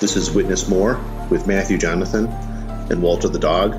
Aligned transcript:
This 0.00 0.16
is 0.16 0.30
Witness 0.30 0.66
More 0.66 0.98
with 1.28 1.46
Matthew 1.46 1.76
Jonathan 1.76 2.26
and 2.26 3.02
Walter 3.02 3.28
the 3.28 3.38
dog. 3.38 3.74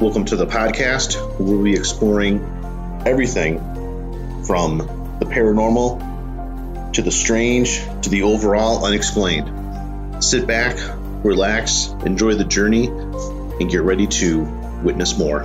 Welcome 0.00 0.24
to 0.24 0.36
the 0.36 0.46
podcast 0.46 1.38
we'll 1.38 1.62
be 1.62 1.74
exploring 1.74 3.02
everything 3.04 3.58
from 4.46 4.78
the 5.18 5.26
paranormal 5.26 6.94
to 6.94 7.02
the 7.02 7.10
strange 7.10 7.84
to 8.00 8.08
the 8.08 8.22
overall 8.22 8.86
unexplained. 8.86 10.24
Sit 10.24 10.46
back, 10.46 10.78
relax, 11.22 11.88
enjoy 12.06 12.36
the 12.36 12.44
journey, 12.44 12.86
and 12.86 13.70
get 13.70 13.82
ready 13.82 14.06
to 14.06 14.44
witness 14.82 15.18
more. 15.18 15.42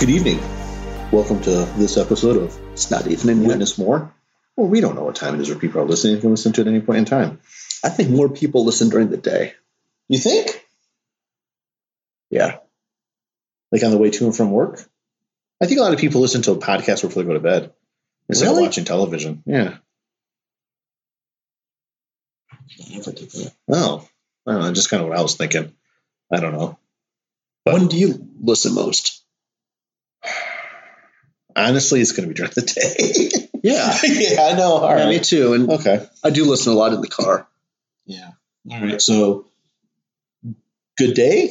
Good 0.00 0.08
evening. 0.10 0.38
Welcome 1.12 1.42
to 1.42 1.50
this 1.76 1.96
episode 1.98 2.36
of 2.38 2.58
It's 2.72 2.90
Not 2.90 3.06
Evening 3.06 3.44
Witness 3.44 3.76
More. 3.78 4.12
Well, 4.56 4.66
we 4.68 4.80
don't 4.80 4.94
know 4.94 5.04
what 5.04 5.14
time 5.16 5.34
it 5.34 5.40
is 5.42 5.50
or 5.50 5.56
people 5.56 5.80
are 5.82 5.84
listening. 5.86 6.14
You 6.16 6.20
can 6.20 6.30
listen 6.30 6.52
to 6.54 6.62
it 6.62 6.66
at 6.66 6.70
any 6.72 6.80
point 6.80 6.98
in 7.00 7.04
time. 7.04 7.40
I 7.84 7.90
think 7.90 8.08
more 8.10 8.28
people 8.30 8.64
listen 8.64 8.88
during 8.88 9.10
the 9.10 9.16
day. 9.18 9.52
You 10.08 10.18
think? 10.18 10.64
Yeah. 12.30 12.58
Like 13.70 13.82
on 13.82 13.90
the 13.90 13.98
way 13.98 14.10
to 14.10 14.24
and 14.24 14.34
from 14.36 14.50
work? 14.50 14.82
I 15.60 15.66
think 15.66 15.78
a 15.78 15.82
lot 15.82 15.92
of 15.94 16.00
people 16.00 16.20
listen 16.22 16.42
to 16.42 16.52
a 16.52 16.56
podcast 16.56 17.02
before 17.02 17.22
they 17.22 17.26
go 17.26 17.34
to 17.34 17.40
bed 17.40 17.72
instead 18.28 18.46
Really? 18.46 18.62
of 18.62 18.68
watching 18.68 18.84
television. 18.84 19.42
Yeah. 19.44 19.76
Oh, 23.68 24.08
I 24.46 24.52
don't 24.52 24.62
know. 24.62 24.72
Just 24.72 24.88
kind 24.90 25.02
of 25.02 25.08
what 25.10 25.18
I 25.18 25.22
was 25.22 25.34
thinking. 25.36 25.72
I 26.32 26.40
don't 26.40 26.52
know. 26.52 26.78
But- 27.64 27.74
When 27.74 27.88
do 27.88 27.98
you 27.98 28.26
listen 28.40 28.74
most? 28.74 29.18
Honestly, 31.68 32.00
it's 32.00 32.12
going 32.12 32.28
to 32.28 32.34
be 32.34 32.36
during 32.36 32.52
the 32.54 32.62
day. 32.62 33.46
Yeah. 33.62 33.94
yeah, 34.04 34.42
I 34.44 34.54
know. 34.54 34.72
All 34.72 34.96
Yeah, 34.96 35.06
me 35.10 35.20
too. 35.20 35.52
And 35.52 35.70
Okay. 35.70 36.06
I 36.24 36.30
do 36.30 36.46
listen 36.46 36.72
a 36.72 36.76
lot 36.76 36.94
in 36.94 37.02
the 37.02 37.08
car. 37.08 37.46
Yeah. 38.06 38.30
All 38.70 38.80
right. 38.80 39.02
So, 39.02 39.48
good 40.96 41.12
day. 41.14 41.50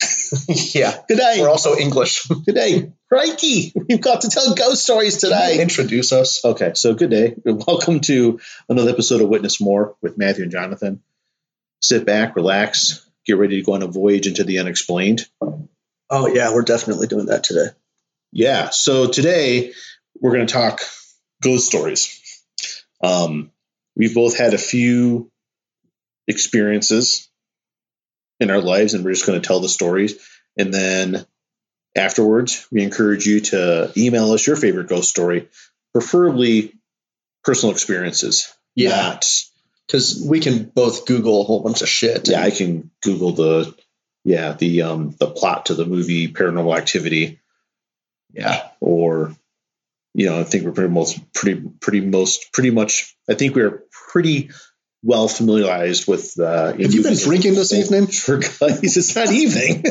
yeah. 0.48 0.92
Good 1.08 1.18
day. 1.18 1.36
We're 1.38 1.48
also 1.48 1.76
English. 1.76 2.26
Good 2.26 2.54
day. 2.56 2.92
Crikey. 3.08 3.72
We've 3.76 4.00
got 4.00 4.22
to 4.22 4.28
tell 4.28 4.54
ghost 4.56 4.82
stories 4.82 5.18
today. 5.18 5.60
Introduce 5.60 6.12
us. 6.12 6.44
Okay, 6.44 6.72
so 6.74 6.94
good 6.94 7.10
day. 7.10 7.36
Welcome 7.44 8.00
to 8.00 8.40
another 8.68 8.90
episode 8.90 9.20
of 9.20 9.28
Witness 9.28 9.60
More 9.60 9.94
with 10.02 10.18
Matthew 10.18 10.42
and 10.42 10.52
Jonathan. 10.52 11.00
Sit 11.80 12.04
back, 12.04 12.34
relax, 12.34 13.08
get 13.24 13.38
ready 13.38 13.60
to 13.60 13.64
go 13.64 13.74
on 13.74 13.82
a 13.82 13.86
voyage 13.86 14.26
into 14.26 14.42
the 14.42 14.58
unexplained. 14.58 15.28
Oh, 16.10 16.26
yeah. 16.26 16.52
We're 16.52 16.62
definitely 16.62 17.06
doing 17.06 17.26
that 17.26 17.44
today. 17.44 17.68
Yeah, 18.36 18.68
so 18.68 19.08
today 19.08 19.72
we're 20.20 20.34
going 20.34 20.46
to 20.46 20.52
talk 20.52 20.80
ghost 21.42 21.66
stories. 21.68 22.20
Um, 23.02 23.50
we've 23.96 24.14
both 24.14 24.36
had 24.36 24.52
a 24.52 24.58
few 24.58 25.30
experiences 26.28 27.30
in 28.38 28.50
our 28.50 28.60
lives, 28.60 28.92
and 28.92 29.06
we're 29.06 29.14
just 29.14 29.24
going 29.24 29.40
to 29.40 29.46
tell 29.46 29.60
the 29.60 29.70
stories. 29.70 30.18
And 30.54 30.72
then 30.72 31.24
afterwards, 31.96 32.66
we 32.70 32.82
encourage 32.82 33.24
you 33.24 33.40
to 33.40 33.90
email 33.96 34.30
us 34.32 34.46
your 34.46 34.56
favorite 34.56 34.88
ghost 34.88 35.08
story, 35.08 35.48
preferably 35.94 36.74
personal 37.42 37.72
experiences. 37.72 38.52
Yeah. 38.74 39.18
Because 39.86 40.22
we 40.28 40.40
can 40.40 40.64
both 40.64 41.06
Google 41.06 41.40
a 41.40 41.44
whole 41.44 41.62
bunch 41.62 41.80
of 41.80 41.88
shit. 41.88 42.28
yeah, 42.28 42.42
I 42.42 42.50
can 42.50 42.90
Google 43.02 43.32
the 43.32 43.74
yeah 44.24 44.52
the 44.52 44.82
um 44.82 45.14
the 45.18 45.26
plot 45.26 45.66
to 45.66 45.74
the 45.74 45.86
movie 45.86 46.28
Paranormal 46.28 46.76
Activity. 46.76 47.40
Yeah, 48.36 48.68
or 48.80 49.34
you 50.14 50.26
know, 50.26 50.38
I 50.40 50.44
think 50.44 50.64
we're 50.64 50.72
pretty 50.72 50.92
most 50.92 51.32
pretty 51.32 51.60
pretty 51.80 52.00
most 52.02 52.52
pretty 52.52 52.70
much. 52.70 53.16
I 53.28 53.34
think 53.34 53.54
we're 53.56 53.82
pretty 54.10 54.50
well 55.02 55.26
familiarized 55.28 56.06
with. 56.06 56.38
Uh, 56.38 56.72
Have 56.72 56.92
you 56.94 57.02
been 57.02 57.16
drinking 57.16 57.54
this 57.54 57.72
evening? 57.72 58.06
For 58.08 58.36
guys, 58.38 58.96
it's 58.96 59.16
not 59.16 59.30
evening. 59.32 59.84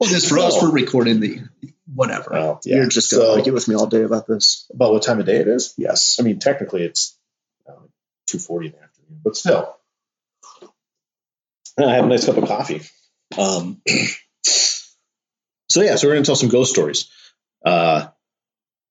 Well, 0.00 0.08
this 0.10 0.28
for 0.28 0.38
us, 0.38 0.54
Oh. 0.56 0.66
we're 0.68 0.72
recording 0.80 1.20
the 1.20 1.40
whatever. 1.92 2.30
well, 2.30 2.60
yeah. 2.64 2.76
You're 2.76 2.86
just 2.88 3.10
going 3.10 3.20
to 3.22 3.26
So- 3.26 3.34
argue 3.38 3.52
with 3.52 3.66
me 3.68 3.74
all 3.74 3.86
day 3.88 4.04
about 4.04 4.26
this. 4.28 4.70
about 4.72 4.92
what 4.92 5.02
time 5.02 5.18
of 5.20 5.26
day 5.26 5.36
it 5.36 5.48
is. 5.48 5.74
Yes. 5.76 6.18
I 6.20 6.22
mean, 6.22 6.38
technically, 6.38 6.84
it's 6.84 7.18
uh, 7.68 7.72
two 8.26 8.38
forty 8.38 8.68
in 8.68 8.72
the 8.72 8.82
afternoon, 8.82 9.20
but 9.24 9.36
still, 9.36 9.74
I 11.78 11.94
have 11.94 12.04
a 12.04 12.08
nice 12.08 12.24
cup 12.26 12.36
of 12.38 12.46
coffee. 12.48 12.82
Um, 13.36 13.82
so 15.68 15.82
yeah, 15.82 15.96
so 15.96 16.08
we're 16.08 16.14
gonna 16.14 16.24
tell 16.24 16.36
some 16.36 16.48
ghost 16.48 16.70
stories. 16.70 17.08
Uh, 17.64 18.08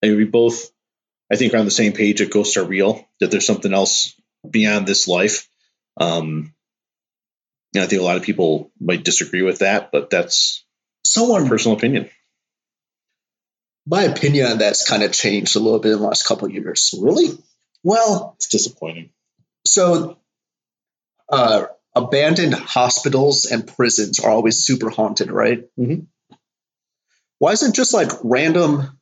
and 0.02 0.16
we 0.18 0.26
both, 0.26 0.70
I 1.32 1.36
think, 1.36 1.54
are 1.54 1.58
on 1.58 1.66
the 1.66 1.72
same 1.72 1.94
page 1.94 2.20
that 2.20 2.32
ghosts 2.32 2.58
are 2.58 2.64
real. 2.64 3.08
That 3.20 3.32
there's 3.32 3.46
something 3.46 3.74
else 3.74 4.14
beyond 4.50 4.88
this 4.88 5.08
life. 5.08 5.50
Um, 6.00 6.54
and 7.74 7.84
I 7.84 7.88
think 7.88 8.02
a 8.02 8.06
lot 8.06 8.18
of 8.18 8.24
people 8.24 8.72
might 8.80 9.04
disagree 9.04 9.42
with 9.42 9.60
that, 9.60 9.92
but 9.92 10.10
that's 10.10 10.64
Someone, 11.06 11.48
personal 11.48 11.78
opinion. 11.78 12.10
my 13.86 14.04
opinion 14.04 14.52
on 14.52 14.58
that's 14.58 14.88
kind 14.88 15.04
of 15.04 15.12
changed 15.14 15.56
a 15.56 15.60
little 15.60 15.80
bit 15.80 15.94
in 15.94 16.00
the 16.00 16.06
last 16.06 16.24
couple 16.26 16.48
of 16.48 16.54
years. 16.54 16.94
Really, 17.00 17.30
Well, 17.84 18.34
it's 18.36 18.48
disappointing. 18.50 19.12
so 19.66 20.18
uh, 21.30 21.66
abandoned 21.96 22.54
hospitals 22.54 23.46
and 23.46 23.66
prisons 23.68 24.20
are 24.20 24.30
always 24.30 24.58
super 24.64 24.90
haunted, 24.90 25.32
right? 25.32 25.66
Mhm. 25.80 26.08
Why 27.40 27.52
isn't 27.52 27.76
just 27.76 27.94
like 27.94 28.12
random, 28.24 29.00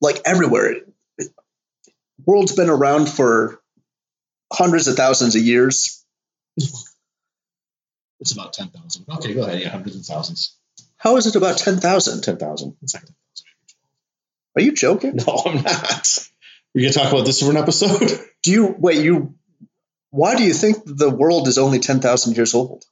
like 0.00 0.20
everywhere? 0.24 0.76
World's 2.24 2.52
been 2.52 2.70
around 2.70 3.08
for 3.08 3.60
hundreds 4.52 4.88
of 4.88 4.96
thousands 4.96 5.36
of 5.36 5.42
years. 5.42 6.04
It's 8.18 8.32
about 8.32 8.52
ten 8.52 8.68
thousand. 8.68 9.06
Okay, 9.08 9.34
go 9.34 9.42
ahead. 9.42 9.60
Yeah, 9.60 9.68
hundreds 9.70 9.96
of 9.96 10.04
thousands. 10.04 10.56
How 10.96 11.16
is 11.16 11.26
it 11.26 11.36
about 11.36 11.58
ten 11.58 11.78
thousand? 11.78 12.22
Ten 12.22 12.38
thousand. 12.38 12.76
It's 12.82 12.94
Are 12.94 14.62
you 14.62 14.72
joking? 14.72 15.16
No, 15.16 15.42
I'm 15.44 15.62
not. 15.62 16.28
We're 16.74 16.82
gonna 16.82 16.92
talk 16.92 17.12
about 17.12 17.26
this 17.26 17.42
for 17.42 17.50
an 17.50 17.56
episode. 17.56 18.20
Do 18.42 18.50
you 18.50 18.74
wait? 18.78 19.02
You 19.02 19.34
why 20.10 20.34
do 20.34 20.44
you 20.44 20.54
think 20.54 20.78
the 20.84 21.10
world 21.10 21.48
is 21.48 21.58
only 21.58 21.78
ten 21.78 22.00
thousand 22.00 22.36
years 22.36 22.54
old? 22.54 22.84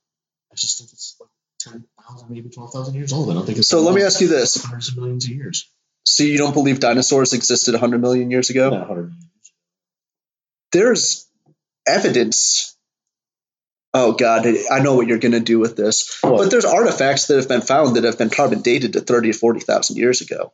I 0.53 0.57
just 0.57 0.79
think 0.79 0.93
it's 0.93 1.17
like 1.21 1.31
ten 1.59 1.85
thousand, 2.09 2.31
maybe 2.31 2.49
twelve 2.49 2.73
thousand 2.73 2.95
years 2.95 3.13
old. 3.13 3.31
I 3.31 3.35
don't 3.35 3.47
think 3.47 3.59
it's 3.59 3.69
So 3.69 3.81
let 3.81 3.95
me 3.95 4.03
ask 4.03 4.21
you 4.21 4.29
this: 4.29 4.63
hundreds 4.63 4.89
of 4.89 4.97
millions 4.97 5.25
of 5.25 5.31
years. 5.31 5.71
So 6.07 6.23
you 6.23 6.39
don't 6.39 6.53
believe 6.53 6.81
dinosaurs 6.81 7.33
existed 7.33 7.75
hundred 7.75 8.01
million 8.01 8.31
years 8.31 8.51
ago? 8.51 8.71
Not 8.71 8.87
hundred 8.87 9.13
there's 10.75 11.27
evidence. 11.87 12.77
Oh 13.95 14.13
God, 14.13 14.45
I 14.71 14.81
know 14.81 14.97
what 14.97 15.07
you're 15.07 15.19
going 15.19 15.33
to 15.33 15.41
do 15.41 15.61
with 15.61 15.77
this. 15.77 16.19
What? 16.21 16.39
But 16.39 16.51
there's 16.51 16.65
artifacts 16.65 17.27
that 17.27 17.37
have 17.37 17.49
been 17.49 17.61
found 17.61 17.97
that 17.97 18.05
have 18.05 18.19
been 18.19 18.29
carbon 18.29 18.61
dated 18.61 18.95
to 18.95 19.01
30 19.01 19.31
or 19.31 19.35
40,000 19.35 19.97
years 19.97 20.21
ago. 20.21 20.53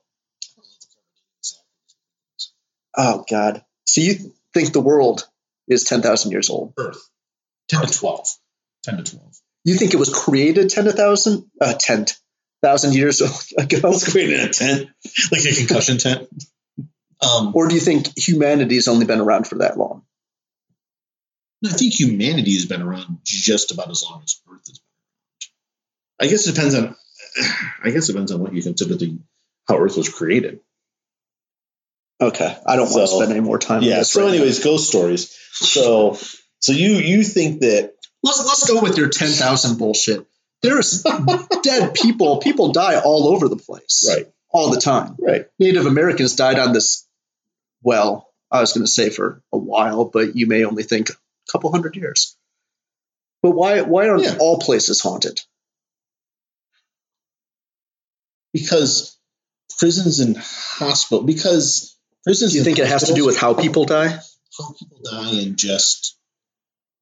Oh 2.96 3.24
God. 3.28 3.64
So 3.86 4.02
you 4.02 4.34
think 4.52 4.72
the 4.72 4.80
world 4.80 5.26
is 5.66 5.84
10,000 5.84 6.30
years 6.30 6.50
old? 6.50 6.74
Earth. 6.76 7.08
Ten 7.68 7.86
to 7.86 7.98
twelve. 7.98 8.28
Ten 8.82 9.02
to 9.02 9.10
twelve. 9.10 9.40
You 9.64 9.74
think 9.74 9.92
it 9.94 9.98
was 9.98 10.08
created 10.12 10.70
10,000 10.70 11.50
uh, 11.60 11.74
10,000 11.78 12.94
years 12.94 13.20
ago? 13.20 13.32
Was 13.88 14.04
created 14.08 14.38
create 14.38 14.50
a 14.50 14.52
tent, 14.52 14.88
like 15.32 15.44
a 15.44 15.54
concussion 15.54 15.98
tent. 15.98 16.28
Um, 17.22 17.52
Or 17.54 17.68
do 17.68 17.74
you 17.74 17.80
think 17.80 18.16
humanity 18.18 18.76
has 18.76 18.88
only 18.88 19.04
been 19.04 19.20
around 19.20 19.46
for 19.46 19.56
that 19.58 19.76
long? 19.76 20.02
I 21.64 21.68
think 21.68 21.92
humanity 21.92 22.54
has 22.54 22.64
been 22.64 22.80
around 22.80 23.18
just 23.22 23.70
about 23.70 23.90
as 23.90 24.02
long 24.02 24.22
as 24.24 24.40
Earth 24.50 24.62
has 24.66 24.78
been 24.78 24.84
around. 26.24 26.28
I 26.28 26.30
guess 26.30 26.46
it 26.46 26.54
depends 26.54 26.74
on. 26.74 26.96
I 27.84 27.90
guess 27.90 28.08
it 28.08 28.12
depends 28.12 28.32
on 28.32 28.40
what 28.40 28.54
you 28.54 28.62
consider 28.62 28.94
the 28.96 29.18
how 29.68 29.76
Earth 29.78 29.98
was 29.98 30.08
created. 30.08 30.60
Okay, 32.22 32.56
I 32.66 32.76
don't 32.76 32.90
want 32.90 33.08
to 33.08 33.14
spend 33.16 33.30
any 33.30 33.40
more 33.40 33.58
time. 33.58 33.78
on 33.78 33.82
Yeah. 33.84 33.98
this 33.98 34.12
So, 34.12 34.20
right 34.22 34.28
now. 34.28 34.32
anyways, 34.34 34.62
ghost 34.64 34.88
stories. 34.88 35.34
So, 35.52 36.18
so 36.60 36.72
you 36.72 36.92
you 36.92 37.22
think 37.22 37.60
that 37.60 37.94
let's 38.22 38.38
let's 38.38 38.68
go 38.68 38.80
with 38.82 38.96
your 38.98 39.08
ten 39.08 39.28
thousand 39.28 39.78
bullshit. 39.78 40.26
There's 40.62 41.02
dead 41.62 41.94
people. 41.94 42.38
People 42.38 42.72
die 42.72 43.00
all 43.00 43.28
over 43.28 43.48
the 43.48 43.56
place, 43.56 44.04
right, 44.08 44.26
all 44.50 44.70
the 44.70 44.80
time. 44.80 45.16
right? 45.18 45.46
Native 45.58 45.86
Americans 45.86 46.36
died 46.36 46.58
on 46.58 46.72
this. 46.74 47.06
Well, 47.82 48.28
I 48.50 48.60
was 48.60 48.72
going 48.74 48.84
to 48.84 48.90
say 48.90 49.08
for 49.08 49.42
a 49.52 49.58
while, 49.58 50.04
but 50.04 50.36
you 50.36 50.46
may 50.46 50.64
only 50.64 50.82
think 50.82 51.08
a 51.10 51.14
couple 51.50 51.72
hundred 51.72 51.96
years. 51.96 52.36
But 53.42 53.52
why 53.52 53.80
why 53.80 54.08
aren't 54.08 54.24
Yeah. 54.24 54.36
all 54.38 54.58
places 54.58 55.00
haunted? 55.00 55.40
Because 58.52 59.16
prisons 59.78 60.20
and 60.20 60.36
hospital. 60.36 61.22
Because 61.24 61.96
prisons. 62.24 62.52
Do 62.52 62.58
you 62.58 62.64
think 62.64 62.78
it 62.78 62.86
has 62.86 63.04
to 63.04 63.14
do 63.14 63.24
with 63.24 63.38
how 63.38 63.54
people 63.54 63.84
die? 63.86 64.18
how 64.58 64.72
people 64.78 64.98
die 65.10 65.30
and 65.42 65.56
just 65.56 66.18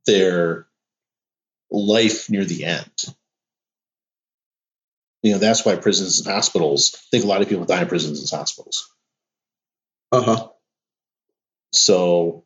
their 0.06 0.67
life 1.70 2.30
near 2.30 2.44
the 2.44 2.64
end. 2.64 2.90
You 5.22 5.32
know, 5.32 5.38
that's 5.38 5.64
why 5.64 5.76
prisons 5.76 6.20
and 6.20 6.28
hospitals. 6.32 6.94
I 6.94 6.98
think 7.10 7.24
a 7.24 7.26
lot 7.26 7.42
of 7.42 7.48
people 7.48 7.64
die 7.64 7.82
in 7.82 7.88
prisons 7.88 8.20
and 8.20 8.38
hospitals. 8.38 8.88
Uh 10.12 10.22
huh. 10.22 10.48
So, 11.72 12.44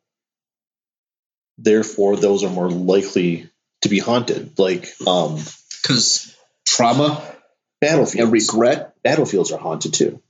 therefore, 1.59 2.17
those 2.17 2.45
are 2.45 2.51
more 2.51 2.71
likely 2.71 3.49
to 3.83 3.89
be 3.89 3.99
haunted. 3.99 4.59
Like 4.59 4.89
um, 5.07 5.39
Because 5.83 6.35
trauma 6.67 7.23
battlefields. 7.81 8.15
and 8.25 8.33
regret. 8.33 8.95
battlefields 9.03 9.53
are 9.53 9.59
haunted 9.59 9.95
too. 9.95 10.21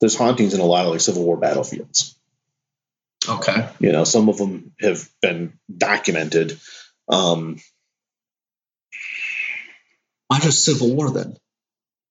There's 0.00 0.16
hauntings 0.16 0.54
in 0.54 0.60
a 0.60 0.64
lot 0.64 0.86
of 0.86 0.92
like 0.92 1.00
Civil 1.00 1.24
War 1.24 1.36
battlefields. 1.36 2.16
Okay. 3.28 3.68
You 3.80 3.92
know, 3.92 4.04
some 4.04 4.28
of 4.28 4.38
them 4.38 4.72
have 4.80 5.08
been 5.20 5.52
documented. 5.74 6.58
Um, 7.08 7.58
Why 10.28 10.40
just 10.40 10.64
Civil 10.64 10.94
War 10.94 11.10
then? 11.10 11.36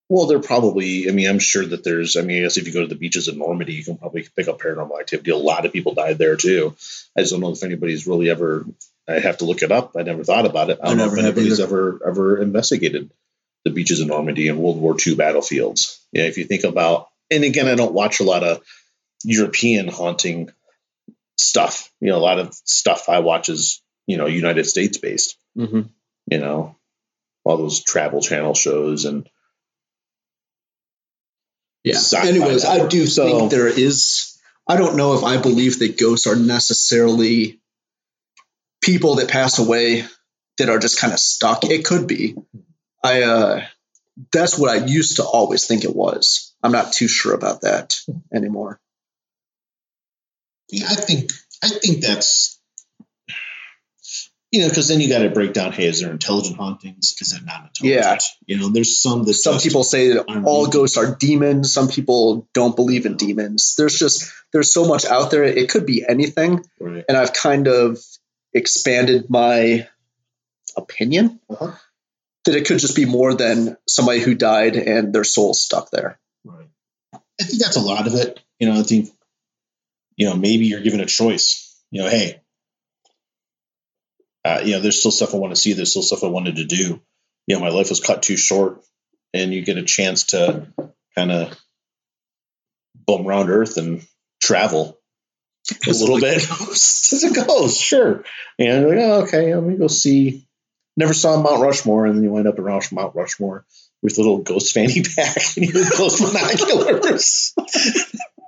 well, 0.10 0.26
they're 0.26 0.40
probably. 0.40 1.08
I 1.08 1.12
mean, 1.12 1.30
I'm 1.30 1.40
sure 1.40 1.66
that 1.66 1.84
there's. 1.84 2.18
I 2.18 2.22
mean, 2.22 2.40
I 2.40 2.42
guess 2.42 2.58
if 2.58 2.66
you 2.66 2.74
go 2.74 2.82
to 2.82 2.88
the 2.88 2.96
beaches 2.96 3.28
of 3.28 3.38
Normandy, 3.38 3.74
you 3.74 3.84
can 3.84 3.98
probably 3.98 4.28
pick 4.36 4.48
up 4.48 4.60
paranormal 4.60 5.00
activity. 5.00 5.30
A 5.30 5.38
lot 5.38 5.66
of 5.66 5.72
people 5.72 5.94
died 5.94 6.18
there 6.18 6.36
too. 6.36 6.76
I 7.16 7.22
just 7.22 7.32
don't 7.32 7.42
know 7.42 7.52
if 7.52 7.64
anybody's 7.64 8.08
really 8.08 8.30
ever. 8.30 8.66
I 9.08 9.20
have 9.20 9.38
to 9.38 9.46
look 9.46 9.62
it 9.62 9.72
up. 9.72 9.96
I 9.96 10.02
never 10.02 10.24
thought 10.24 10.48
about 10.48 10.72
it. 10.72 10.80
I 10.82 10.86
I 10.86 10.90
don't 10.90 10.98
know 10.98 11.06
never 11.06 11.18
if 11.18 11.24
anybody's 11.26 11.60
ever 11.60 12.00
ever 12.06 12.42
investigated 12.42 13.12
the 13.66 13.72
beaches 13.72 14.02
of 14.02 14.08
Normandy 14.08 14.48
and 14.48 14.58
World 14.58 14.80
War 14.80 14.96
II 15.06 15.16
battlefields. 15.16 16.04
Yeah, 16.12 16.24
if 16.24 16.38
you 16.38 16.46
think 16.46 16.64
about, 16.64 17.10
and 17.30 17.44
again, 17.44 17.68
I 17.68 17.76
don't 17.76 17.94
watch 17.94 18.20
a 18.20 18.24
lot 18.24 18.44
of 18.44 18.64
European 19.24 19.90
haunting 19.90 20.50
stuff. 21.40 21.92
You 22.00 22.10
know, 22.10 22.18
a 22.18 22.20
lot 22.30 22.40
of 22.40 22.54
stuff 22.54 23.10
I 23.10 23.20
watch 23.20 23.50
is 23.50 23.82
you 24.08 24.18
know 24.18 24.26
United 24.28 24.66
States 24.66 24.98
based. 24.98 25.38
Mm-hmm. 25.58 25.82
You 26.32 26.38
know, 26.40 26.76
all 27.44 27.58
those 27.58 27.84
travel 27.84 28.22
channel 28.22 28.54
shows 28.54 29.06
and 29.06 29.28
Yeah. 31.84 32.00
Anyways, 32.24 32.66
I 32.66 32.88
do 32.88 33.08
So- 33.08 33.26
think 33.26 33.52
there 33.52 33.68
is. 33.68 34.38
I 34.68 34.78
don't 34.78 34.98
know 34.98 35.16
if 35.16 35.24
I 35.24 35.38
believe 35.42 35.80
that 35.80 35.98
ghosts 35.98 36.28
are 36.28 36.36
necessarily 36.36 37.60
people 38.82 39.16
that 39.16 39.28
pass 39.30 39.58
away 39.58 40.06
that 40.60 40.70
are 40.70 40.78
just 40.78 41.00
kind 41.00 41.12
of 41.14 41.20
stuck. 41.20 41.64
It 41.66 41.86
could 41.86 42.08
be. 42.08 42.36
I. 43.04 43.24
uh 43.24 43.66
That's 44.34 44.60
what 44.60 44.70
I 44.70 44.86
used 44.86 45.16
to 45.16 45.24
always 45.24 45.66
think 45.66 45.86
it 45.86 45.96
was. 45.96 46.54
I'm 46.62 46.74
not 46.74 46.92
too 46.94 47.08
sure 47.08 47.34
about 47.34 47.62
that 47.62 47.98
anymore. 48.34 48.80
Yeah, 50.70 50.88
I 50.90 50.96
think 50.96 51.32
I 51.64 51.70
think 51.70 52.02
that's 52.02 52.60
you 54.52 54.62
know 54.62 54.70
because 54.70 54.88
then 54.88 55.00
you 55.02 55.10
got 55.10 55.20
to 55.20 55.30
break 55.30 55.54
down. 55.54 55.72
Hey, 55.72 55.86
is 55.88 56.02
there 56.02 56.12
intelligent 56.12 56.58
hauntings? 56.58 57.16
Is 57.20 57.34
it 57.34 57.46
not 57.46 57.70
intelligent? 57.82 57.84
Yeah. 57.84 58.18
You 58.56 58.60
know, 58.60 58.70
there's 58.70 59.00
some 59.00 59.24
that 59.26 59.34
Some 59.34 59.60
people 59.60 59.84
say 59.84 60.10
that 60.10 60.26
all 60.46 60.68
ghosts 60.68 60.98
are 60.98 61.16
demons. 61.16 61.74
Some 61.74 61.88
people 61.88 62.48
don't 62.54 62.76
believe 62.76 63.06
in 63.06 63.18
demons. 63.18 63.76
There's 63.78 63.98
just 63.98 64.32
there's 64.54 64.72
so 64.72 64.86
much 64.86 65.06
out 65.06 65.32
there. 65.32 65.44
It 65.44 65.70
could 65.70 65.86
be 65.86 66.04
anything. 66.08 66.64
Right. 66.80 67.06
and 67.08 67.18
I've 67.18 67.34
kind 67.34 67.68
of 67.68 68.00
expanded 68.54 69.30
my 69.30 69.88
opinion 70.76 71.40
Uh-huh. 71.50 71.72
that 72.46 72.56
it 72.56 72.66
could 72.66 72.80
just 72.80 72.96
be 72.96 73.06
more 73.06 73.34
than 73.36 73.78
somebody 73.88 74.20
who 74.20 74.34
died 74.34 74.76
and 74.76 75.14
their 75.14 75.24
soul 75.24 75.54
stuck 75.54 75.92
there. 75.92 76.20
Right. 76.44 76.70
I 77.14 77.44
think 77.44 77.62
that's 77.62 77.76
a 77.76 77.82
lot 77.82 78.08
of 78.08 78.16
it. 78.16 78.40
You 78.60 78.68
know, 78.72 78.80
I 78.80 78.84
think 78.84 79.10
you 80.20 80.28
know 80.28 80.36
maybe 80.36 80.66
you're 80.66 80.82
given 80.82 81.00
a 81.00 81.06
choice. 81.06 81.66
You 81.90 82.04
know, 82.04 82.10
hey, 82.10 82.42
uh, 84.46 84.62
you 84.64 84.74
know, 84.74 84.82
there's 84.82 85.00
still 85.00 85.12
stuff 85.12 85.34
I 85.34 85.38
want 85.38 85.56
to 85.56 85.60
see. 85.60 85.74
There's 85.74 85.90
still 85.90 86.04
stuff 86.04 86.24
I 86.24 86.28
wanted 86.28 86.58
to 86.58 86.66
do. 86.66 87.02
You 87.48 87.56
know, 87.56 87.62
my 87.62 87.70
life 87.70 87.90
was 87.90 88.02
cut 88.02 88.22
too 88.22 88.38
short, 88.38 88.84
and 89.34 89.54
you 89.54 89.64
get 89.64 89.78
a 89.78 89.84
chance 89.84 90.26
to 90.28 90.68
kind 91.16 91.32
of 91.32 91.58
bum 93.08 93.26
around 93.26 93.50
Earth 93.50 93.78
and 93.78 94.06
travel 94.44 95.00
a 95.88 95.90
little 95.90 96.20
bit 96.20 96.38
as 96.38 97.24
it 97.24 97.48
goes. 97.48 97.80
Sure, 97.80 98.26
and 98.60 98.82
you're 98.82 98.90
like, 98.90 99.00
oh, 99.00 99.22
okay, 99.24 99.56
let 99.56 99.64
me 99.64 99.78
go 99.78 99.88
see. 99.88 100.46
Never 100.98 101.14
saw 101.14 101.42
Mount 101.42 101.62
Rushmore, 101.62 102.08
and 102.08 102.18
then 102.18 102.24
you 102.24 102.32
wind 102.32 102.48
up 102.48 102.60
around 102.60 102.92
Mount 102.92 103.16
Rushmore 103.16 103.66
with 104.04 104.18
a 104.18 104.22
little 104.22 104.40
ghost 104.40 104.74
fanny 104.74 105.02
pack 105.16 105.56
and 105.56 105.66
your 105.66 105.90
close 105.90 106.20
binoculars. 106.32 107.54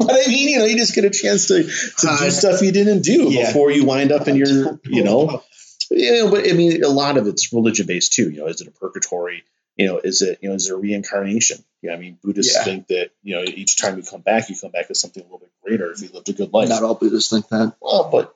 but 0.00 0.12
I 0.12 0.28
mean, 0.28 0.48
you 0.48 0.58
know, 0.58 0.64
you 0.64 0.76
just 0.76 0.94
get 0.94 1.04
a 1.04 1.10
chance 1.10 1.48
to, 1.48 1.62
to 1.62 2.16
do 2.18 2.30
stuff 2.30 2.62
you 2.62 2.72
didn't 2.72 3.02
do 3.02 3.30
yeah. 3.30 3.46
before 3.46 3.70
you 3.70 3.84
wind 3.84 4.12
up 4.12 4.28
in 4.28 4.36
your, 4.36 4.80
you 4.84 5.04
know, 5.04 5.42
yeah. 5.90 6.28
But 6.30 6.48
I 6.48 6.54
mean, 6.54 6.82
a 6.82 6.88
lot 6.88 7.18
of 7.18 7.26
it's 7.26 7.52
religion 7.52 7.86
based 7.86 8.14
too. 8.14 8.30
You 8.30 8.40
know, 8.40 8.46
is 8.46 8.60
it 8.60 8.68
a 8.68 8.70
purgatory? 8.70 9.44
You 9.76 9.86
know, 9.86 9.98
is 9.98 10.22
it 10.22 10.38
you 10.40 10.48
know, 10.48 10.54
is 10.54 10.68
there 10.68 10.76
reincarnation? 10.76 11.62
You 11.82 11.90
know, 11.90 11.96
I 11.96 11.98
mean, 11.98 12.18
Buddhists 12.22 12.54
Yeah. 12.54 12.64
think 12.64 12.86
that 12.88 13.10
you 13.22 13.36
know, 13.36 13.42
each 13.42 13.76
time 13.76 13.96
you 13.96 14.02
come 14.02 14.22
back, 14.22 14.48
you 14.48 14.56
come 14.56 14.70
back 14.70 14.86
as 14.90 14.98
something 15.00 15.22
a 15.22 15.26
little 15.26 15.38
bit 15.38 15.52
greater 15.62 15.92
if 15.92 16.00
you 16.00 16.08
lived 16.12 16.28
a 16.28 16.32
good 16.32 16.52
life. 16.52 16.68
Not 16.68 16.82
all 16.82 16.94
Buddhists 16.94 17.30
think 17.30 17.48
that. 17.48 17.76
Well, 17.80 18.08
but 18.10 18.34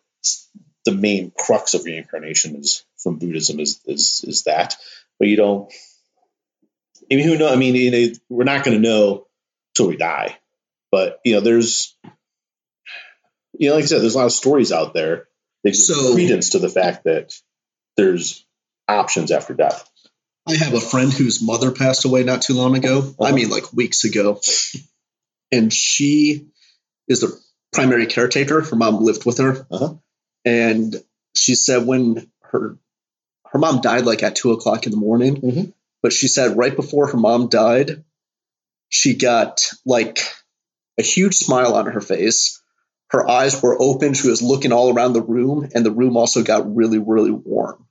the 0.84 0.92
main 0.92 1.32
crux 1.36 1.74
of 1.74 1.84
reincarnation 1.84 2.56
is 2.56 2.84
from 2.98 3.18
Buddhism 3.18 3.58
is 3.58 3.80
is 3.86 4.22
is 4.26 4.42
that. 4.44 4.76
But 5.18 5.28
you 5.28 5.36
don't. 5.36 5.72
I 7.10 7.16
mean, 7.16 7.26
who 7.26 7.38
know? 7.38 7.52
I 7.52 7.56
mean, 7.56 7.74
you 7.74 7.90
know, 7.90 8.14
we're 8.28 8.44
not 8.44 8.64
going 8.64 8.80
to 8.80 8.88
know 8.88 9.26
till 9.74 9.88
we 9.88 9.96
die. 9.96 10.38
But 10.94 11.18
you 11.24 11.34
know, 11.34 11.40
there's, 11.40 11.96
you 13.58 13.68
know, 13.68 13.74
like 13.74 13.82
I 13.82 13.86
said, 13.88 14.00
there's 14.00 14.14
a 14.14 14.18
lot 14.18 14.26
of 14.26 14.32
stories 14.32 14.70
out 14.70 14.94
there 14.94 15.26
that 15.64 15.70
give 15.70 15.76
So- 15.76 16.14
credence 16.14 16.50
to 16.50 16.60
the 16.60 16.68
fact 16.68 17.02
that 17.04 17.34
there's 17.96 18.46
options 18.86 19.32
after 19.32 19.54
death. 19.54 19.90
I 20.46 20.54
have 20.54 20.74
a 20.74 20.80
friend 20.80 21.12
whose 21.12 21.42
mother 21.42 21.72
passed 21.72 22.04
away 22.04 22.22
not 22.22 22.42
too 22.42 22.54
long 22.54 22.76
ago. 22.76 22.98
I 23.20 23.24
Uh-huh. 23.24 23.34
mean, 23.34 23.50
like 23.50 23.72
weeks 23.72 24.04
ago. 24.04 24.40
And 25.50 25.72
she 25.72 26.46
is 27.08 27.20
the 27.20 27.36
primary 27.72 28.06
caretaker. 28.06 28.60
Her 28.60 28.76
mom 28.76 29.02
lived 29.02 29.24
with 29.24 29.38
her. 29.38 29.66
Uh-huh. 29.70 29.94
And 30.44 31.02
she 31.34 31.56
said 31.56 31.86
when 31.86 32.30
her 32.52 32.78
her 33.46 33.58
mom 33.58 33.80
died 33.80 34.04
like 34.04 34.22
at 34.22 34.36
two 34.36 34.52
o'clock 34.52 34.84
in 34.86 34.92
the 34.92 34.96
morning, 35.08 35.40
Mhm. 35.40 35.72
but 36.02 36.12
she 36.12 36.28
said 36.28 36.56
right 36.56 36.76
before 36.76 37.06
her 37.08 37.16
mom 37.18 37.48
died, 37.48 38.04
she 38.90 39.14
got 39.14 39.60
like 39.84 40.18
a 40.98 41.02
huge 41.02 41.34
smile 41.36 41.74
on 41.74 41.86
her 41.86 42.00
face. 42.00 42.60
Her 43.08 43.28
eyes 43.28 43.62
were 43.62 43.80
open. 43.80 44.14
She 44.14 44.28
was 44.28 44.42
looking 44.42 44.72
all 44.72 44.92
around 44.92 45.12
the 45.12 45.22
room, 45.22 45.68
and 45.74 45.84
the 45.84 45.90
room 45.90 46.16
also 46.16 46.42
got 46.42 46.74
really, 46.74 46.98
really 46.98 47.30
warm. 47.30 47.86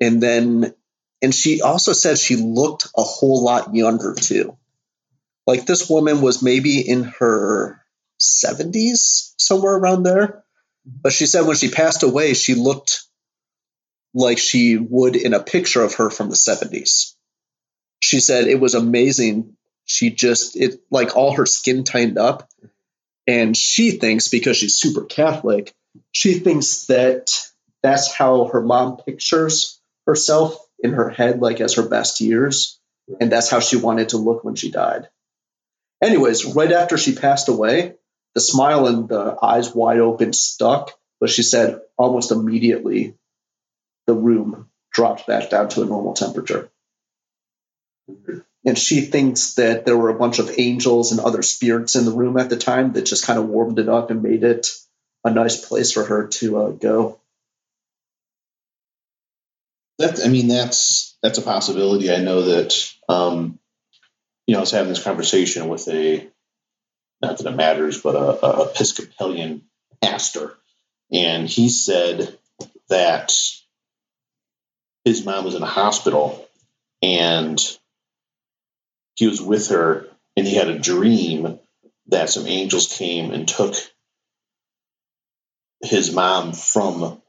And 0.00 0.22
then, 0.22 0.74
and 1.22 1.34
she 1.34 1.62
also 1.62 1.92
said 1.92 2.18
she 2.18 2.36
looked 2.36 2.88
a 2.96 3.02
whole 3.02 3.44
lot 3.44 3.74
younger 3.74 4.14
too. 4.14 4.56
Like 5.46 5.64
this 5.64 5.88
woman 5.88 6.20
was 6.20 6.42
maybe 6.42 6.80
in 6.80 7.04
her 7.18 7.80
70s, 8.20 9.32
somewhere 9.38 9.74
around 9.74 10.02
there. 10.02 10.44
But 10.84 11.12
she 11.12 11.26
said 11.26 11.46
when 11.46 11.56
she 11.56 11.70
passed 11.70 12.02
away, 12.02 12.34
she 12.34 12.54
looked 12.54 13.04
like 14.14 14.38
she 14.38 14.76
would 14.76 15.16
in 15.16 15.34
a 15.34 15.42
picture 15.42 15.82
of 15.82 15.94
her 15.94 16.10
from 16.10 16.28
the 16.28 16.36
70s. 16.36 17.14
She 18.00 18.20
said 18.20 18.46
it 18.46 18.60
was 18.60 18.74
amazing. 18.74 19.55
She 19.86 20.10
just, 20.10 20.56
it 20.56 20.80
like 20.90 21.16
all 21.16 21.36
her 21.36 21.46
skin 21.46 21.84
tightened 21.84 22.18
up. 22.18 22.48
And 23.26 23.56
she 23.56 23.92
thinks, 23.92 24.28
because 24.28 24.56
she's 24.56 24.78
super 24.78 25.04
Catholic, 25.04 25.74
she 26.12 26.34
thinks 26.34 26.86
that 26.86 27.30
that's 27.82 28.12
how 28.12 28.46
her 28.46 28.60
mom 28.60 28.98
pictures 28.98 29.80
herself 30.06 30.56
in 30.78 30.92
her 30.92 31.08
head, 31.08 31.40
like 31.40 31.60
as 31.60 31.74
her 31.74 31.88
best 31.88 32.20
years. 32.20 32.78
And 33.20 33.30
that's 33.30 33.50
how 33.50 33.60
she 33.60 33.76
wanted 33.76 34.10
to 34.10 34.18
look 34.18 34.44
when 34.44 34.56
she 34.56 34.70
died. 34.70 35.08
Anyways, 36.02 36.44
right 36.44 36.72
after 36.72 36.98
she 36.98 37.14
passed 37.14 37.48
away, 37.48 37.94
the 38.34 38.40
smile 38.40 38.86
and 38.86 39.08
the 39.08 39.36
eyes 39.42 39.74
wide 39.74 40.00
open 40.00 40.32
stuck, 40.32 40.92
but 41.20 41.30
she 41.30 41.42
said 41.42 41.80
almost 41.96 42.32
immediately 42.32 43.14
the 44.06 44.14
room 44.14 44.68
dropped 44.92 45.26
back 45.26 45.50
down 45.50 45.68
to 45.70 45.82
a 45.82 45.86
normal 45.86 46.14
temperature. 46.14 46.70
And 48.66 48.76
she 48.76 49.00
thinks 49.00 49.54
that 49.54 49.86
there 49.86 49.96
were 49.96 50.10
a 50.10 50.18
bunch 50.18 50.40
of 50.40 50.50
angels 50.58 51.12
and 51.12 51.20
other 51.20 51.42
spirits 51.42 51.94
in 51.94 52.04
the 52.04 52.10
room 52.10 52.36
at 52.36 52.50
the 52.50 52.56
time 52.56 52.92
that 52.92 53.06
just 53.06 53.24
kind 53.24 53.38
of 53.38 53.48
warmed 53.48 53.78
it 53.78 53.88
up 53.88 54.10
and 54.10 54.24
made 54.24 54.42
it 54.42 54.68
a 55.24 55.30
nice 55.30 55.64
place 55.64 55.92
for 55.92 56.04
her 56.04 56.26
to 56.26 56.58
uh, 56.58 56.70
go. 56.70 57.20
That 59.98 60.20
I 60.22 60.28
mean, 60.28 60.48
that's 60.48 61.16
that's 61.22 61.38
a 61.38 61.42
possibility. 61.42 62.12
I 62.12 62.18
know 62.18 62.42
that 62.42 62.92
um, 63.08 63.58
you 64.46 64.52
know 64.52 64.58
I 64.58 64.60
was 64.60 64.72
having 64.72 64.90
this 64.90 65.02
conversation 65.02 65.68
with 65.68 65.88
a 65.88 66.28
not 67.22 67.38
that 67.38 67.46
it 67.46 67.56
matters, 67.56 68.02
but 68.02 68.14
a, 68.14 68.46
a 68.46 68.70
Episcopalian 68.70 69.62
pastor, 70.02 70.54
and 71.10 71.48
he 71.48 71.70
said 71.70 72.36
that 72.88 73.32
his 75.04 75.24
mom 75.24 75.44
was 75.44 75.54
in 75.54 75.62
a 75.62 75.66
hospital 75.66 76.46
and 77.00 77.58
he 79.16 79.26
was 79.26 79.40
with 79.40 79.68
her 79.68 80.06
and 80.36 80.46
he 80.46 80.54
had 80.54 80.68
a 80.68 80.78
dream 80.78 81.58
that 82.08 82.30
some 82.30 82.46
angels 82.46 82.86
came 82.96 83.32
and 83.32 83.48
took 83.48 83.74
his 85.82 86.12
mom 86.12 86.52
from 86.52 87.20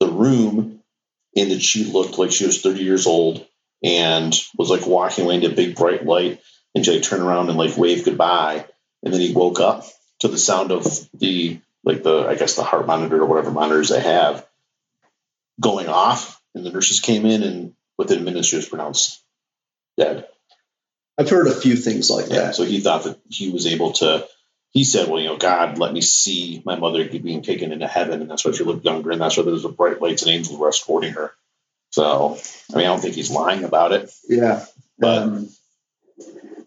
the 0.00 0.08
room 0.08 0.80
and 1.36 1.50
that 1.50 1.62
she 1.62 1.84
looked 1.84 2.18
like 2.18 2.32
she 2.32 2.46
was 2.46 2.60
30 2.60 2.82
years 2.82 3.06
old 3.06 3.46
and 3.82 4.34
was 4.56 4.70
like 4.70 4.86
walking 4.86 5.24
away 5.24 5.36
into 5.36 5.50
a 5.50 5.54
big 5.54 5.76
bright 5.76 6.04
light. 6.04 6.40
And 6.74 6.84
she 6.84 6.92
like 6.92 7.02
turned 7.02 7.22
around 7.22 7.50
and 7.50 7.58
like 7.58 7.76
waved 7.76 8.04
goodbye. 8.04 8.66
And 9.02 9.12
then 9.12 9.20
he 9.20 9.32
woke 9.32 9.60
up 9.60 9.84
to 10.20 10.28
the 10.28 10.38
sound 10.38 10.72
of 10.72 10.86
the 11.12 11.60
like 11.84 12.02
the 12.02 12.26
I 12.26 12.34
guess 12.34 12.56
the 12.56 12.64
heart 12.64 12.86
monitor 12.86 13.20
or 13.20 13.26
whatever 13.26 13.50
monitors 13.50 13.90
they 13.90 14.00
have 14.00 14.46
going 15.60 15.88
off. 15.88 16.40
And 16.54 16.64
the 16.64 16.70
nurses 16.70 17.00
came 17.00 17.26
in 17.26 17.42
and 17.42 17.74
within 17.98 18.24
minutes 18.24 18.48
she 18.48 18.56
was 18.56 18.68
pronounced 18.68 19.22
dead. 19.98 20.26
I've 21.18 21.30
heard 21.30 21.46
a 21.46 21.54
few 21.54 21.76
things 21.76 22.10
like 22.10 22.28
Yeah, 22.28 22.46
that. 22.46 22.54
so 22.56 22.64
he 22.64 22.80
thought 22.80 23.04
that 23.04 23.18
he 23.28 23.50
was 23.50 23.66
able 23.66 23.92
to. 23.94 24.26
He 24.70 24.82
said, 24.84 25.08
"Well, 25.08 25.20
you 25.20 25.28
know, 25.28 25.36
God, 25.36 25.78
let 25.78 25.92
me 25.92 26.00
see 26.00 26.60
my 26.64 26.76
mother 26.76 27.08
being 27.08 27.42
taken 27.42 27.70
into 27.72 27.86
heaven, 27.86 28.20
and 28.20 28.30
that's 28.30 28.44
why 28.44 28.50
she 28.52 28.64
looked 28.64 28.84
younger, 28.84 29.12
and 29.12 29.20
that's 29.20 29.36
why 29.36 29.44
there 29.44 29.52
was 29.52 29.64
a 29.64 29.68
bright 29.68 30.02
lights 30.02 30.22
and 30.22 30.32
angels 30.32 30.58
were 30.58 30.68
escorting 30.68 31.12
her." 31.12 31.32
So, 31.90 32.38
I 32.72 32.76
mean, 32.76 32.86
I 32.86 32.88
don't 32.88 33.00
think 33.00 33.14
he's 33.14 33.30
lying 33.30 33.62
about 33.64 33.92
it, 33.92 34.10
Yeah. 34.28 34.64
But- 34.98 35.22
um, 35.22 35.48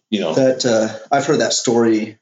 you 0.10 0.22
know. 0.22 0.34
that 0.36 0.66
uh, 0.66 0.88
I've 1.12 1.26
heard 1.26 1.42
that 1.42 1.52
story 1.54 2.18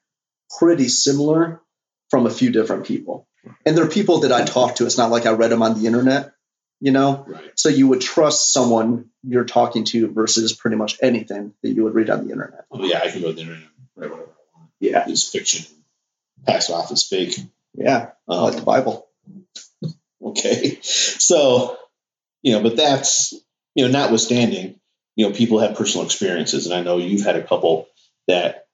pretty 0.57 0.87
similar 0.87 1.61
from 2.09 2.25
a 2.25 2.31
few 2.31 2.51
different 2.51 2.85
people. 2.85 3.27
And 3.65 3.77
they're 3.77 3.87
people 3.87 4.19
that 4.21 4.31
I 4.31 4.43
talk 4.43 4.75
to. 4.77 4.85
It's 4.87 4.97
not 4.97 5.11
like 5.11 5.27
I 5.27 5.31
read 5.31 5.51
them 5.51 5.61
on 5.61 5.79
the 5.79 5.85
internet, 5.85 6.31
you 6.79 6.91
know? 6.91 7.25
right. 7.27 7.51
So 7.55 7.69
you 7.69 7.87
would 7.87 8.01
trust 8.01 8.53
someone 8.53 9.09
you're 9.23 9.45
talking 9.45 9.85
to 9.85 10.07
versus 10.11 10.53
pretty 10.53 10.77
much 10.77 10.97
anything 11.01 11.53
that 11.61 11.69
you 11.69 11.83
would 11.83 11.95
read 11.95 12.09
on 12.09 12.25
the 12.25 12.31
internet. 12.31 12.65
Well, 12.69 12.85
yeah, 12.85 13.01
I 13.03 13.09
can 13.09 13.21
go 13.21 13.31
there 13.31 13.51
and 13.51 13.63
write 13.95 14.09
whatever 14.09 14.13
I 14.15 14.57
want. 14.57 14.69
Yeah. 14.79 15.05
It's 15.07 15.29
fiction. 15.29 15.65
Pass 16.45 16.69
it 16.69 16.73
off 16.73 16.91
as 16.91 17.03
fake. 17.03 17.35
Yeah. 17.73 18.11
Um, 18.27 18.43
like 18.43 18.55
the 18.55 18.61
Bible. 18.61 19.07
Okay. 20.25 20.79
So, 20.81 21.77
you 22.41 22.53
know, 22.53 22.63
but 22.63 22.75
that's, 22.75 23.33
you 23.75 23.85
know, 23.85 23.91
notwithstanding, 23.91 24.79
you 25.15 25.27
know, 25.27 25.35
people 25.35 25.59
have 25.59 25.75
personal 25.75 26.03
experiences. 26.03 26.65
And 26.65 26.73
I 26.73 26.81
know 26.81 26.97
you've 26.97 27.23
had 27.23 27.35
a 27.35 27.43
couple 27.43 27.87
that 28.27 28.65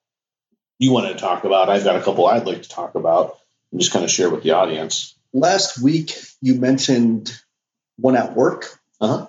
you 0.79 0.93
wanted 0.93 1.13
to 1.13 1.19
talk 1.19 1.43
about. 1.43 1.69
I've 1.69 1.83
got 1.83 1.97
a 1.97 2.01
couple 2.01 2.25
I'd 2.25 2.45
like 2.45 2.63
to 2.63 2.69
talk 2.69 2.95
about 2.95 3.37
and 3.71 3.81
just 3.81 3.91
kind 3.91 4.05
of 4.05 4.11
share 4.11 4.29
with 4.29 4.43
the 4.43 4.51
audience. 4.51 5.13
Last 5.33 5.79
week 5.81 6.17
you 6.41 6.55
mentioned 6.55 7.37
one 8.01 8.15
at 8.15 8.35
work. 8.35 8.65
Uh-huh. 8.99 9.27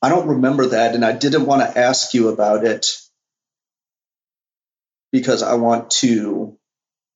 I 0.00 0.08
don't 0.08 0.28
remember 0.28 0.66
that, 0.66 0.94
and 0.94 1.04
I 1.04 1.12
didn't 1.12 1.46
want 1.46 1.62
to 1.62 1.78
ask 1.78 2.12
you 2.14 2.28
about 2.28 2.64
it 2.64 2.86
because 5.12 5.42
I 5.42 5.54
want 5.54 5.90
to. 6.02 6.58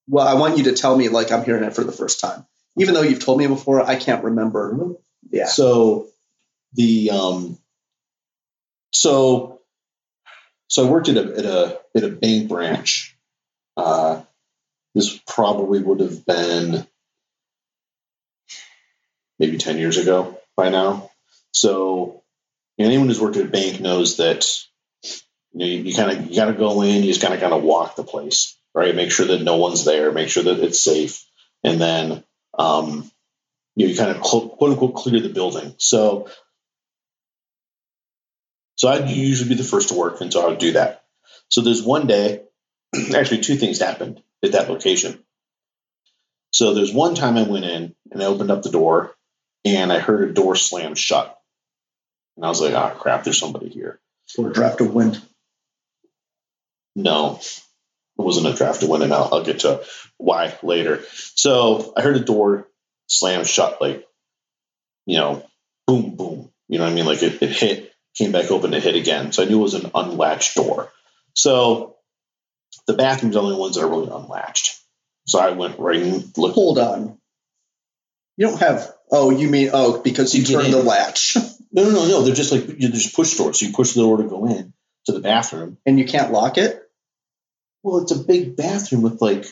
Well, 0.09 0.27
I 0.27 0.35
want 0.35 0.57
you 0.57 0.65
to 0.65 0.73
tell 0.73 0.97
me 0.97 1.09
like 1.09 1.33
I'm 1.33 1.45
hearing 1.45 1.65
it 1.65 1.75
for 1.75 1.83
the 1.83 1.93
first 1.93 2.21
time, 2.21 2.47
even 2.79 2.95
though 2.95 3.03
you've 3.03 3.25
told 3.25 3.39
me 3.39 3.47
before. 3.49 3.81
I 3.81 3.97
can't 3.97 4.25
remember. 4.25 4.95
Yeah. 5.31 5.47
So 5.47 6.09
the 6.75 7.11
um 7.11 7.59
so 8.93 9.61
so 10.69 10.87
I 10.87 10.91
worked 10.91 11.09
at 11.09 11.17
a 11.17 11.39
at 11.39 11.45
a 11.45 11.81
at 11.97 12.05
a 12.05 12.11
bank 12.11 12.49
branch. 12.49 13.17
Uh 13.77 14.23
this 14.95 15.21
probably 15.27 15.83
would 15.83 16.01
have 16.01 16.25
been 16.25 16.87
maybe 19.39 19.59
10 19.59 19.77
years 19.77 19.99
ago 19.99 20.39
by 20.57 20.71
now. 20.71 21.11
So 21.53 22.23
anyone 22.79 23.09
who's 23.09 23.21
worked 23.21 23.37
at 23.37 23.47
a 23.47 23.49
bank 23.49 23.81
knows 23.81 24.17
that 24.17 24.47
you 25.53 25.61
know 25.61 25.67
you, 25.67 25.79
you 25.83 25.95
kind 25.95 26.11
of 26.11 26.31
you 26.31 26.37
got 26.37 26.47
to 26.47 26.53
go 26.55 26.83
in, 26.83 27.03
you 27.03 27.13
just 27.13 27.23
kind 27.23 27.35
of 27.35 27.41
kind 27.41 27.53
of 27.53 27.63
walk 27.63 27.97
the 27.97 28.05
place, 28.05 28.57
right? 28.75 28.95
Make 28.95 29.13
sure 29.13 29.27
that 29.27 29.43
no 29.43 29.57
one's 29.57 29.85
there, 29.85 30.13
make 30.13 30.29
sure 30.29 30.43
that 30.45 30.61
it's 30.61 30.83
safe, 30.83 31.25
and 31.63 31.81
then 31.81 32.25
um, 32.59 33.11
you 33.75 33.87
know 33.87 33.93
you 33.93 33.99
kind 33.99 34.11
of 34.11 34.21
quote 34.21 34.59
unquote 34.61 34.95
clear 34.95 35.21
the 35.21 35.29
building. 35.29 35.75
So 35.79 36.29
so 38.77 38.89
I'd 38.89 39.09
usually 39.09 39.49
be 39.49 39.55
the 39.55 39.65
first 39.65 39.89
to 39.89 39.95
work, 39.95 40.21
and 40.21 40.33
so 40.33 40.45
I 40.45 40.49
would 40.49 40.59
do 40.59 40.73
that. 40.73 41.03
So 41.49 41.63
there's 41.63 41.83
one 41.83 42.07
day, 42.07 42.43
actually 43.15 43.41
two 43.41 43.57
things 43.57 43.81
happened 43.81 44.23
at 44.45 44.53
that 44.53 44.69
location. 44.69 45.23
So 46.51 46.75
there's 46.75 46.93
one 46.93 47.15
time 47.15 47.37
I 47.37 47.43
went 47.43 47.65
in 47.65 47.95
and 48.11 48.23
I 48.23 48.27
opened 48.27 48.51
up 48.51 48.63
the 48.63 48.71
door 48.71 49.16
and 49.67 49.93
I 49.93 49.99
heard 49.99 50.31
a 50.31 50.33
door 50.33 50.55
slam 50.55 50.95
shut. 50.95 51.37
And 52.37 52.45
I 52.45 52.49
was 52.49 52.61
like, 52.61 52.75
oh 52.75 52.97
crap, 52.99 53.25
there's 53.25 53.39
somebody 53.39 53.69
here. 53.69 54.01
Or 54.39 54.51
a 54.51 54.53
draft 54.53 54.81
of 54.81 54.95
wind. 54.95 55.21
No, 56.95 57.39
it 57.39 58.23
wasn't 58.23 58.47
a 58.47 58.55
draft 58.55 58.83
of 58.83 58.89
wind, 58.89 59.03
and 59.03 59.13
I'll, 59.13 59.29
I'll 59.33 59.45
get 59.45 59.61
to 59.61 59.85
why 60.19 60.57
later. 60.63 61.03
So 61.35 61.93
I 61.97 62.03
heard 62.03 62.17
a 62.17 62.21
door 62.21 62.69
slam 63.07 63.45
shut, 63.45 63.81
like, 63.81 64.07
you 65.05 65.19
know, 65.19 65.45
boom, 65.87 66.17
boom. 66.17 66.51
You 66.69 66.79
know 66.79 66.85
what 66.85 66.93
I 66.93 66.95
mean? 66.95 67.07
Like 67.07 67.23
it, 67.23 67.43
it 67.43 67.51
hit, 67.51 67.93
came 68.15 68.33
back 68.33 68.51
open, 68.51 68.73
it 68.75 68.83
hit 68.83 68.97
again. 68.97 69.33
So 69.33 69.43
I 69.43 69.47
knew 69.47 69.61
it 69.61 69.63
was 69.63 69.75
an 69.75 69.91
unlatched 69.95 70.57
door. 70.57 70.91
So 71.35 71.97
the 72.87 72.95
bathrooms 72.95 73.37
are 73.37 73.41
the 73.41 73.47
only 73.47 73.61
ones 73.61 73.77
that 73.77 73.85
are 73.85 73.91
really 73.91 74.11
unlatched. 74.11 74.81
So 75.27 75.39
I 75.39 75.51
went 75.51 75.79
right 75.79 76.01
and 76.01 76.39
looked. 76.39 76.55
Hold 76.55 76.79
on. 76.79 77.19
You 78.37 78.49
don't 78.49 78.61
have. 78.61 78.96
Oh, 79.11 79.31
you 79.31 79.49
mean 79.49 79.71
oh 79.73 80.01
because 80.03 80.35
you, 80.35 80.43
You 80.43 80.61
turned 80.61 80.73
the 80.75 80.83
latch 80.83 81.37
No, 81.73 81.85
no, 81.85 81.91
no, 81.91 82.09
no. 82.09 82.23
They're 82.23 82.35
just 82.35 82.53
like 82.53 82.65
they're 82.67 82.91
just 82.91 83.15
push 83.15 83.37
doors. 83.37 83.61
So 83.61 83.67
you 83.67 83.73
push 83.73 83.93
the 83.93 84.01
door 84.03 84.17
to 84.19 84.25
go 84.25 84.47
in 84.47 84.73
to 85.07 85.13
the 85.13 85.21
bathroom. 85.21 85.79
and 85.87 85.99
you 85.99 86.05
can't 86.07 86.33
lock 86.33 86.59
it. 86.59 86.83
Well, 87.83 87.99
it's 88.03 88.13
a 88.13 88.19
big 88.19 88.57
bathroom 88.57 89.03
with 89.03 89.21
like 89.21 89.45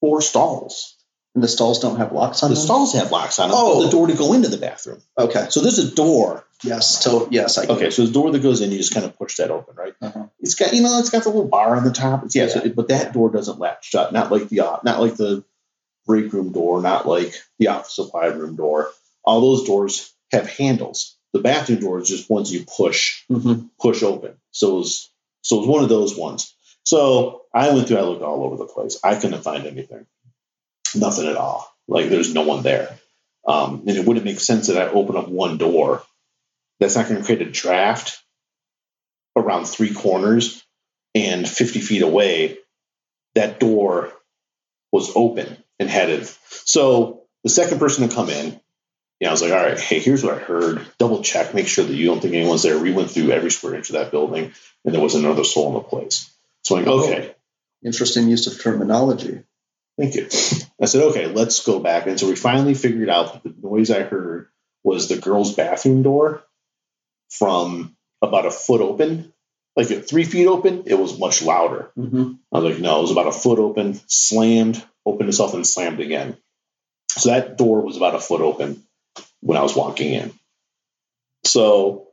four 0.00 0.20
stalls. 0.22 0.96
And 1.34 1.42
the 1.42 1.48
stalls 1.48 1.80
don't 1.80 1.96
have 1.96 2.12
locks 2.12 2.42
on 2.42 2.50
The 2.50 2.56
them. 2.56 2.64
stalls 2.64 2.92
have 2.92 3.10
locks 3.10 3.38
on 3.38 3.48
them. 3.48 3.56
Oh. 3.58 3.84
The 3.84 3.90
door 3.90 4.06
to 4.08 4.14
go 4.14 4.34
into 4.34 4.48
the 4.48 4.58
bathroom. 4.58 5.00
Okay. 5.16 5.46
So 5.48 5.60
there's 5.60 5.78
a 5.78 5.94
door. 5.94 6.44
Yes. 6.62 7.02
So 7.02 7.26
yes, 7.30 7.56
I. 7.58 7.64
Okay, 7.66 7.88
so 7.90 8.04
the 8.04 8.12
door 8.12 8.30
that 8.30 8.42
goes 8.42 8.60
in, 8.60 8.70
you 8.70 8.76
just 8.78 8.92
kind 8.94 9.06
of 9.06 9.16
push 9.18 9.36
that 9.36 9.50
open, 9.50 9.74
right? 9.74 9.94
Uh-huh. 10.00 10.26
It's 10.40 10.54
got 10.54 10.74
you 10.74 10.82
know, 10.82 10.98
it's 10.98 11.08
got 11.10 11.22
the 11.24 11.30
little 11.30 11.48
bar 11.48 11.74
on 11.74 11.84
the 11.84 11.90
top. 11.90 12.24
It's, 12.24 12.36
yeah, 12.36 12.48
so 12.48 12.60
it- 12.60 12.76
but 12.76 12.88
that 12.88 13.12
door 13.14 13.30
doesn't 13.30 13.58
latch 13.58 13.86
shut. 13.88 14.12
Not 14.12 14.30
like 14.30 14.48
the 14.48 14.60
uh, 14.60 14.78
not 14.84 15.00
like 15.00 15.16
the 15.16 15.42
break 16.06 16.32
room 16.32 16.52
door, 16.52 16.80
not 16.82 17.06
like 17.06 17.34
the 17.58 17.68
office 17.68 17.94
supply 17.94 18.26
room 18.26 18.56
door. 18.56 18.90
All 19.24 19.40
those 19.40 19.66
doors 19.66 20.12
have 20.32 20.48
handles. 20.48 21.16
The 21.32 21.40
bathroom 21.40 21.80
door 21.80 22.00
is 22.00 22.08
just 22.08 22.28
ones 22.30 22.52
you 22.52 22.64
push 22.66 23.24
Mhm. 23.30 23.70
push 23.80 24.02
open. 24.02 24.36
So 24.50 24.70
it 24.76 24.78
was 24.78 25.10
so 25.42 25.56
it 25.56 25.60
was 25.60 25.68
one 25.68 25.82
of 25.82 25.88
those 25.88 26.16
ones. 26.16 26.54
So 26.84 27.42
I 27.54 27.70
went 27.72 27.88
through, 27.88 27.98
I 27.98 28.02
looked 28.02 28.22
all 28.22 28.44
over 28.44 28.56
the 28.56 28.66
place. 28.66 28.98
I 29.02 29.14
couldn't 29.14 29.42
find 29.42 29.66
anything. 29.66 30.06
Nothing 30.94 31.28
at 31.28 31.36
all. 31.36 31.72
Like 31.88 32.08
there's 32.10 32.34
no 32.34 32.42
one 32.42 32.62
there. 32.62 32.98
Um, 33.46 33.84
and 33.86 33.96
it 33.96 34.06
wouldn't 34.06 34.24
make 34.26 34.40
sense 34.40 34.68
that 34.68 34.76
I 34.78 34.90
open 34.90 35.16
up 35.16 35.28
one 35.28 35.58
door. 35.58 36.02
That's 36.80 36.96
not 36.96 37.08
going 37.08 37.20
to 37.20 37.24
create 37.26 37.42
a 37.42 37.50
draft 37.50 38.22
around 39.36 39.66
three 39.66 39.92
corners 39.94 40.62
and 41.14 41.48
50 41.48 41.80
feet 41.80 42.02
away. 42.02 42.58
That 43.34 43.58
door 43.58 44.12
was 44.92 45.12
open 45.14 45.61
and 45.78 45.88
headed. 45.88 46.26
So 46.64 47.22
the 47.44 47.50
second 47.50 47.78
person 47.78 48.08
to 48.08 48.14
come 48.14 48.30
in, 48.30 48.60
yeah, 49.20 49.28
I 49.28 49.30
was 49.32 49.42
like, 49.42 49.52
all 49.52 49.58
right, 49.58 49.78
hey, 49.78 50.00
here's 50.00 50.24
what 50.24 50.34
I 50.34 50.38
heard. 50.38 50.84
Double 50.98 51.22
check, 51.22 51.54
make 51.54 51.68
sure 51.68 51.84
that 51.84 51.94
you 51.94 52.06
don't 52.06 52.20
think 52.20 52.34
anyone's 52.34 52.62
there. 52.64 52.78
We 52.78 52.92
went 52.92 53.10
through 53.10 53.30
every 53.30 53.50
square 53.50 53.74
inch 53.74 53.88
of 53.90 53.94
that 53.94 54.10
building, 54.10 54.52
and 54.84 54.94
there 54.94 55.00
was 55.02 55.14
another 55.14 55.44
soul 55.44 55.68
in 55.68 55.74
the 55.74 55.80
place. 55.80 56.28
So 56.64 56.76
I'm 56.76 56.84
like, 56.84 56.94
okay, 57.04 57.34
Interesting 57.84 58.28
use 58.28 58.46
of 58.46 58.60
terminology. 58.62 59.42
thank 59.98 60.14
you. 60.14 60.26
I 60.80 60.86
said, 60.86 61.02
okay, 61.10 61.26
let's 61.26 61.64
go 61.64 61.80
back. 61.80 62.06
And 62.06 62.18
so 62.18 62.28
we 62.28 62.36
finally 62.36 62.74
figured 62.74 63.08
out 63.10 63.32
that 63.32 63.42
the 63.42 63.54
noise 63.68 63.90
I 63.90 64.02
heard 64.02 64.48
was 64.84 65.08
the 65.08 65.16
girls' 65.18 65.54
bathroom 65.54 66.02
door 66.02 66.42
from 67.30 67.96
about 68.20 68.46
a 68.46 68.50
foot 68.50 68.80
open. 68.80 69.32
Like 69.74 69.90
at 69.90 70.08
three 70.08 70.24
feet 70.24 70.46
open, 70.46 70.84
it 70.86 70.94
was 70.94 71.18
much 71.18 71.42
louder. 71.42 71.90
Mm-hmm. 71.98 72.32
I 72.52 72.58
was 72.58 72.72
like, 72.72 72.82
no, 72.82 72.98
it 72.98 73.02
was 73.02 73.10
about 73.12 73.26
a 73.28 73.32
foot 73.32 73.58
open, 73.58 73.98
slammed, 74.06 74.84
opened 75.04 75.28
itself, 75.28 75.54
and 75.54 75.66
slammed 75.66 76.00
again. 76.00 76.36
So 77.10 77.30
that 77.30 77.58
door 77.58 77.82
was 77.82 77.96
about 77.96 78.14
a 78.14 78.20
foot 78.20 78.40
open 78.40 78.82
when 79.40 79.58
I 79.58 79.62
was 79.62 79.76
walking 79.76 80.12
in. 80.14 80.32
So 81.44 82.08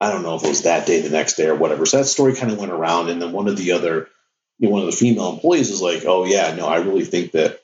I 0.00 0.10
don't 0.10 0.22
know 0.24 0.34
if 0.34 0.44
it 0.44 0.48
was 0.48 0.62
that 0.62 0.86
day, 0.86 1.00
the 1.00 1.10
next 1.10 1.34
day, 1.34 1.46
or 1.46 1.54
whatever. 1.54 1.86
So 1.86 1.98
that 1.98 2.06
story 2.06 2.34
kind 2.34 2.52
of 2.52 2.58
went 2.58 2.72
around, 2.72 3.08
and 3.08 3.22
then 3.22 3.32
one 3.32 3.48
of 3.48 3.56
the 3.56 3.72
other, 3.72 4.08
you 4.58 4.68
know, 4.68 4.72
one 4.72 4.80
of 4.80 4.86
the 4.86 4.96
female 4.96 5.30
employees 5.30 5.70
is 5.70 5.80
like, 5.80 6.04
"Oh 6.04 6.24
yeah, 6.24 6.54
no, 6.54 6.66
I 6.66 6.78
really 6.78 7.04
think 7.04 7.32
that, 7.32 7.60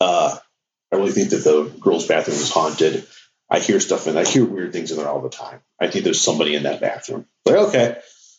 uh, 0.00 0.36
I 0.90 0.96
really 0.96 1.12
think 1.12 1.30
that 1.30 1.44
the 1.44 1.70
girls' 1.80 2.06
bathroom 2.06 2.38
is 2.38 2.50
haunted. 2.50 3.06
I 3.50 3.58
hear 3.60 3.80
stuff 3.80 4.06
and 4.06 4.18
I 4.18 4.24
hear 4.24 4.44
weird 4.44 4.72
things 4.72 4.90
in 4.90 4.96
there 4.96 5.08
all 5.08 5.20
the 5.20 5.28
time. 5.28 5.60
I 5.80 5.88
think 5.88 6.04
there's 6.04 6.20
somebody 6.20 6.54
in 6.54 6.62
that 6.64 6.80
bathroom." 6.80 7.26
Like, 7.44 7.56
okay. 7.68 7.98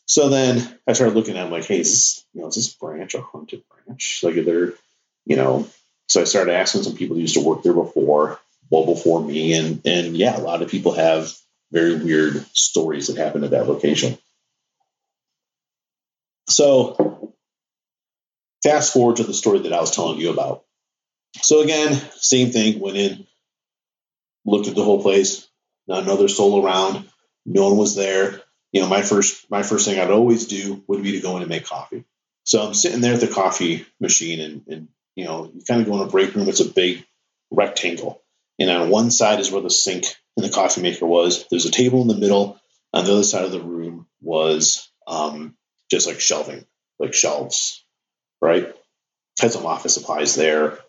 So 0.10 0.30
then 0.30 0.80
I 0.88 0.94
started 0.94 1.16
looking 1.16 1.38
at, 1.38 1.48
it, 1.48 1.52
like, 1.52 1.66
"Hey, 1.66 1.82
is 1.82 2.26
you 2.34 2.42
know, 2.42 2.48
is 2.48 2.56
this 2.56 2.74
branch 2.74 3.14
a 3.14 3.22
haunted 3.22 3.62
branch? 3.70 4.22
Like, 4.24 4.38
are 4.38 4.44
there, 4.44 4.74
you 5.26 5.36
know?" 5.36 5.68
So 6.08 6.20
I 6.20 6.24
started 6.24 6.56
asking 6.56 6.82
some 6.82 6.96
people 6.96 7.16
who 7.16 7.22
used 7.22 7.36
to 7.36 7.44
work 7.46 7.62
there 7.62 7.74
before, 7.76 8.40
well 8.72 8.88
before 8.88 9.24
me, 9.24 9.54
and 9.54 9.82
and 9.86 10.18
yeah, 10.18 10.36
a 10.36 10.42
lot 10.42 10.64
of 10.64 10.70
people 10.72 10.94
have 10.94 11.32
very 11.72 11.96
weird 11.96 12.44
stories 12.54 13.06
that 13.08 13.18
happened 13.18 13.44
at 13.46 13.52
that 13.52 13.68
location. 13.68 14.18
So, 16.48 17.36
fast 18.64 18.92
forward 18.92 19.18
to 19.18 19.24
the 19.24 19.36
story 19.36 19.60
that 19.60 19.74
I 19.74 19.80
was 19.80 19.92
telling 19.92 20.18
you 20.18 20.32
about. 20.32 20.64
So, 21.44 21.62
again, 21.62 21.94
same 22.16 22.50
thing. 22.50 22.80
Went 22.80 22.98
in, 22.98 23.28
looked 24.44 24.68
at 24.68 24.74
the 24.74 24.84
whole 24.84 25.04
place, 25.04 25.48
not 25.88 26.02
another 26.02 26.28
soul 26.28 26.66
around, 26.66 27.08
no 27.46 27.68
one 27.68 27.78
was 27.78 27.94
there. 27.96 28.42
You 28.72 28.82
know, 28.82 28.88
my 28.88 29.02
first 29.02 29.50
my 29.50 29.64
first 29.64 29.88
thing 29.88 30.00
I'd 30.00 30.12
always 30.12 30.48
do 30.48 30.84
would 30.88 31.04
be 31.04 31.14
to 31.14 31.22
go 31.22 31.36
in 31.36 31.42
and 31.42 31.50
make 31.50 31.66
coffee. 31.66 32.06
So 32.44 32.66
I'm 32.66 32.74
sitting 32.74 33.02
there 33.02 33.14
at 33.14 33.20
the 33.20 33.28
coffee 33.28 33.86
machine, 34.00 34.40
and, 34.40 34.64
and 34.68 34.88
you 35.16 35.26
know, 35.26 35.52
you 35.54 35.64
kind 35.68 35.82
of 35.82 35.88
go 35.88 35.96
in 35.96 36.08
a 36.08 36.12
break 36.12 36.34
room. 36.36 36.48
It's 36.48 36.60
a 36.60 36.66
big 36.66 37.06
rectangle, 37.52 38.22
and 38.60 38.70
on 38.70 38.90
one 38.90 39.12
side 39.12 39.40
is 39.40 39.52
where 39.52 39.62
the 39.62 39.70
sink 39.70 40.06
and 40.36 40.46
the 40.46 40.54
coffee 40.54 40.82
maker 40.82 41.06
was. 41.06 41.46
There's 41.50 41.66
a 41.66 41.72
table 41.72 42.02
in 42.02 42.08
the 42.08 42.18
middle. 42.18 42.60
On 42.94 43.06
the 43.06 43.12
other 43.12 43.24
side 43.24 43.46
of 43.46 43.52
the 43.52 43.62
room 43.62 44.08
was 44.22 44.90
um, 45.06 45.56
just 45.92 46.08
like 46.08 46.20
shelving, 46.20 46.66
like 46.98 47.14
shelves, 47.14 47.86
right? 48.42 48.74
Had 49.40 49.52
some 49.52 49.66
office 49.66 49.94
supplies 49.94 50.36
there. 50.36 50.80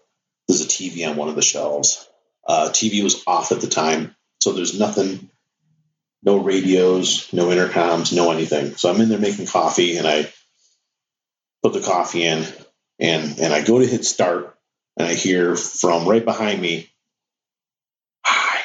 There's 0.49 0.63
a 0.63 0.69
TV 0.69 1.09
on 1.09 1.17
one 1.17 1.29
of 1.29 1.37
the 1.37 1.43
shelves. 1.43 2.09
Uh, 2.47 2.71
TV 2.71 3.03
was 3.03 3.23
off 3.27 3.53
at 3.53 3.61
the 3.61 3.67
time, 3.67 4.17
so 4.41 4.53
there's 4.53 4.79
nothing, 4.79 5.31
no 6.23 6.39
radios, 6.39 7.33
no 7.33 7.47
intercoms, 7.47 8.15
no 8.15 8.31
anything. 8.31 8.77
So 8.77 8.91
I'm 8.91 9.01
in 9.01 9.09
there 9.09 9.19
making 9.19 9.47
coffee, 9.47 9.97
and 9.97 10.07
I 10.07 10.33
put 11.63 11.73
the 11.73 11.81
coffee 11.81 12.25
in, 12.25 12.47
and 12.99 13.39
and 13.39 13.53
I 13.53 13.63
go 13.65 13.79
to 13.79 13.87
hit 13.87 14.05
start, 14.05 14.57
and 14.97 15.09
I 15.09 15.15
hear 15.15 15.57
from 15.57 16.09
right 16.09 16.25
behind 16.25 16.61
me, 16.61 16.91
"Hi." 18.25 18.61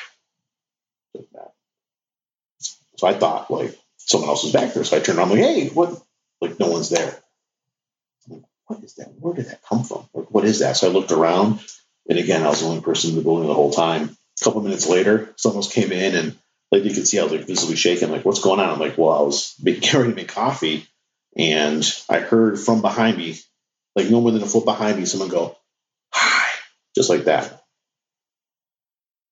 So 2.98 3.08
I 3.08 3.14
thought 3.14 3.52
like 3.52 3.78
someone 3.98 4.30
else 4.30 4.44
was 4.44 4.54
back 4.54 4.74
there. 4.74 4.84
So 4.84 4.98
I 4.98 5.00
turned 5.00 5.18
around, 5.20 5.30
like, 5.30 5.40
"Hey, 5.40 5.70
what?" 5.70 6.02
Like 6.42 6.60
no 6.60 6.68
one's 6.70 6.90
there. 6.90 7.18
Like, 8.28 8.44
what 8.68 8.84
is 8.84 8.96
that? 8.96 9.14
Where 9.20 9.34
did 9.34 9.48
that 9.48 9.62
come 9.64 9.84
from? 9.84 10.08
Like, 10.14 10.30
what 10.32 10.46
is 10.46 10.60
that? 10.60 10.78
So 10.78 10.88
I 10.90 10.92
looked 10.92 11.12
around, 11.12 11.60
and 12.10 12.20
again, 12.20 12.44
I 12.44 12.50
was 12.50 12.60
the 12.60 12.68
only 12.68 12.82
person 12.82 13.12
in 13.12 13.16
the 13.16 13.22
building 13.22 13.48
the 13.48 13.54
whole 13.54 13.72
time. 13.72 14.18
A 14.42 14.44
couple 14.44 14.62
minutes 14.62 14.88
later, 14.88 15.34
someone 15.38 15.60
else 15.60 15.74
came 15.74 15.92
in, 15.92 16.16
and 16.16 16.38
like 16.76 16.84
you 16.84 16.94
could 16.94 17.08
see, 17.08 17.20
I 17.20 17.24
was 17.24 17.32
like 17.32 17.48
visibly 17.48 17.78
shaking. 17.78 18.12
Like, 18.12 18.26
what's 18.26 18.42
going 18.42 18.60
on? 18.60 18.70
I'm 18.70 18.80
like, 18.80 18.98
well, 18.98 19.12
I 19.14 19.22
was 19.22 19.56
to 19.64 20.04
make 20.10 20.28
coffee, 20.28 20.86
and 21.38 21.84
I 22.10 22.20
heard 22.20 22.60
from 22.60 22.82
behind 22.82 23.18
me, 23.18 23.38
like 23.96 24.10
no 24.10 24.22
more 24.22 24.32
than 24.32 24.44
a 24.44 24.48
foot 24.48 24.66
behind 24.66 24.98
me, 25.00 25.06
someone 25.06 25.30
go, 25.30 25.56
"Hi," 26.14 26.48
just 26.96 27.10
like 27.10 27.26
that. 27.26 27.62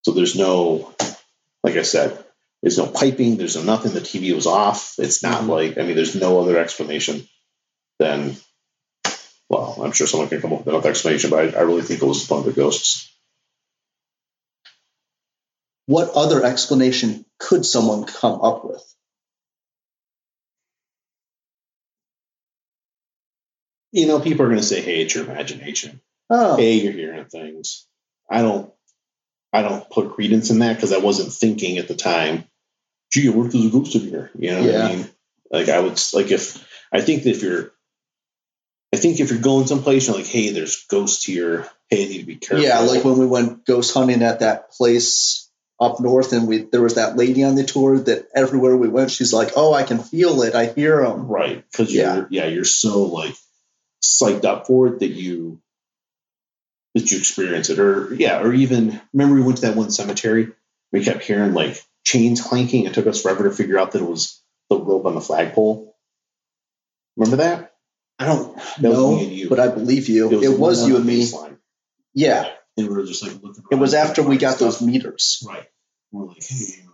So 0.02 0.12
there's 0.12 0.36
no, 0.36 0.94
like 1.62 1.76
I 1.76 1.82
said, 1.82 2.22
there's 2.62 2.78
no 2.78 2.86
piping. 2.86 3.36
There's 3.36 3.56
no 3.56 3.62
nothing. 3.62 3.92
The 3.92 4.00
TV 4.00 4.34
was 4.34 4.46
off. 4.46 4.94
It's 4.98 5.22
not 5.22 5.42
Mhm. 5.42 5.48
like 5.48 5.78
I 5.78 5.82
mean, 5.82 5.96
there's 5.96 6.14
no 6.14 6.40
other 6.40 6.58
explanation 6.58 7.28
than, 7.98 8.36
well, 9.50 9.80
I'm 9.82 9.92
sure 9.92 10.06
someone 10.06 10.28
can 10.28 10.40
come 10.40 10.52
up 10.52 10.60
with 10.60 10.68
another 10.68 10.90
explanation, 10.90 11.30
but 11.30 11.54
I, 11.54 11.58
I 11.58 11.62
really 11.62 11.82
think 11.82 12.02
it 12.02 12.06
was 12.06 12.28
one 12.28 12.40
of 12.40 12.46
the 12.46 12.52
ghosts. 12.52 13.10
What 15.86 16.10
other 16.14 16.42
explanation 16.44 17.24
could 17.38 17.66
someone 17.66 18.04
come 18.04 18.40
up 18.40 18.64
with? 18.64 18.82
You 23.92 24.06
know, 24.06 24.18
people 24.20 24.44
are 24.44 24.48
going 24.48 24.58
to 24.60 24.64
say, 24.64 24.80
"Hey, 24.80 25.02
it's 25.02 25.14
your 25.14 25.24
imagination. 25.24 26.00
Oh, 26.30 26.56
Hey, 26.56 26.74
you're 26.74 26.92
hearing 26.92 27.26
things." 27.26 27.86
I 28.28 28.42
don't, 28.42 28.72
I 29.52 29.62
don't 29.62 29.88
put 29.90 30.14
credence 30.14 30.50
in 30.50 30.58
that 30.60 30.74
because 30.74 30.92
I 30.92 30.98
wasn't 30.98 31.32
thinking 31.32 31.78
at 31.78 31.86
the 31.88 31.94
time. 31.94 32.44
Gee, 33.12 33.28
what 33.28 33.46
if 33.46 33.52
there's 33.52 33.66
a 33.66 33.70
ghost 33.70 33.94
in 33.94 34.00
here? 34.08 34.30
You 34.36 34.50
know 34.52 34.62
what 34.62 34.74
I 34.74 34.94
mean? 34.96 35.10
Like 35.50 35.68
I 35.68 35.78
would 35.78 36.00
like 36.14 36.30
if 36.32 36.66
I 36.90 37.00
think 37.02 37.22
that 37.24 37.30
if 37.30 37.42
you're 37.42 37.72
I 38.92 38.96
think 38.96 39.20
if 39.20 39.30
you're 39.30 39.40
going 39.40 39.66
someplace, 39.66 40.06
you're 40.06 40.16
like, 40.16 40.26
hey, 40.26 40.50
there's 40.50 40.84
ghosts 40.86 41.24
here. 41.24 41.68
Hey, 41.88 42.04
I 42.04 42.08
need 42.08 42.20
to 42.20 42.26
be 42.26 42.36
careful. 42.36 42.64
yeah, 42.64 42.80
like 42.80 43.04
when 43.04 43.18
we 43.18 43.26
went 43.26 43.64
ghost 43.66 43.92
hunting 43.94 44.22
at 44.22 44.40
that 44.40 44.72
place 44.72 45.43
up 45.84 46.00
north, 46.00 46.32
and 46.32 46.48
we 46.48 46.58
there 46.58 46.82
was 46.82 46.94
that 46.96 47.16
lady 47.16 47.44
on 47.44 47.54
the 47.54 47.64
tour 47.64 47.98
that 47.98 48.28
everywhere 48.34 48.76
we 48.76 48.88
went, 48.88 49.10
she's 49.10 49.32
like, 49.32 49.52
"Oh, 49.56 49.72
I 49.74 49.82
can 49.84 49.98
feel 49.98 50.42
it. 50.42 50.54
I 50.54 50.66
hear 50.66 51.02
them." 51.04 51.26
right 51.28 51.64
because 51.70 51.94
Yeah. 51.94 52.14
you're 52.16 52.28
yeah 52.30 52.46
you're 52.46 52.64
so 52.64 53.02
like 53.04 53.34
psyched 54.02 54.44
up 54.44 54.66
for 54.66 54.88
it 54.88 55.00
that 55.00 55.08
you 55.08 55.60
that 56.94 57.10
you 57.10 57.18
experience 57.18 57.70
it 57.70 57.78
or 57.78 58.14
yeah 58.14 58.40
or 58.42 58.52
even 58.52 59.00
remember 59.12 59.34
we 59.36 59.42
went 59.42 59.56
to 59.58 59.62
that 59.66 59.76
one 59.76 59.90
cemetery 59.90 60.52
we 60.92 61.02
kept 61.04 61.24
hearing 61.24 61.54
like 61.54 61.82
chains 62.04 62.40
clanking 62.42 62.84
it 62.84 62.92
took 62.94 63.06
us 63.06 63.22
forever 63.22 63.44
to 63.44 63.50
figure 63.50 63.78
out 63.78 63.92
that 63.92 64.02
it 64.02 64.08
was 64.08 64.40
the 64.70 64.76
rope 64.78 65.06
on 65.06 65.14
the 65.14 65.20
flagpole 65.20 65.96
remember 67.16 67.36
that 67.42 67.72
I 68.18 68.26
don't 68.26 68.54
That 68.80 68.90
was 68.90 68.98
know, 68.98 69.16
me 69.16 69.24
and 69.24 69.32
you. 69.32 69.48
but 69.48 69.58
I 69.58 69.68
believe 69.68 70.08
you. 70.08 70.30
It 70.30 70.40
the 70.42 70.56
was, 70.56 70.86
you 70.86 70.96
and 70.96 71.04
me. 71.04 71.22
baseline. 71.22 71.56
Yeah, 72.14 72.48
and 72.76 72.86
we 72.88 72.94
were 72.94 73.04
just 73.04 73.24
like 73.24 73.42
looking 73.42 73.64
it 73.72 73.74
was 73.74 73.92
after 73.92 74.22
we 74.22 74.36
got 74.36 74.58
find 74.58 74.70
those 74.70 74.80
meters. 74.80 75.42
right 75.48 75.66
like 76.22 76.42
hey 76.42 76.84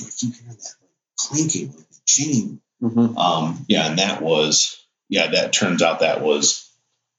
I 0.00 0.04
keep 0.16 0.34
hearing 0.34 0.48
that 0.48 0.74
like, 0.80 0.90
clanking 1.18 1.72
like 1.76 1.86
chain 2.06 2.60
Mm-hmm. 2.82 3.18
Um, 3.18 3.64
yeah, 3.68 3.88
and 3.88 3.98
that 3.98 4.22
was 4.22 4.84
yeah, 5.08 5.28
that 5.28 5.52
turns 5.52 5.82
out 5.82 6.00
that 6.00 6.22
was 6.22 6.70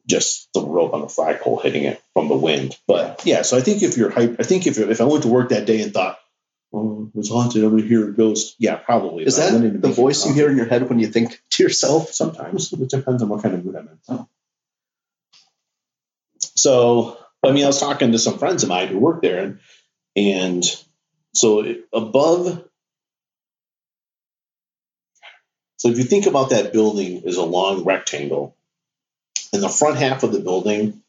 just 0.07 0.51
the 0.53 0.61
rope 0.61 0.93
on 0.93 1.01
the 1.01 1.09
flagpole 1.09 1.59
hitting 1.59 1.83
it 1.83 2.01
from 2.13 2.27
the 2.29 2.37
wind. 2.37 2.77
But 2.87 3.23
yeah, 3.25 3.41
so 3.41 3.57
I 3.57 3.61
think 3.61 3.83
if 3.83 3.97
you're 3.97 4.09
hype, 4.09 4.37
I 4.39 4.43
think 4.43 4.67
if 4.67 4.77
if 4.77 5.01
I 5.01 5.05
went 5.05 5.23
to 5.23 5.29
work 5.29 5.49
that 5.49 5.65
day 5.65 5.81
and 5.81 5.93
thought, 5.93 6.17
oh, 6.73 7.11
it's 7.15 7.29
haunted, 7.29 7.63
I'm 7.63 7.71
gonna 7.71 7.83
hear 7.83 8.09
a 8.09 8.13
ghost. 8.13 8.55
Yeah, 8.57 8.75
probably. 8.75 9.25
Is 9.25 9.37
that 9.37 9.51
went 9.51 9.65
in 9.65 9.73
to 9.73 9.79
the 9.79 9.89
voice 9.89 10.25
you 10.25 10.33
hear 10.33 10.49
in 10.49 10.57
your 10.57 10.67
head 10.67 10.87
when 10.87 10.99
you 10.99 11.07
think 11.07 11.41
to 11.51 11.63
yourself? 11.63 12.13
Sometimes 12.13 12.71
it 12.71 12.89
depends 12.89 13.21
on 13.21 13.29
what 13.29 13.43
kind 13.43 13.55
of 13.55 13.65
mood 13.65 13.75
I'm 13.75 13.87
in. 13.87 13.99
Oh. 14.07 14.27
So 16.55 17.17
I 17.43 17.51
mean, 17.51 17.65
I 17.65 17.67
was 17.67 17.79
talking 17.79 18.13
to 18.13 18.19
some 18.19 18.37
friends 18.37 18.63
of 18.63 18.69
mine 18.69 18.87
who 18.87 18.99
work 18.99 19.21
there, 19.21 19.43
and 19.43 19.59
and 20.15 20.63
so 21.33 21.75
above. 21.93 22.65
So 25.77 25.89
if 25.89 25.97
you 25.97 26.03
think 26.03 26.25
about 26.25 26.49
that 26.49 26.73
building 26.73 27.23
as 27.25 27.37
a 27.37 27.43
long 27.43 27.85
rectangle, 27.85 28.55
in 29.53 29.61
the 29.61 29.69
front 29.69 29.97
half 29.97 30.23
of 30.23 30.31
the 30.31 30.39
building, 30.39 31.01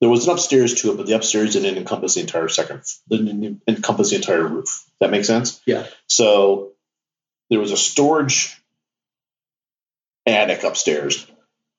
there 0.00 0.10
was 0.10 0.26
an 0.26 0.32
upstairs 0.32 0.82
to 0.82 0.92
it, 0.92 0.96
but 0.96 1.06
the 1.06 1.14
upstairs 1.14 1.52
didn't 1.52 1.78
encompass 1.78 2.14
the 2.14 2.20
entire 2.20 2.48
second, 2.48 2.82
didn't 3.08 3.62
encompass 3.66 4.10
the 4.10 4.16
entire 4.16 4.46
roof. 4.46 4.84
That 5.00 5.10
makes 5.10 5.26
sense. 5.26 5.60
Yeah. 5.64 5.86
So 6.08 6.72
there 7.48 7.60
was 7.60 7.72
a 7.72 7.76
storage 7.76 8.60
attic 10.26 10.64
upstairs, 10.64 11.26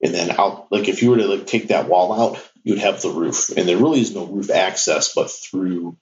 and 0.02 0.14
then 0.14 0.32
out. 0.32 0.72
Like 0.72 0.88
if 0.88 1.02
you 1.02 1.10
were 1.12 1.18
to 1.18 1.28
like 1.28 1.48
take 1.48 1.68
that 1.68 1.88
wall 1.88 2.14
out, 2.14 2.40
you 2.64 2.74
would 2.74 2.82
have 2.82 3.02
the 3.02 3.10
roof, 3.10 3.50
and 3.56 3.68
there 3.68 3.78
really 3.78 4.02
is 4.02 4.16
no 4.16 4.26
roof 4.26 4.50
access 4.50 5.14
but 5.14 5.30
through 5.30 5.98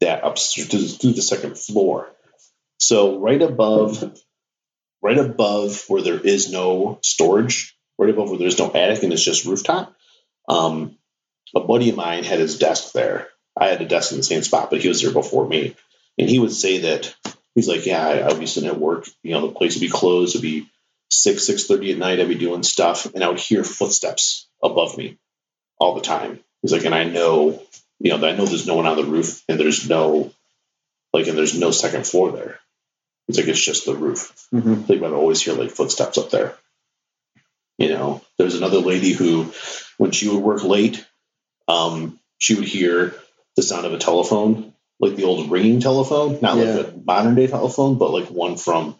that 0.00 0.24
upstairs 0.24 0.96
through 0.96 1.12
the 1.12 1.22
second 1.22 1.58
floor. 1.58 2.10
So 2.78 3.18
right 3.18 3.40
above, 3.40 4.18
right 5.02 5.18
above 5.18 5.84
where 5.88 6.02
there 6.02 6.20
is 6.20 6.50
no 6.50 6.98
storage, 7.02 7.76
right 7.98 8.10
above 8.10 8.30
where 8.30 8.38
there's 8.38 8.58
no 8.58 8.72
attic 8.72 9.02
and 9.02 9.12
it's 9.12 9.24
just 9.24 9.44
rooftop. 9.44 9.94
Um, 10.48 10.96
a 11.54 11.60
buddy 11.60 11.90
of 11.90 11.96
mine 11.96 12.24
had 12.24 12.40
his 12.40 12.58
desk 12.58 12.92
there. 12.92 13.28
I 13.56 13.68
had 13.68 13.80
a 13.80 13.86
desk 13.86 14.10
in 14.10 14.18
the 14.18 14.24
same 14.24 14.42
spot, 14.42 14.70
but 14.70 14.80
he 14.80 14.88
was 14.88 15.00
there 15.02 15.12
before 15.12 15.46
me, 15.46 15.76
and 16.18 16.28
he 16.28 16.38
would 16.38 16.52
say 16.52 16.78
that 16.80 17.14
he's 17.54 17.68
like, 17.68 17.86
"Yeah, 17.86 18.04
I, 18.04 18.26
I'd 18.26 18.40
be 18.40 18.46
sitting 18.46 18.68
at 18.68 18.80
work. 18.80 19.06
You 19.22 19.32
know, 19.32 19.46
the 19.46 19.52
place 19.54 19.76
would 19.76 19.80
be 19.80 19.88
closed. 19.88 20.34
It'd 20.34 20.42
be 20.42 20.68
six 21.10 21.46
six 21.46 21.66
thirty 21.66 21.92
at 21.92 21.98
night. 21.98 22.18
I'd 22.18 22.28
be 22.28 22.34
doing 22.34 22.64
stuff, 22.64 23.14
and 23.14 23.22
I 23.22 23.28
would 23.28 23.38
hear 23.38 23.62
footsteps 23.62 24.48
above 24.62 24.98
me 24.98 25.18
all 25.78 25.94
the 25.94 26.00
time. 26.00 26.40
He's 26.62 26.72
like, 26.72 26.84
and 26.84 26.94
I 26.94 27.04
know, 27.04 27.62
you 28.00 28.10
know, 28.10 28.18
that 28.18 28.30
I 28.30 28.36
know 28.36 28.44
there's 28.46 28.66
no 28.66 28.76
one 28.76 28.86
on 28.86 28.96
the 28.96 29.04
roof, 29.04 29.42
and 29.48 29.58
there's 29.58 29.88
no, 29.88 30.32
like, 31.12 31.26
and 31.28 31.36
there's 31.38 31.58
no 31.58 31.70
second 31.70 32.06
floor 32.06 32.32
there. 32.32 32.58
It's 33.28 33.38
like 33.38 33.48
it's 33.48 33.64
just 33.64 33.86
the 33.86 33.94
roof. 33.94 34.46
Mm-hmm. 34.52 34.82
Like, 34.92 35.02
I 35.02 35.14
always 35.14 35.40
hear 35.42 35.54
like 35.54 35.70
footsteps 35.70 36.18
up 36.18 36.30
there. 36.30 36.54
You 37.78 37.88
know, 37.88 38.22
there's 38.38 38.54
another 38.54 38.78
lady 38.78 39.12
who, 39.12 39.52
when 39.98 40.10
she 40.10 40.28
would 40.28 40.42
work 40.42 40.62
late, 40.62 41.04
um, 41.66 42.18
she 42.38 42.54
would 42.54 42.66
hear 42.66 43.14
the 43.56 43.62
sound 43.62 43.86
of 43.86 43.92
a 43.94 43.98
telephone 43.98 44.72
like 45.00 45.16
the 45.16 45.24
old 45.24 45.50
ringing 45.50 45.80
telephone, 45.80 46.38
not 46.40 46.56
Yeah. 46.56 46.74
like 46.74 46.86
a 46.88 46.92
modern 47.04 47.34
day 47.34 47.46
telephone, 47.46 47.98
but 47.98 48.12
like 48.12 48.26
one 48.30 48.56
from 48.56 48.98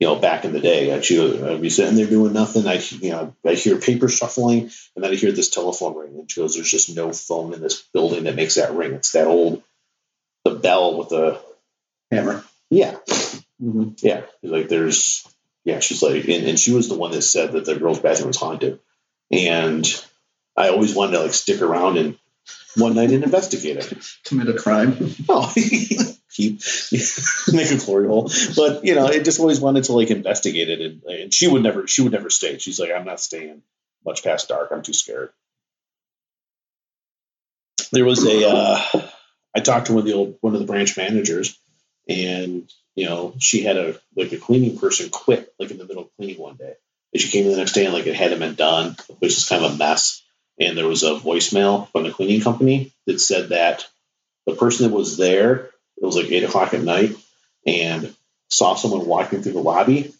you 0.00 0.06
know 0.08 0.16
back 0.16 0.44
in 0.44 0.52
the 0.52 0.60
day. 0.60 0.92
I'd, 0.92 1.04
I'd 1.44 1.62
be 1.62 1.70
sitting 1.70 1.96
there 1.96 2.06
doing 2.06 2.32
nothing. 2.32 2.66
I 2.66 2.74
you 2.90 3.10
know 3.10 3.34
I 3.46 3.54
hear 3.54 3.78
paper 3.78 4.08
shuffling, 4.08 4.70
and 4.96 5.04
then 5.04 5.12
I 5.12 5.14
hear 5.14 5.32
this 5.32 5.50
telephone 5.50 5.96
ring, 5.96 6.14
and 6.18 6.30
she 6.30 6.40
goes, 6.40 6.54
"There's 6.54 6.70
just 6.70 6.94
no 6.94 7.12
phone 7.12 7.54
in 7.54 7.60
this 7.60 7.82
building 7.92 8.24
that 8.24 8.34
makes 8.36 8.56
that 8.56 8.72
ring. 8.74 8.92
It's 8.94 9.12
that 9.12 9.26
old 9.26 9.62
the 10.44 10.54
bell 10.54 10.98
with 10.98 11.10
the 11.10 11.40
Hammer. 12.10 12.44
yeah 12.70 12.96
Mm-hmm. 13.62 13.90
yeah 13.98 14.22
like 14.42 14.68
there's 14.68 15.24
yeah 15.64 15.78
she's 15.78 16.02
like 16.02 16.24
and, 16.24 16.48
and 16.48 16.58
she 16.58 16.72
was 16.72 16.88
the 16.88 16.96
one 16.96 17.12
that 17.12 17.22
said 17.22 17.52
that 17.52 17.64
the 17.64 17.76
girl's 17.76 18.00
bathroom 18.00 18.26
was 18.26 18.36
haunted 18.36 18.80
and 19.30 19.86
i 20.56 20.68
always 20.70 20.92
wanted 20.96 21.12
to 21.12 21.20
like 21.22 21.32
stick 21.32 21.62
around 21.62 21.96
and 21.96 22.18
one 22.76 22.94
night 22.94 23.10
and 23.10 23.24
investigate 23.24 23.76
it 23.76 23.94
Commit 24.24 24.48
a 24.48 24.54
crime. 24.54 24.96
oh 25.28 25.52
keep 26.32 26.60
make 27.52 27.70
a 27.70 27.76
glory 27.76 28.06
hole. 28.06 28.30
But 28.56 28.84
you 28.84 28.94
know 28.94 29.06
it 29.06 29.24
just 29.24 29.40
always 29.40 29.60
wanted 29.60 29.84
to 29.84 29.92
like 29.92 30.10
investigate 30.10 30.68
it 30.68 30.80
and, 30.80 31.02
and 31.04 31.34
she 31.34 31.48
would 31.48 31.62
never 31.62 31.86
she 31.86 32.02
would 32.02 32.12
never 32.12 32.30
stay. 32.30 32.58
She's 32.58 32.80
like 32.80 32.90
i'm 32.90 33.04
not 33.04 33.20
staying. 33.20 33.62
Much 34.04 34.24
past 34.24 34.48
dark 34.48 34.70
i'm 34.72 34.82
too 34.82 34.92
scared. 34.92 35.30
There 37.92 38.04
was 38.04 38.24
a 38.26 38.48
uh 38.48 39.02
i 39.54 39.60
talked 39.60 39.86
to 39.86 39.92
one 39.92 40.00
of 40.00 40.06
the 40.06 40.14
old 40.14 40.38
one 40.40 40.54
of 40.54 40.60
the 40.60 40.66
branch 40.66 40.96
managers 40.96 41.58
and 42.08 42.70
you 42.94 43.06
know 43.06 43.34
she 43.38 43.62
had 43.62 43.76
a 43.76 44.00
like 44.16 44.32
a 44.32 44.38
cleaning 44.38 44.78
person 44.78 45.10
quit 45.10 45.52
like 45.58 45.70
in 45.70 45.78
the 45.78 45.84
middle 45.84 46.04
of 46.04 46.16
cleaning 46.16 46.40
one 46.40 46.56
day. 46.56 46.74
And 47.12 47.20
she 47.20 47.28
came 47.28 47.44
in 47.44 47.50
the 47.52 47.58
next 47.58 47.72
day 47.72 47.84
and 47.84 47.92
like 47.92 48.06
it 48.06 48.14
hadn't 48.14 48.38
been 48.38 48.54
done 48.54 48.96
which 49.18 49.36
is 49.36 49.46
kind 49.46 49.62
of 49.62 49.74
a 49.74 49.76
mess 49.76 50.21
and 50.60 50.76
there 50.76 50.86
was 50.86 51.02
a 51.02 51.14
voicemail 51.14 51.90
from 51.90 52.04
the 52.04 52.10
cleaning 52.12 52.40
company 52.40 52.92
that 53.06 53.20
said 53.20 53.50
that 53.50 53.86
the 54.46 54.54
person 54.54 54.88
that 54.88 54.94
was 54.94 55.16
there 55.16 55.70
it 55.96 56.04
was 56.04 56.16
like 56.16 56.30
eight 56.30 56.44
o'clock 56.44 56.74
at 56.74 56.82
night 56.82 57.14
and 57.66 58.14
saw 58.50 58.74
someone 58.74 59.06
walking 59.06 59.42
through 59.42 59.52
the 59.52 59.60
lobby 59.60 60.12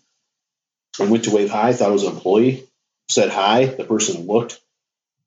and 0.98 1.10
went 1.10 1.24
to 1.24 1.34
wave 1.34 1.50
hi 1.50 1.72
thought 1.72 1.90
it 1.90 1.92
was 1.92 2.04
an 2.04 2.14
employee 2.14 2.64
said 3.08 3.30
hi 3.30 3.66
the 3.66 3.84
person 3.84 4.26
looked 4.26 4.60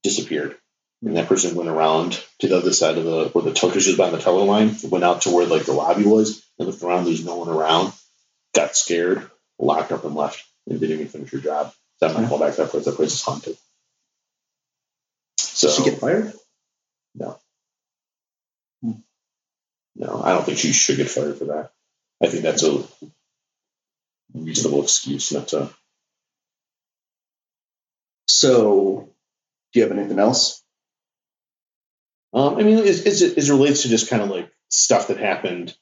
disappeared. 0.06 0.56
And 1.02 1.18
that 1.18 1.28
person 1.28 1.56
went 1.56 1.70
around 1.70 2.24
to 2.40 2.48
the 2.48 2.58
other 2.58 2.72
side 2.72 2.98
of 2.98 3.04
the 3.04 3.30
where 3.30 3.44
the 3.44 3.54
she 3.56 3.90
was 3.90 3.98
by 3.98 4.10
the 4.10 4.18
teller 4.18 4.46
line 4.46 4.76
went 4.84 5.04
out 5.04 5.24
to 5.24 5.30
where 5.30 5.46
like 5.46 5.66
the 5.66 5.74
lobby 5.74 6.06
was 6.06 6.44
and 6.58 6.68
looked 6.68 6.82
around 6.82 7.06
there's 7.06 7.26
no 7.26 7.36
one 7.36 7.50
around 7.50 7.92
got 8.54 8.76
scared 8.76 9.30
locked 9.60 9.92
up 9.92 10.06
and 10.06 10.16
left 10.16 10.44
and 10.68 10.80
didn't 10.80 10.96
even 10.96 11.08
finish 11.08 11.32
her 11.32 11.40
job. 11.40 11.74
That 12.00 12.14
might 12.14 12.30
call 12.30 12.40
back 12.40 12.56
that 12.56 12.70
place 12.70 12.86
that 12.86 12.96
place 12.96 13.14
is 13.14 13.22
haunted 13.22 13.58
so 15.56 15.68
Did 15.68 15.76
she 15.76 15.90
get 15.90 16.00
fired? 16.00 16.34
no 17.16 17.40
No, 19.96 20.22
i 20.24 20.34
don't 20.34 20.46
think 20.46 20.58
she 20.60 20.74
should 20.74 20.98
get 20.98 21.10
fired 21.10 21.38
for 21.38 21.46
that 21.46 21.72
i 22.22 22.28
think 22.28 22.44
that's 22.44 22.64
a 22.64 22.84
reasonable 24.34 24.84
excuse 24.84 25.32
not 25.32 25.48
to 25.50 25.70
So, 28.28 29.10
do 29.72 29.80
you 29.80 29.84
have 29.88 29.98
anything 29.98 30.20
else? 30.20 30.62
Um, 32.34 32.58
I 32.58 32.64
mean, 32.64 32.80
as, 32.80 33.06
as, 33.06 33.22
it, 33.22 33.38
it 33.38 33.50
relates 33.50 33.84
to 33.84 33.88
just 33.90 34.10
kind 34.10 34.22
of 34.22 34.30
like 34.30 34.52
stuff 34.68 35.08
that 35.08 35.18
happened, 35.18 35.74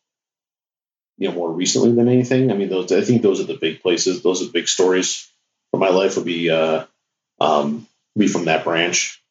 you 1.17 1.29
know, 1.29 1.35
more 1.35 1.51
recently 1.51 1.93
than 1.93 2.07
anything. 2.07 2.51
I 2.51 2.53
mean, 2.53 2.69
those 2.69 2.91
I 2.91 3.01
think 3.01 3.21
those 3.23 3.39
are 3.39 3.45
the 3.45 3.57
big 3.57 3.81
places. 3.81 4.21
Those 4.21 4.41
are 4.41 4.45
the 4.45 4.51
big 4.51 4.67
stories 4.67 5.27
for 5.71 5.79
my 5.79 5.89
life. 5.89 6.15
Would 6.15 6.25
be 6.25 6.51
uh, 6.51 6.85
um, 7.39 7.87
be 8.15 8.27
from 8.27 8.45
that 8.45 8.65
branch 8.65 9.22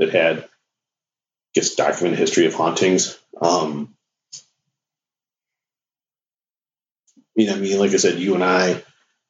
that 0.00 0.10
had, 0.10 0.38
I 0.40 0.44
guess, 1.54 1.74
documented 1.76 2.18
history 2.18 2.46
of 2.46 2.54
hauntings. 2.54 3.18
Um, 3.40 3.94
you 7.36 7.46
know, 7.46 7.54
I 7.54 7.58
mean, 7.58 7.78
like 7.78 7.92
I 7.92 7.96
said, 7.96 8.18
you 8.18 8.34
and 8.34 8.42
I 8.42 8.82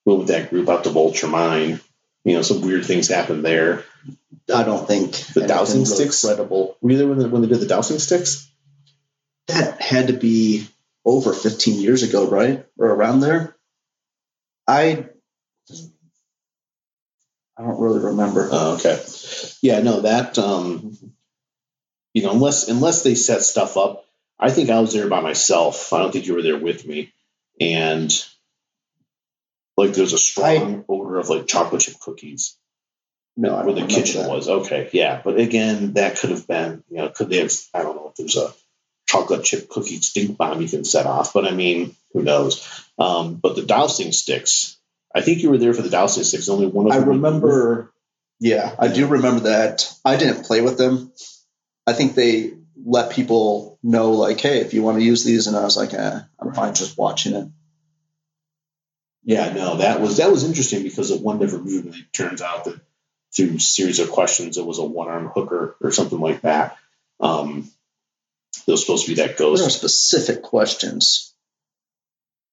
went 0.04 0.20
with 0.20 0.28
that 0.28 0.50
group 0.50 0.68
out 0.68 0.84
to 0.84 0.90
Vulture 0.90 1.28
Mine. 1.28 1.80
You 2.24 2.34
know, 2.34 2.42
some 2.42 2.62
weird 2.62 2.84
things 2.84 3.08
happened 3.08 3.44
there. 3.44 3.84
I 4.52 4.62
don't 4.64 4.86
think 4.86 5.12
The 5.34 5.46
dowsing 5.46 5.84
sticks? 5.86 6.24
credible. 6.24 6.76
Were 6.80 6.90
you 6.92 6.98
there 6.98 7.06
when, 7.08 7.18
the, 7.18 7.28
when 7.28 7.42
they 7.42 7.48
did 7.48 7.60
the 7.60 7.66
dowsing 7.66 7.98
sticks? 7.98 8.50
That 9.48 9.80
had 9.80 10.06
to 10.08 10.12
be 10.12 10.68
over 11.04 11.32
15 11.32 11.80
years 11.80 12.02
ago, 12.02 12.28
right, 12.28 12.64
or 12.78 12.86
around 12.88 13.20
there. 13.20 13.56
I 14.68 15.06
I 17.60 17.64
don't 17.64 17.80
really 17.80 18.00
remember. 18.00 18.48
Oh, 18.50 18.74
okay. 18.76 19.02
Yeah, 19.60 19.80
no, 19.80 20.00
that 20.00 20.38
um 20.38 20.96
you 22.14 22.22
know, 22.22 22.32
unless 22.32 22.68
unless 22.68 23.02
they 23.02 23.14
set 23.14 23.42
stuff 23.42 23.76
up, 23.76 24.06
I 24.38 24.50
think 24.50 24.70
I 24.70 24.80
was 24.80 24.94
there 24.94 25.08
by 25.08 25.20
myself. 25.20 25.92
I 25.92 25.98
don't 25.98 26.10
think 26.10 26.26
you 26.26 26.34
were 26.34 26.42
there 26.42 26.58
with 26.58 26.86
me. 26.86 27.12
And 27.60 28.10
like 29.76 29.92
there's 29.92 30.14
a 30.14 30.18
strong 30.18 30.84
odor 30.88 31.18
of 31.18 31.28
like 31.28 31.46
chocolate 31.46 31.82
chip 31.82 32.00
cookies 32.00 32.56
no, 33.36 33.54
I 33.54 33.64
where 33.64 33.74
the 33.74 33.86
kitchen 33.86 34.22
that. 34.22 34.30
was. 34.30 34.48
Okay, 34.48 34.88
yeah. 34.92 35.20
But 35.22 35.38
again, 35.38 35.94
that 35.94 36.16
could 36.16 36.30
have 36.30 36.46
been, 36.48 36.82
you 36.90 36.98
know, 36.98 37.10
could 37.10 37.28
they 37.28 37.38
have 37.38 37.52
I 37.74 37.82
don't 37.82 37.96
know 37.96 38.08
if 38.08 38.16
there's 38.16 38.36
a 38.36 38.52
chocolate 39.06 39.44
chip 39.44 39.68
cookie 39.68 40.00
stink 40.00 40.36
bomb 40.36 40.62
you 40.62 40.68
can 40.68 40.84
set 40.84 41.06
off, 41.06 41.32
but 41.34 41.44
I 41.46 41.50
mean, 41.50 41.94
who 42.12 42.22
knows? 42.22 42.66
Um, 42.98 43.36
but 43.36 43.56
the 43.56 43.62
dowsing 43.62 44.12
sticks, 44.12 44.78
I 45.14 45.22
think 45.22 45.42
you 45.42 45.50
were 45.50 45.58
there 45.58 45.74
for 45.74 45.82
the 45.82 45.90
dowsing 45.90 46.24
sticks. 46.24 46.48
Only 46.48 46.66
one 46.66 46.86
of 46.86 46.92
I 46.92 46.98
move. 46.98 47.08
remember. 47.08 47.92
Yeah, 48.38 48.74
I 48.78 48.88
do 48.88 49.06
remember 49.06 49.40
that. 49.40 49.92
I 50.04 50.16
didn't 50.16 50.44
play 50.44 50.60
with 50.60 50.78
them. 50.78 51.12
I 51.86 51.92
think 51.92 52.14
they 52.14 52.52
let 52.82 53.12
people 53.12 53.78
know, 53.82 54.12
like, 54.12 54.40
hey, 54.40 54.60
if 54.60 54.72
you 54.72 54.82
want 54.82 54.98
to 54.98 55.04
use 55.04 55.24
these, 55.24 55.46
and 55.46 55.56
I 55.56 55.64
was 55.64 55.76
like, 55.76 55.92
eh, 55.92 56.20
I'm 56.38 56.54
fine 56.54 56.74
just 56.74 56.96
watching 56.96 57.34
it. 57.34 57.48
Yeah, 59.22 59.52
no, 59.52 59.76
that 59.78 60.00
was 60.00 60.16
that 60.16 60.30
was 60.30 60.44
interesting 60.44 60.82
because 60.82 61.10
the 61.10 61.18
one 61.18 61.38
never 61.38 61.58
moved, 61.58 61.86
and 61.86 61.94
it 61.94 62.12
turns 62.12 62.40
out 62.40 62.64
that 62.64 62.80
through 63.34 63.56
a 63.56 63.60
series 63.60 63.98
of 63.98 64.10
questions, 64.10 64.56
it 64.56 64.64
was 64.64 64.78
a 64.78 64.84
one 64.84 65.08
arm 65.08 65.28
hooker 65.28 65.76
or 65.80 65.90
something 65.92 66.18
like 66.18 66.40
that. 66.40 66.76
Um, 67.20 67.70
it 68.66 68.70
was 68.70 68.80
supposed 68.80 69.04
to 69.06 69.10
be 69.14 69.20
that 69.20 69.36
ghost. 69.36 69.60
There 69.60 69.66
are 69.66 69.70
specific 69.70 70.42
questions. 70.42 71.34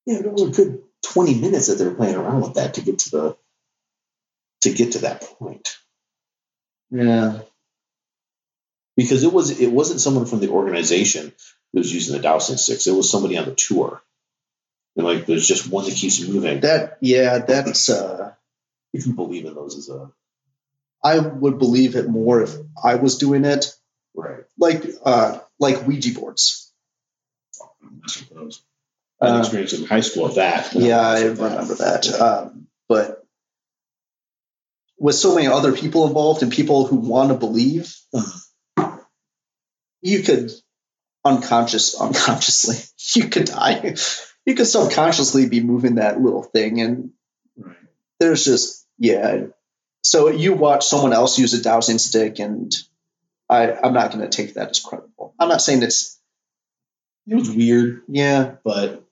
Yeah, 0.06 0.22
there 0.22 0.32
was 0.32 0.42
a 0.42 0.48
good 0.52 0.84
twenty 1.14 1.36
minutes 1.40 1.68
that 1.68 1.76
they 1.76 1.86
were 1.86 1.96
playing 1.96 2.16
around 2.16 2.42
with 2.42 2.56
that 2.56 2.76
to 2.76 2.82
get 2.82 3.00
to 3.00 3.12
the 3.12 3.38
to 4.62 4.74
get 4.74 4.94
to 4.94 5.00
that 5.00 5.22
point 5.22 5.78
Yeah, 6.92 7.42
because 8.96 9.24
it 9.24 9.34
was 9.34 9.60
it 9.60 9.72
wasn't 9.72 10.02
someone 10.02 10.26
from 10.26 10.40
the 10.40 10.50
organization 10.50 11.34
that 11.74 11.80
was 11.80 11.94
using 11.94 12.16
the 12.16 12.22
dowsing 12.22 12.58
sticks. 12.58 12.88
It 12.88 12.94
was 12.96 13.10
somebody 13.12 13.38
on 13.38 13.46
the 13.46 13.56
tour, 13.56 14.02
and 14.96 15.06
like 15.06 15.26
there's 15.26 15.48
just 15.48 15.70
one 15.70 15.86
that 15.86 15.96
keeps 15.96 16.22
moving. 16.28 16.62
that 16.62 16.98
yeah, 17.02 17.40
that's. 17.40 17.90
uh 17.90 18.34
If 18.94 19.08
you 19.08 19.14
believe 19.14 19.46
in 19.46 19.56
those 19.56 19.78
as 19.78 19.90
a 19.90 20.12
I 21.04 21.20
would 21.20 21.60
believe 21.60 21.96
it 21.96 22.10
more 22.10 22.42
if 22.42 22.52
I 22.84 22.96
was 22.96 23.18
doing 23.18 23.46
it, 23.46 23.68
right, 24.16 24.44
like 24.58 24.84
uh 25.06 25.40
like 25.60 25.86
Ouija 25.88 26.14
boards. 26.20 26.74
I 27.62 28.67
had 29.22 29.36
Uh, 29.36 29.40
experience 29.40 29.74
in 29.74 29.86
high 29.86 30.02
school 30.02 30.26
of 30.26 30.36
that. 30.36 30.74
Yeah, 30.74 31.00
I 31.00 31.24
remember 31.24 31.76
that. 31.76 32.08
Um, 32.20 32.68
but 32.88 33.26
with 35.00 35.16
so 35.16 35.36
many 35.36 35.48
other 35.48 35.74
people 35.74 36.08
involved 36.08 36.44
and 36.44 36.52
people 36.52 36.86
who 36.88 36.98
want 36.98 37.30
to 37.30 37.36
believe, 37.36 37.96
you 40.02 40.24
could 40.24 40.52
unconscious 41.26 42.00
unconsciously 42.00 42.76
you 43.22 43.30
could 43.30 43.46
die. 43.46 43.96
You 44.46 44.56
could 44.56 44.68
subconsciously 44.68 45.50
be 45.50 45.60
moving 45.62 45.96
that 45.96 46.22
little 46.22 46.44
thing, 46.44 46.80
and 46.82 47.12
there's 48.20 48.46
just 48.46 48.86
yeah. 48.98 49.48
So 50.04 50.30
you 50.30 50.54
watch 50.54 50.86
someone 50.88 51.12
else 51.14 51.38
use 51.38 51.54
a 51.54 51.62
dowsing 51.62 51.98
stick, 51.98 52.40
and 52.40 52.74
I 53.50 53.74
I'm 53.74 53.94
not 53.94 54.12
going 54.12 54.28
to 54.28 54.36
take 54.36 54.54
that 54.54 54.70
as 54.70 54.80
credible. 54.80 55.34
I'm 55.40 55.50
not 55.50 55.62
saying 55.62 55.84
it's 55.84 56.18
It 57.28 57.36
was 57.36 57.50
weird, 57.52 58.04
yeah. 58.08 58.56
but 58.64 58.74
I 58.80 58.86
don't 58.86 58.94
know. 58.96 59.07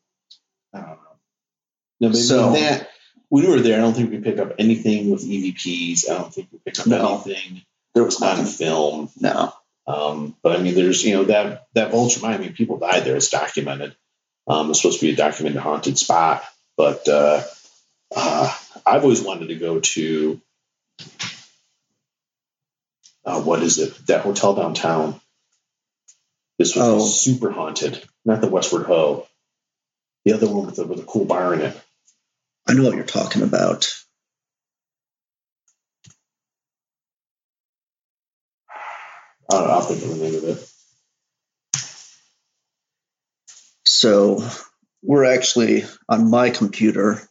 No, 1.99 2.09
but 2.09 2.17
So- 2.17 2.51
that 2.53 2.89
when 3.29 3.43
we 3.43 3.49
were 3.49 3.59
there, 3.61 3.77
I 3.77 3.81
don't 3.81 3.93
think 3.93 4.11
we 4.11 4.19
picked 4.19 4.39
up 4.39 4.53
anything 4.59 5.09
with 5.09 5.23
EVPs. 5.23 6.09
I 6.09 6.13
don't 6.15 6.33
think 6.33 6.49
we 6.51 6.59
picked 6.59 6.79
up 6.81 6.87
No. 6.87 7.21
anything 7.25 7.63
There 7.93 8.03
was 8.03 8.21
on 8.21 8.37
nothing. 8.37 8.45
film. 8.45 9.09
No. 9.19 9.53
Um, 9.87 10.35
but 10.41 10.57
I 10.59 10.61
mean, 10.61 10.75
there's 10.75 11.03
you 11.03 11.15
know 11.15 11.23
that 11.25 11.67
that 11.73 11.91
vulture 11.91 12.19
mine. 12.21 12.33
I 12.35 12.37
mean, 12.39 12.53
people 12.53 12.77
died 12.77 13.03
there. 13.05 13.15
It's 13.15 13.29
documented. 13.29 13.95
Um, 14.47 14.69
it's 14.69 14.81
supposed 14.81 14.99
to 14.99 15.05
be 15.07 15.13
a 15.13 15.15
documented 15.15 15.61
haunted 15.61 15.97
spot, 15.97 16.43
but 16.77 17.07
uh, 17.07 17.43
uh, 18.15 18.53
I've 18.85 19.03
always 19.03 19.21
wanted 19.21 19.47
to 19.47 19.55
go 19.55 19.79
to 19.79 20.41
uh, 23.25 23.41
what 23.41 23.61
is 23.63 23.79
it? 23.79 23.95
That 24.07 24.21
hotel 24.21 24.53
downtown. 24.55 25.19
This 26.57 26.75
was 26.75 26.83
Oh. 27.03 27.05
super 27.07 27.51
haunted. 27.51 28.03
Not 28.23 28.41
the 28.41 28.47
Westward 28.47 28.85
Ho. 28.85 29.27
The 30.25 30.33
other 30.33 30.47
one 30.47 30.65
with 30.67 30.75
the, 30.77 30.85
with 30.85 30.99
a 30.99 31.03
cool 31.03 31.25
bar 31.25 31.53
in 31.53 31.61
it. 31.61 31.81
I 32.67 32.73
know 32.73 32.83
what 32.83 32.95
you're 32.95 33.03
talking 33.03 33.43
about. 33.43 33.93
I 39.51 39.57
don't 39.57 39.67
know, 39.67 39.73
I'll 39.73 39.81
think 39.81 40.01
of 40.03 40.09
the 40.09 40.15
name 40.15 40.35
of 40.35 40.43
it. 40.43 40.69
So 43.85 44.43
we're 45.03 45.25
actually 45.25 45.83
on 46.09 46.29
my 46.29 46.49
computer, 46.49 47.21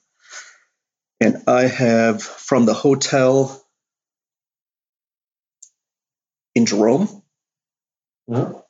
and 1.21 1.43
I 1.49 1.63
have 1.63 2.23
from 2.23 2.67
the 2.67 2.75
hotel 2.75 3.61
in 6.55 6.67
Jerome. 6.67 7.09
Huh? 8.33 8.63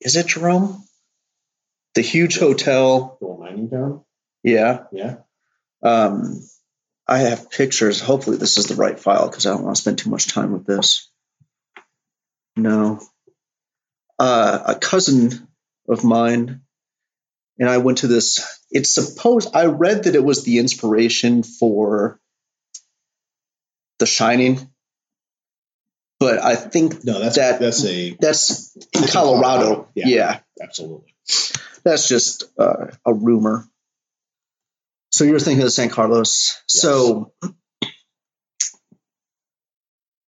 Is 0.00 0.16
it 0.16 0.26
Jerome? 0.26 0.84
The 1.94 2.02
huge 2.02 2.38
hotel. 2.38 3.18
Little 3.20 3.38
mining 3.38 3.68
town. 3.68 4.04
Yeah. 4.42 4.84
Yeah. 4.92 5.16
Um, 5.82 6.40
I 7.06 7.18
have 7.18 7.50
pictures. 7.50 8.00
Hopefully, 8.00 8.36
this 8.36 8.56
is 8.58 8.66
the 8.66 8.76
right 8.76 8.98
file 8.98 9.28
because 9.28 9.46
I 9.46 9.50
don't 9.50 9.64
want 9.64 9.76
to 9.76 9.82
spend 9.82 9.98
too 9.98 10.10
much 10.10 10.28
time 10.28 10.52
with 10.52 10.66
this. 10.66 11.10
No. 12.56 13.00
Uh, 14.18 14.58
a 14.66 14.74
cousin 14.76 15.48
of 15.88 16.04
mine 16.04 16.60
and 17.58 17.68
I 17.68 17.78
went 17.78 17.98
to 17.98 18.06
this. 18.06 18.60
It's 18.70 18.92
supposed, 18.92 19.50
I 19.54 19.66
read 19.66 20.04
that 20.04 20.14
it 20.14 20.24
was 20.24 20.44
the 20.44 20.58
inspiration 20.58 21.42
for 21.42 22.20
The 23.98 24.06
Shining, 24.06 24.70
but 26.18 26.42
I 26.42 26.56
think 26.56 27.04
No, 27.04 27.18
that's 27.20 27.36
That- 27.36 27.60
that's 27.60 27.84
a 27.84 28.16
that's 28.20 28.76
in 28.92 29.04
Colorado. 29.08 29.64
Colorado, 29.64 29.88
yeah. 29.94 30.06
yeah. 30.06 30.38
absolutely. 30.62 31.14
That's 31.84 32.08
just 32.08 32.44
uh, 32.58 32.86
a 33.04 33.12
rumor. 33.12 33.66
So 35.12 35.24
you're 35.24 35.38
thinking 35.38 35.64
of 35.64 35.72
San 35.72 35.90
Carlos. 35.90 36.58
So, 36.66 37.32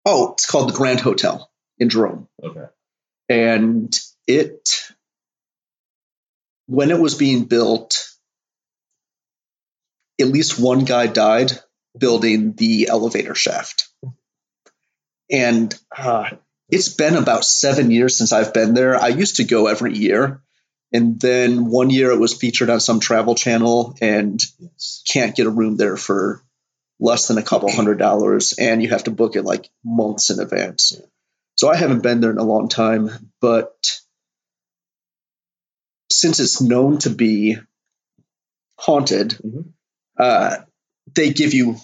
oh, 0.05 0.33
it's 0.33 0.49
called 0.49 0.69
the 0.69 0.77
Grand 0.77 0.99
Hotel 0.99 1.49
in 1.77 1.89
Jerome. 1.89 2.27
Okay. 2.43 2.65
And 3.29 3.97
it, 4.27 4.91
when 6.65 6.89
it 6.89 6.99
was 6.99 7.13
being 7.15 7.45
built, 7.45 8.09
at 10.19 10.27
least 10.27 10.59
one 10.59 10.83
guy 10.83 11.07
died 11.07 11.51
building 11.97 12.53
the 12.53 12.87
elevator 12.87 13.35
shaft. 13.35 13.87
And 15.29 15.73
uh, 15.95 16.31
it's 16.69 16.89
been 16.89 17.15
about 17.15 17.45
seven 17.45 17.91
years 17.91 18.17
since 18.17 18.31
I've 18.31 18.53
been 18.53 18.73
there. 18.73 18.95
I 18.95 19.09
used 19.09 19.37
to 19.37 19.43
go 19.43 19.67
every 19.67 19.95
year. 19.95 20.41
And 20.93 21.19
then 21.19 21.65
one 21.67 21.89
year 21.89 22.11
it 22.11 22.19
was 22.19 22.33
featured 22.33 22.69
on 22.69 22.79
some 22.79 22.99
travel 22.99 23.35
channel 23.35 23.95
and 24.01 24.41
Yes. 24.59 25.03
can't 25.07 25.35
get 25.35 25.47
a 25.47 25.49
room 25.51 25.77
there 25.77 25.97
for 25.97 26.41
less 26.99 27.27
than 27.27 27.37
a 27.37 27.43
couple 27.43 27.71
hundred 27.71 27.97
dollars. 27.97 28.53
And 28.53 28.83
you 28.83 28.89
have 28.89 29.05
to 29.05 29.11
book 29.11 29.35
it 29.35 29.43
like 29.43 29.69
months 29.83 30.29
in 30.29 30.39
advance. 30.39 30.95
So 31.55 31.69
I 31.69 31.75
haven't 31.75 32.03
been 32.03 32.21
there 32.21 32.31
in 32.31 32.37
a 32.37 32.43
long 32.43 32.67
time. 32.69 33.31
But 33.39 33.99
since 36.11 36.39
it's 36.39 36.61
known 36.61 36.97
to 36.99 37.09
be 37.09 37.57
haunted, 38.77 39.29
Mhm. 39.31 39.73
uh, 40.17 40.57
they 41.15 41.31
give 41.31 41.53
you 41.53 41.77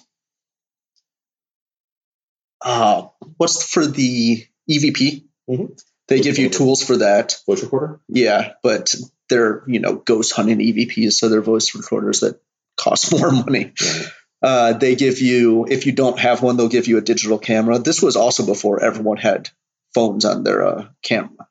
uh, 2.62 3.08
what's 3.38 3.63
for 3.63 3.86
the 3.86 4.46
EVP? 4.70 5.26
Mhm. 5.50 5.80
They 6.08 6.22
give 6.22 6.38
you 6.38 6.50
tools 6.50 6.84
for 6.84 6.98
that. 6.98 7.38
Voice 7.46 7.63
recorder. 7.63 8.00
Yeah, 8.08 8.54
but 8.63 8.96
they're 9.30 9.63
you 9.67 9.80
know 9.80 9.96
ghost 9.96 10.34
hunting 10.34 10.60
EVPs, 10.60 11.13
so 11.13 11.30
they're 11.30 11.41
voice 11.41 11.76
recorders 11.76 12.22
that 12.22 12.41
cost 12.78 13.12
more 13.17 13.32
money. 13.32 13.74
Right. 13.82 14.08
Uh, 14.41 14.74
they 14.74 14.96
give 14.96 15.20
you 15.20 15.65
if 15.67 15.86
you 15.86 15.91
don't 15.91 16.20
have 16.20 16.41
one, 16.41 16.58
they'll 16.58 16.70
give 16.70 16.88
you 16.88 16.98
a 16.98 17.02
digital 17.02 17.39
camera. 17.39 17.80
This 17.80 18.02
was 18.02 18.15
also 18.15 18.46
before 18.46 18.84
everyone 18.84 19.17
had 19.17 19.50
phones 19.93 20.26
on 20.26 20.43
their 20.43 20.65
uh, 20.65 20.86
camera, 21.02 21.48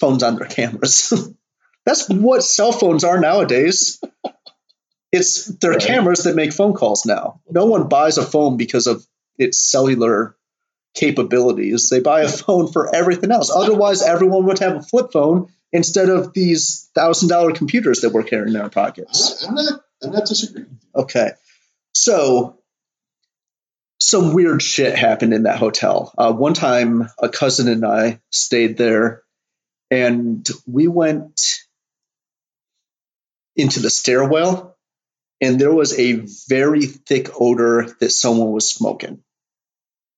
phones 0.00 0.22
on 0.22 0.36
their 0.36 0.46
cameras. 0.48 1.12
That's 1.86 2.08
what 2.08 2.42
cell 2.42 2.72
phones 2.72 3.04
are 3.04 3.20
nowadays. 3.20 4.00
It's 5.12 5.44
they're 5.46 5.70
Right. 5.72 5.80
cameras 5.80 6.24
that 6.24 6.34
make 6.34 6.52
phone 6.52 6.72
calls 6.74 7.06
now. 7.06 7.40
No 7.48 7.66
one 7.66 7.86
buys 7.88 8.18
a 8.18 8.24
phone 8.24 8.56
because 8.56 8.88
of 8.88 9.06
its 9.38 9.58
cellular 9.58 10.36
capabilities. 10.94 11.88
They 11.90 12.00
buy 12.00 12.22
a 12.22 12.28
phone 12.28 12.72
for 12.72 12.94
everything 12.94 13.30
else. 13.30 13.50
Otherwise, 13.54 14.02
everyone 14.02 14.46
would 14.46 14.60
have 14.60 14.76
a 14.76 14.82
flip 14.82 15.12
phone 15.12 15.52
instead 15.72 16.08
of 16.08 16.32
these 16.32 16.88
thousand 16.94 17.28
dollar 17.28 17.52
computers 17.52 18.00
that 18.00 18.10
we're 18.10 18.22
carrying 18.22 18.54
in 18.54 18.60
our 18.60 18.70
pockets. 18.70 19.44
I'm 19.46 19.54
not. 19.54 19.80
I'm 20.02 20.10
not 20.12 20.26
disagreeing. 20.26 20.78
Okay. 20.94 21.32
So 21.92 22.58
some 24.00 24.34
weird 24.34 24.62
shit 24.62 24.96
happened 24.96 25.32
in 25.32 25.44
that 25.44 25.58
hotel. 25.58 26.12
Uh, 26.16 26.32
one 26.32 26.54
time, 26.54 27.08
a 27.18 27.28
cousin 27.28 27.68
and 27.68 27.84
I 27.84 28.20
stayed 28.30 28.76
there, 28.76 29.22
and 29.90 30.46
we 30.66 30.88
went 30.88 31.58
into 33.56 33.80
the 33.80 33.90
stairwell, 33.90 34.76
and 35.40 35.58
there 35.58 35.72
was 35.72 35.98
a 35.98 36.22
very 36.48 36.86
thick 36.86 37.30
odor 37.40 37.86
that 38.00 38.10
someone 38.10 38.52
was 38.52 38.68
smoking. 38.68 39.22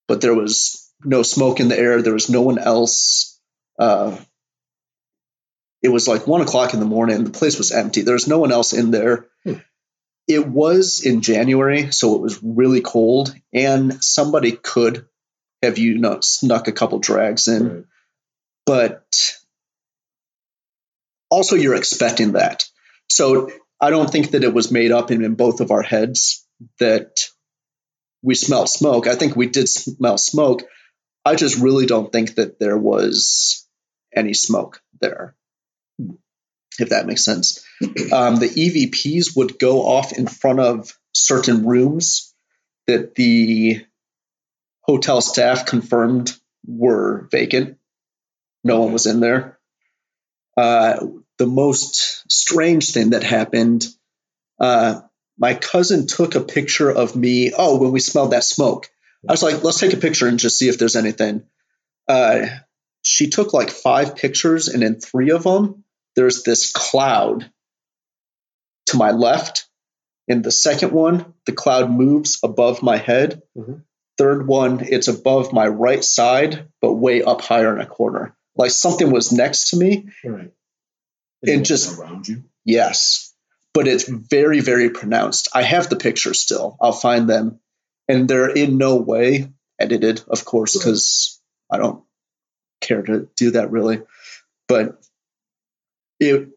But 0.08 0.20
there 0.20 0.34
was 0.34 0.90
no 1.04 1.22
smoke 1.22 1.60
in 1.60 1.68
the 1.68 1.78
air. 1.78 2.02
There 2.02 2.12
was 2.12 2.30
no 2.30 2.42
one 2.42 2.58
else. 2.58 3.40
Uh, 3.78 4.16
it 5.82 5.88
was 5.88 6.08
like 6.08 6.26
one 6.26 6.40
o'clock 6.40 6.74
in 6.74 6.80
the 6.80 6.86
morning. 6.86 7.24
The 7.24 7.30
place 7.30 7.58
was 7.58 7.72
empty. 7.72 8.02
There 8.02 8.14
was 8.14 8.28
no 8.28 8.38
one 8.38 8.52
else 8.52 8.72
in 8.72 8.90
there 8.90 9.28
it 10.28 10.46
was 10.46 11.04
in 11.04 11.20
January, 11.20 11.92
so 11.92 12.16
it 12.16 12.20
was 12.20 12.42
really 12.42 12.80
cold, 12.80 13.34
and 13.52 14.02
somebody 14.02 14.52
could 14.52 15.06
have 15.62 15.78
you 15.78 15.98
know 15.98 16.20
snuck 16.20 16.68
a 16.68 16.72
couple 16.72 16.98
drags 16.98 17.48
in, 17.48 17.68
Right. 17.68 17.84
but 18.64 19.36
also 21.30 21.56
you're 21.56 21.76
expecting 21.76 22.32
that. 22.32 22.64
So 23.08 23.50
I 23.80 23.90
don't 23.90 24.10
think 24.10 24.32
that 24.32 24.44
it 24.44 24.52
was 24.52 24.72
made 24.72 24.90
up 24.90 25.10
in, 25.10 25.24
in 25.24 25.34
both 25.34 25.60
of 25.60 25.70
our 25.70 25.82
heads 25.82 26.46
that 26.80 27.28
we 28.22 28.34
smelled 28.34 28.68
smoke. 28.68 29.06
I 29.06 29.14
think 29.14 29.36
we 29.36 29.46
did 29.46 29.68
smell 29.68 30.18
smoke. 30.18 30.62
I 31.24 31.34
just 31.34 31.58
really 31.58 31.86
don't 31.86 32.12
think 32.12 32.36
that 32.36 32.58
there 32.58 32.78
was 32.78 33.66
any 34.14 34.34
smoke 34.34 34.80
there, 35.00 35.34
if 36.78 36.90
that 36.90 37.06
makes 37.06 37.24
sense 37.24 37.64
um, 38.12 38.36
the 38.36 38.48
EVPs 38.48 39.36
would 39.36 39.58
go 39.58 39.82
off 39.82 40.12
in 40.12 40.26
front 40.26 40.60
of 40.60 40.96
certain 41.12 41.66
rooms 41.66 42.34
that 42.86 43.14
the 43.14 43.84
hotel 44.82 45.20
staff 45.20 45.66
confirmed 45.66 46.32
were 46.66 47.28
vacant. 47.30 47.78
No 48.64 48.80
one 48.80 48.92
was 48.92 49.06
in 49.06 49.20
there. 49.20 49.58
Uh, 50.56 51.06
the 51.38 51.46
most 51.46 52.24
strange 52.30 52.92
thing 52.92 53.10
that 53.10 53.22
happened 53.22 53.86
uh, 54.58 55.00
my 55.38 55.54
cousin 55.54 56.06
took 56.06 56.34
a 56.34 56.40
picture 56.40 56.90
of 56.90 57.14
me. 57.16 57.52
Oh, 57.56 57.78
when 57.78 57.92
we 57.92 58.00
smelled 58.00 58.32
that 58.32 58.44
smoke, 58.44 58.88
I 59.28 59.32
was 59.32 59.42
like, 59.42 59.62
let's 59.64 59.78
take 59.80 59.92
a 59.92 59.96
picture 59.98 60.28
and 60.28 60.38
just 60.38 60.58
see 60.58 60.68
if 60.68 60.78
there's 60.78 60.96
anything. 60.96 61.44
Uh, 62.08 62.46
she 63.02 63.28
took 63.28 63.52
like 63.52 63.70
five 63.70 64.16
pictures, 64.16 64.68
and 64.68 64.82
in 64.82 65.00
three 65.00 65.30
of 65.30 65.42
them, 65.42 65.84
there's 66.14 66.42
this 66.42 66.72
cloud 66.72 67.50
to 68.86 68.96
my 68.96 69.10
left. 69.10 69.68
In 70.28 70.42
the 70.42 70.50
second 70.50 70.92
one, 70.92 71.34
the 71.44 71.52
cloud 71.52 71.90
moves 71.90 72.38
above 72.42 72.82
my 72.82 72.96
head. 72.96 73.42
Mhm. 73.56 73.82
Third 74.18 74.46
one, 74.46 74.80
it's 74.88 75.08
above 75.08 75.52
my 75.52 75.66
right 75.66 76.02
side, 76.02 76.68
but 76.80 76.94
way 76.94 77.22
up 77.22 77.42
higher 77.42 77.74
in 77.74 77.80
a 77.80 77.86
corner. 77.86 78.34
Like 78.56 78.70
something 78.70 79.10
was 79.10 79.30
next 79.32 79.70
to 79.70 79.76
me. 79.76 80.08
Right. 80.24 80.50
It 81.42 81.60
just- 81.64 81.98
around 81.98 82.26
you. 82.26 82.44
Yes. 82.64 83.25
But 83.76 83.86
it's 83.88 84.08
very, 84.08 84.60
very 84.60 84.88
pronounced. 84.90 85.48
I 85.54 85.62
have 85.62 85.90
the 85.90 85.96
pictures 85.96 86.40
still. 86.40 86.76
I'll 86.80 86.92
find 86.92 87.28
them. 87.28 87.60
And 88.08 88.26
they're 88.26 88.48
in 88.48 88.78
no 88.78 88.96
way 88.96 89.52
edited, 89.78 90.22
of 90.28 90.44
course, 90.46 90.74
Right. 90.76 90.80
because 90.84 91.40
I 91.70 91.76
don't 91.76 92.02
care 92.80 93.02
to 93.02 93.28
do 93.36 93.50
that 93.50 93.70
really. 93.70 94.00
But 94.66 94.98
it 96.18 96.48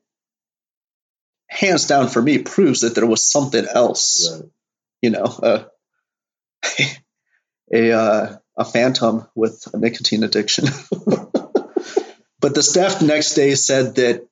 hands 1.49 1.87
down 1.87 2.07
for 2.07 2.21
me 2.21 2.37
proves 2.37 2.81
that 2.81 2.95
there 2.95 3.05
was 3.05 3.29
something 3.29 3.65
else 3.65 4.31
Right. 4.31 4.49
you 5.01 5.09
know, 5.09 5.23
uh, 5.25 5.63
a 7.73 7.91
uh, 7.91 8.37
a 8.57 8.65
phantom 8.65 9.27
with 9.35 9.67
a 9.73 9.77
nicotine 9.77 10.23
addiction. 10.23 10.65
but 12.39 12.55
the 12.55 12.63
staff 12.63 12.99
the 12.99 13.05
next 13.07 13.33
day 13.33 13.55
said 13.55 13.95
that 13.95 14.27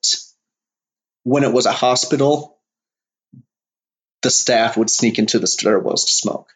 when 1.24 1.44
it 1.44 1.52
was 1.54 1.66
a 1.66 1.72
hospital, 1.72 2.57
the 4.28 4.32
staff 4.32 4.76
would 4.76 4.90
sneak 4.90 5.20
into 5.20 5.40
the 5.40 5.48
stairwells 5.48 6.06
to 6.06 6.12
smoke. 6.12 6.50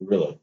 Really. 0.00 0.38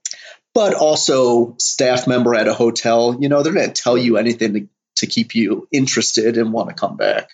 But 0.53 0.73
also, 0.73 1.55
staff 1.59 2.07
member 2.07 2.35
at 2.35 2.49
a 2.49 2.53
hotel, 2.53 3.15
you 3.17 3.29
know, 3.29 3.41
they're 3.41 3.53
going 3.53 3.71
to 3.71 3.81
tell 3.81 3.97
you 3.97 4.17
anything 4.17 4.53
to, 4.53 4.67
to 4.97 5.07
keep 5.07 5.33
you 5.33 5.65
interested 5.71 6.37
and 6.37 6.51
want 6.51 6.67
to 6.67 6.75
come 6.75 6.97
back. 6.97 7.29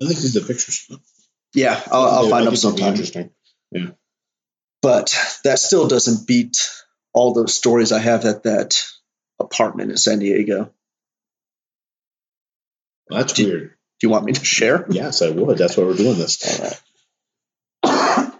I 0.00 0.06
think 0.06 0.20
these 0.20 0.38
are 0.38 0.40
pictures. 0.40 0.90
Yeah, 1.52 1.78
I'll, 1.92 2.08
I'll 2.08 2.30
find 2.30 2.46
them 2.46 2.56
sometime. 2.56 2.92
Interesting. 2.94 3.30
Yeah. 3.70 3.90
But 4.80 5.14
that 5.44 5.58
still 5.58 5.86
doesn't 5.86 6.26
beat 6.26 6.70
all 7.12 7.34
those 7.34 7.54
stories 7.54 7.92
I 7.92 7.98
have 7.98 8.24
at 8.24 8.44
that 8.44 8.86
apartment 9.38 9.90
in 9.90 9.98
San 9.98 10.20
Diego. 10.20 10.72
That's 13.10 13.34
Do- 13.34 13.46
weird. 13.46 13.74
Do 14.00 14.06
you 14.06 14.10
want 14.10 14.24
me 14.24 14.32
to 14.32 14.44
share? 14.44 14.86
Yes, 14.90 15.22
I 15.22 15.30
would. 15.30 15.58
That's 15.58 15.76
why 15.76 15.84
we're 15.84 15.94
doing 15.94 16.18
this. 16.18 16.80
Right. 17.84 18.32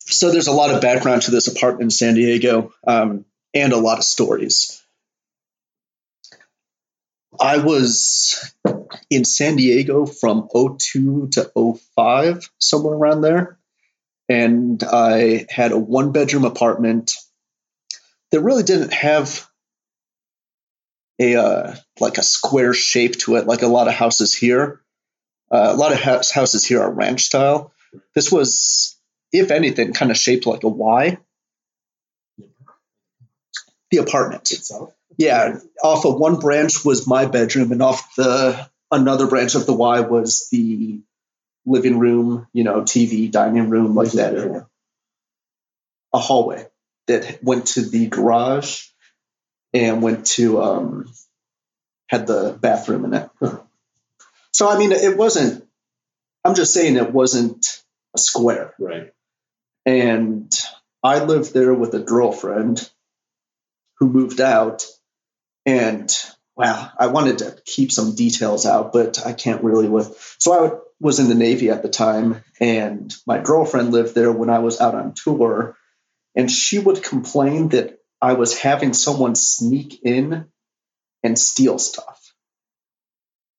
so 0.00 0.30
there's 0.30 0.46
a 0.46 0.52
lot 0.52 0.70
of 0.70 0.80
background 0.80 1.22
to 1.22 1.30
this 1.30 1.48
apartment 1.48 1.84
in 1.84 1.90
San 1.90 2.14
Diego, 2.14 2.72
um, 2.86 3.24
and 3.52 3.72
a 3.72 3.78
lot 3.78 3.98
of 3.98 4.04
stories. 4.04 4.80
I 7.40 7.58
was 7.58 8.54
in 9.10 9.24
San 9.24 9.56
Diego 9.56 10.06
from 10.06 10.48
02 10.52 11.28
to 11.32 11.78
05, 11.96 12.50
somewhere 12.58 12.94
around 12.94 13.22
there. 13.22 13.58
And 14.28 14.82
I 14.82 15.46
had 15.50 15.72
a 15.72 15.78
one 15.78 16.12
bedroom 16.12 16.44
apartment 16.44 17.16
that 18.30 18.40
really 18.40 18.62
didn't 18.62 18.92
have 18.92 19.46
a 21.18 21.36
uh, 21.36 21.74
like 22.00 22.18
a 22.18 22.22
square 22.22 22.72
shape 22.72 23.16
to 23.18 23.36
it, 23.36 23.46
like 23.46 23.62
a 23.62 23.68
lot 23.68 23.88
of 23.88 23.94
houses 23.94 24.34
here. 24.34 24.80
Uh, 25.54 25.72
a 25.72 25.76
lot 25.76 25.92
of 25.92 26.00
house, 26.00 26.32
houses 26.32 26.64
here 26.64 26.82
are 26.82 26.90
ranch 26.90 27.26
style. 27.26 27.72
This 28.12 28.32
was, 28.32 28.98
if 29.32 29.52
anything, 29.52 29.92
kind 29.92 30.10
of 30.10 30.16
shaped 30.16 30.46
like 30.46 30.64
a 30.64 30.68
Y. 30.68 31.16
The 33.92 33.98
apartment. 33.98 34.50
Itself? 34.50 34.92
Yeah, 35.16 35.58
off 35.80 36.04
of 36.06 36.18
one 36.18 36.40
branch 36.40 36.84
was 36.84 37.06
my 37.06 37.26
bedroom, 37.26 37.70
and 37.70 37.82
off 37.82 38.16
the 38.16 38.68
another 38.90 39.28
branch 39.28 39.54
of 39.54 39.64
the 39.64 39.72
Y 39.72 40.00
was 40.00 40.48
the 40.50 41.00
living 41.64 42.00
room, 42.00 42.48
you 42.52 42.64
know, 42.64 42.80
TV, 42.80 43.30
dining 43.30 43.70
room, 43.70 43.94
like 43.94 44.10
that 44.12 44.34
area. 44.34 44.66
A 46.12 46.18
hallway 46.18 46.66
that 47.06 47.44
went 47.44 47.66
to 47.68 47.82
the 47.82 48.08
garage 48.08 48.88
and 49.72 50.02
went 50.02 50.26
to 50.26 50.60
um, 50.60 51.12
had 52.08 52.26
the 52.26 52.58
bathroom 52.60 53.04
in 53.04 53.14
it. 53.14 53.30
So 54.54 54.68
I 54.68 54.78
mean, 54.78 54.92
it 54.92 55.16
wasn't. 55.16 55.66
I'm 56.44 56.54
just 56.54 56.72
saying 56.72 56.96
it 56.96 57.12
wasn't 57.12 57.82
a 58.14 58.18
square. 58.18 58.72
Right. 58.78 59.12
And 59.84 60.50
I 61.02 61.24
lived 61.24 61.52
there 61.52 61.74
with 61.74 61.92
a 61.94 61.98
girlfriend 61.98 62.88
who 63.98 64.08
moved 64.08 64.40
out. 64.40 64.86
And 65.66 66.08
wow, 66.56 66.90
I 66.96 67.08
wanted 67.08 67.38
to 67.38 67.58
keep 67.64 67.90
some 67.90 68.14
details 68.14 68.64
out, 68.64 68.92
but 68.92 69.26
I 69.26 69.32
can't 69.32 69.64
really 69.64 69.88
with. 69.88 70.36
So 70.38 70.52
I 70.52 70.78
was 71.00 71.18
in 71.18 71.28
the 71.28 71.34
Navy 71.34 71.70
at 71.70 71.82
the 71.82 71.88
time, 71.88 72.44
and 72.60 73.12
my 73.26 73.40
girlfriend 73.40 73.90
lived 73.90 74.14
there 74.14 74.30
when 74.30 74.50
I 74.50 74.60
was 74.60 74.80
out 74.80 74.94
on 74.94 75.14
tour. 75.14 75.76
And 76.36 76.48
she 76.48 76.78
would 76.78 77.02
complain 77.02 77.70
that 77.70 77.98
I 78.22 78.34
was 78.34 78.56
having 78.56 78.92
someone 78.92 79.34
sneak 79.34 80.00
in 80.04 80.46
and 81.24 81.38
steal 81.38 81.78
stuff, 81.78 82.23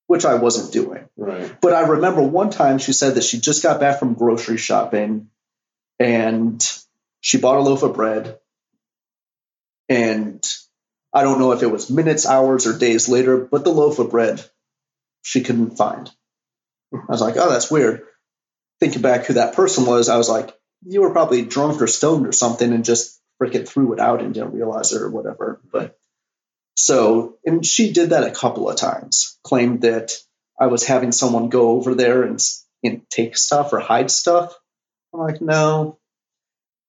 which 0.07 0.25
I 0.25 0.35
wasn't 0.35 0.73
doing. 0.73 1.07
Right. 1.17 1.59
But 1.61 1.73
I 1.73 1.81
remember 1.81 2.21
one 2.21 2.49
time 2.49 2.77
she 2.77 2.93
said 2.93 3.15
that 3.15 3.23
she 3.23 3.39
just 3.39 3.63
got 3.63 3.79
back 3.79 3.99
from 3.99 4.13
grocery 4.13 4.57
shopping 4.57 5.29
and 5.99 6.61
she 7.21 7.37
bought 7.37 7.57
a 7.57 7.61
loaf 7.61 7.83
of 7.83 7.95
bread. 7.95 8.37
And 9.89 10.43
I 11.13 11.23
don't 11.23 11.39
know 11.39 11.53
if 11.53 11.63
it 11.63 11.71
was 11.71 11.89
minutes, 11.89 12.25
hours, 12.25 12.67
or 12.67 12.77
days 12.77 13.07
later, 13.07 13.37
but 13.37 13.63
the 13.63 13.71
loaf 13.71 13.99
of 13.99 14.11
bread 14.11 14.43
she 15.21 15.41
couldn't 15.41 15.77
find. 15.77 16.09
I 16.93 16.97
was 17.09 17.21
like, 17.21 17.35
oh, 17.37 17.49
that's 17.49 17.71
weird. 17.71 18.03
Thinking 18.79 19.01
back 19.01 19.25
who 19.25 19.33
that 19.33 19.55
person 19.55 19.85
was, 19.85 20.09
I 20.09 20.17
was 20.17 20.29
like, 20.29 20.55
you 20.85 21.01
were 21.01 21.11
probably 21.11 21.43
drunk 21.43 21.81
or 21.81 21.87
stoned 21.87 22.27
or 22.27 22.31
something 22.31 22.71
and 22.71 22.85
just 22.85 23.19
freaking 23.41 23.67
threw 23.67 23.93
it 23.93 23.99
out 23.99 24.21
and 24.21 24.33
didn't 24.33 24.53
realize 24.53 24.91
it 24.91 25.01
or 25.01 25.09
whatever. 25.09 25.61
But 25.71 25.97
so, 26.75 27.38
and 27.45 27.65
she 27.65 27.93
did 27.93 28.09
that 28.09 28.25
a 28.25 28.31
couple 28.31 28.69
of 28.69 28.75
times, 28.75 29.39
claimed 29.43 29.81
that 29.81 30.13
I 30.59 30.67
was 30.67 30.85
having 30.85 31.11
someone 31.11 31.49
go 31.49 31.71
over 31.71 31.95
there 31.95 32.23
and, 32.23 32.39
and 32.83 33.09
take 33.09 33.38
stuff 33.38 33.73
or 33.73 33.79
hide 33.79 34.11
stuff. 34.11 34.53
I'm 35.13 35.21
like, 35.21 35.41
no. 35.41 35.99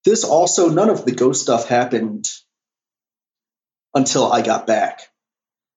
This 0.04 0.24
also, 0.24 0.68
none 0.68 0.90
of 0.90 1.04
the 1.04 1.12
ghost 1.12 1.42
stuff 1.42 1.68
happened 1.68 2.28
until 3.94 4.30
I 4.30 4.42
got 4.42 4.66
back. 4.66 5.00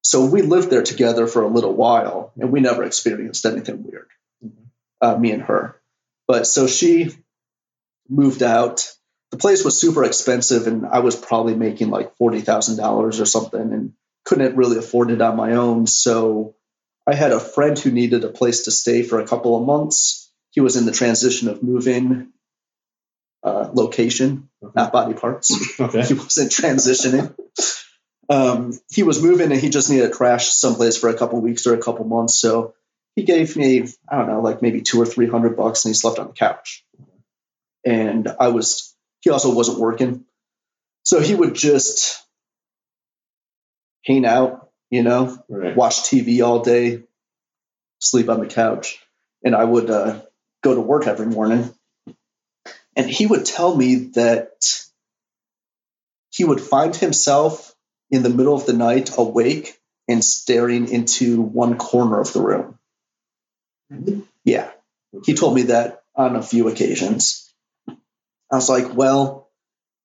So 0.03 0.25
we 0.25 0.41
lived 0.41 0.69
there 0.69 0.83
together 0.83 1.27
for 1.27 1.43
a 1.43 1.47
little 1.47 1.73
while 1.73 2.31
and 2.37 2.51
we 2.51 2.59
never 2.61 2.83
experienced 2.83 3.45
anything 3.45 3.83
weird, 3.83 4.07
uh, 5.01 5.15
me 5.17 5.31
and 5.31 5.43
her. 5.43 5.79
But 6.27 6.47
so 6.47 6.67
she 6.67 7.15
moved 8.07 8.43
out. 8.43 8.91
The 9.31 9.37
place 9.37 9.63
was 9.63 9.79
super 9.79 10.03
expensive 10.03 10.67
and 10.67 10.85
I 10.85 10.99
was 10.99 11.15
probably 11.15 11.55
making 11.55 11.89
like 11.89 12.17
$40,000 12.17 13.21
or 13.21 13.25
something 13.25 13.61
and 13.61 13.93
couldn't 14.25 14.55
really 14.55 14.77
afford 14.77 15.11
it 15.11 15.21
on 15.21 15.35
my 15.35 15.53
own. 15.53 15.85
So 15.87 16.55
I 17.05 17.13
had 17.13 17.31
a 17.31 17.39
friend 17.39 17.77
who 17.77 17.91
needed 17.91 18.23
a 18.23 18.29
place 18.29 18.63
to 18.63 18.71
stay 18.71 19.03
for 19.03 19.19
a 19.19 19.27
couple 19.27 19.55
of 19.55 19.65
months. 19.65 20.31
He 20.51 20.61
was 20.61 20.75
in 20.75 20.85
the 20.85 20.91
transition 20.91 21.47
of 21.47 21.61
moving 21.61 22.31
uh, 23.43 23.69
location, 23.73 24.49
not 24.75 24.91
body 24.91 25.13
parts. 25.13 25.51
Okay. 25.79 26.03
He 26.03 26.13
wasn't 26.13 26.51
transitioning. 26.51 27.33
Um, 28.29 28.73
he 28.91 29.03
was 29.03 29.23
moving 29.23 29.51
and 29.51 29.59
he 29.59 29.69
just 29.69 29.89
needed 29.89 30.07
to 30.07 30.13
crash 30.13 30.49
someplace 30.49 30.97
for 30.97 31.09
a 31.09 31.17
couple 31.17 31.41
weeks 31.41 31.65
or 31.65 31.73
a 31.73 31.81
couple 31.81 32.05
months. 32.05 32.39
So 32.39 32.75
he 33.15 33.23
gave 33.23 33.57
me, 33.57 33.87
I 34.07 34.17
don't 34.17 34.27
know, 34.27 34.41
like 34.41 34.61
maybe 34.61 34.81
two 34.81 35.01
or 35.01 35.05
three 35.05 35.27
hundred 35.27 35.57
bucks 35.57 35.83
and 35.83 35.89
he 35.89 35.95
slept 35.95 36.19
on 36.19 36.27
the 36.27 36.33
couch. 36.33 36.85
And 37.83 38.27
I 38.39 38.49
was, 38.49 38.88
he 39.21 39.29
also 39.29 39.53
wasn't 39.53 39.79
working. 39.79 40.25
So 41.03 41.19
he 41.19 41.35
would 41.35 41.55
just 41.55 42.23
hang 44.05 44.25
out, 44.25 44.69
you 44.89 45.03
know, 45.03 45.41
Right. 45.49 45.75
watch 45.75 46.03
TV 46.03 46.45
all 46.45 46.61
day, 46.61 47.03
sleep 47.99 48.29
on 48.29 48.39
the 48.39 48.47
couch, 48.47 48.99
and 49.43 49.55
I 49.55 49.63
would 49.63 49.89
uh, 49.89 50.21
go 50.63 50.75
to 50.75 50.81
work 50.81 51.07
every 51.07 51.25
morning. 51.27 51.73
And 52.95 53.09
he 53.09 53.25
would 53.25 53.45
tell 53.45 53.75
me 53.75 53.95
that 54.15 54.83
he 56.31 56.43
would 56.43 56.61
find 56.61 56.95
himself 56.95 57.73
in 58.11 58.23
the 58.23 58.29
middle 58.29 58.55
of 58.55 58.65
the 58.65 58.73
night 58.73 59.11
awake 59.17 59.79
and 60.07 60.23
staring 60.23 60.89
into 60.89 61.41
one 61.41 61.77
corner 61.77 62.19
of 62.19 62.33
the 62.33 62.41
room. 62.41 62.79
Yeah, 64.43 64.69
he 65.23 65.33
told 65.33 65.55
me 65.55 65.63
that 65.63 66.03
on 66.15 66.35
a 66.35 66.43
few 66.43 66.67
occasions. 66.67 67.48
I 68.51 68.55
was 68.55 68.69
like, 68.69 68.93
well, 68.95 69.49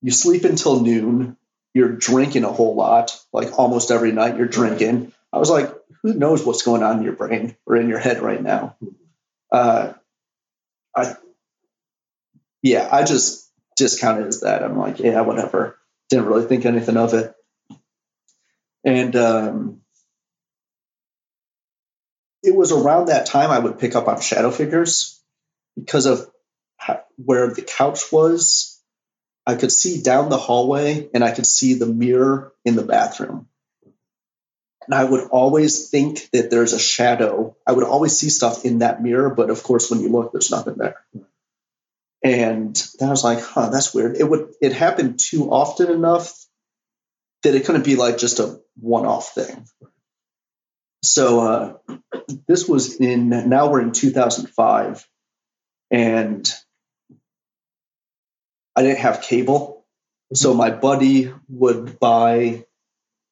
you 0.02 0.10
sleep 0.10 0.44
until 0.44 0.80
noon, 0.80 1.36
you're 1.72 1.96
drinking 1.96 2.44
a 2.44 2.52
whole 2.52 2.74
lot, 2.74 3.18
like 3.32 3.58
almost 3.58 3.90
every 3.90 4.12
night 4.12 4.36
you're 4.36 4.46
drinking. 4.46 5.12
I 5.32 5.38
was 5.38 5.50
like, 5.50 5.74
who 6.02 6.14
knows 6.14 6.44
what's 6.44 6.62
going 6.62 6.82
on 6.82 6.98
in 6.98 7.04
your 7.04 7.14
brain 7.14 7.56
or 7.66 7.76
in 7.76 7.88
your 7.88 7.98
head 7.98 8.22
right 8.22 8.42
now? 8.42 8.76
Uh, 9.50 9.94
I, 10.94 11.16
yeah, 12.62 12.88
I 12.90 13.04
just 13.04 13.50
discounted 13.76 14.26
as 14.26 14.40
that. 14.40 14.62
I'm 14.62 14.78
like, 14.78 15.00
yeah, 15.00 15.22
whatever. 15.22 15.78
Didn't 16.10 16.26
really 16.26 16.46
think 16.46 16.66
anything 16.66 16.96
of 16.96 17.14
it. 17.14 17.34
And 18.84 19.16
um, 19.16 19.80
it 22.42 22.54
was 22.54 22.72
around 22.72 23.06
that 23.06 23.26
time 23.26 23.50
I 23.50 23.58
would 23.58 23.78
pick 23.78 23.96
up 23.96 24.06
on 24.06 24.20
shadow 24.20 24.50
figures 24.50 25.20
because 25.76 26.06
of 26.06 26.30
where 27.16 27.48
the 27.48 27.62
couch 27.62 28.12
was. 28.12 28.80
I 29.46 29.56
could 29.56 29.72
see 29.72 30.02
down 30.02 30.30
the 30.30 30.38
hallway 30.38 31.08
and 31.12 31.22
I 31.22 31.32
could 31.32 31.46
see 31.46 31.74
the 31.74 31.86
mirror 31.86 32.52
in 32.64 32.76
the 32.76 32.82
bathroom. 32.82 33.48
And 34.86 34.94
I 34.94 35.04
would 35.04 35.28
always 35.30 35.88
think 35.88 36.30
that 36.32 36.50
there's 36.50 36.72
a 36.72 36.78
shadow. 36.78 37.56
I 37.66 37.72
would 37.72 37.84
always 37.84 38.16
see 38.16 38.28
stuff 38.28 38.64
in 38.64 38.80
that 38.80 39.02
mirror, 39.02 39.30
but 39.30 39.50
of 39.50 39.62
course, 39.62 39.90
when 39.90 40.00
you 40.00 40.08
look, 40.08 40.32
there's 40.32 40.50
nothing 40.50 40.76
there. 40.76 40.96
And 42.22 42.74
then 42.98 43.08
I 43.08 43.10
was 43.10 43.24
like, 43.24 43.40
huh, 43.40 43.68
that's 43.68 43.92
weird. 43.92 44.16
It 44.16 44.24
would 44.24 44.54
it 44.60 44.72
happened 44.72 45.18
too 45.18 45.50
often 45.50 45.90
enough 45.90 46.32
that 47.42 47.54
it 47.54 47.66
couldn't 47.66 47.84
be 47.84 47.96
like 47.96 48.16
just 48.16 48.40
a 48.40 48.60
one-off 48.80 49.34
thing. 49.34 49.66
So 51.02 51.40
uh, 51.40 51.96
this 52.48 52.66
was 52.66 52.98
in 52.98 53.28
now 53.28 53.70
we're 53.70 53.82
in 53.82 53.92
2005, 53.92 55.06
and 55.90 56.50
I 58.76 58.82
didn't 58.82 58.98
have 58.98 59.22
cable, 59.22 59.84
so 60.32 60.54
my 60.54 60.70
buddy 60.70 61.32
would 61.48 61.98
buy 62.00 62.64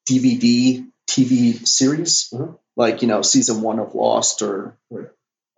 DVD 0.09 0.85
TV 1.07 1.67
series, 1.67 2.29
Mhm. 2.33 2.57
like 2.75 3.01
you 3.01 3.07
know 3.07 3.21
season 3.21 3.61
one 3.61 3.79
of 3.79 3.93
Lost 3.95 4.41
or, 4.41 4.77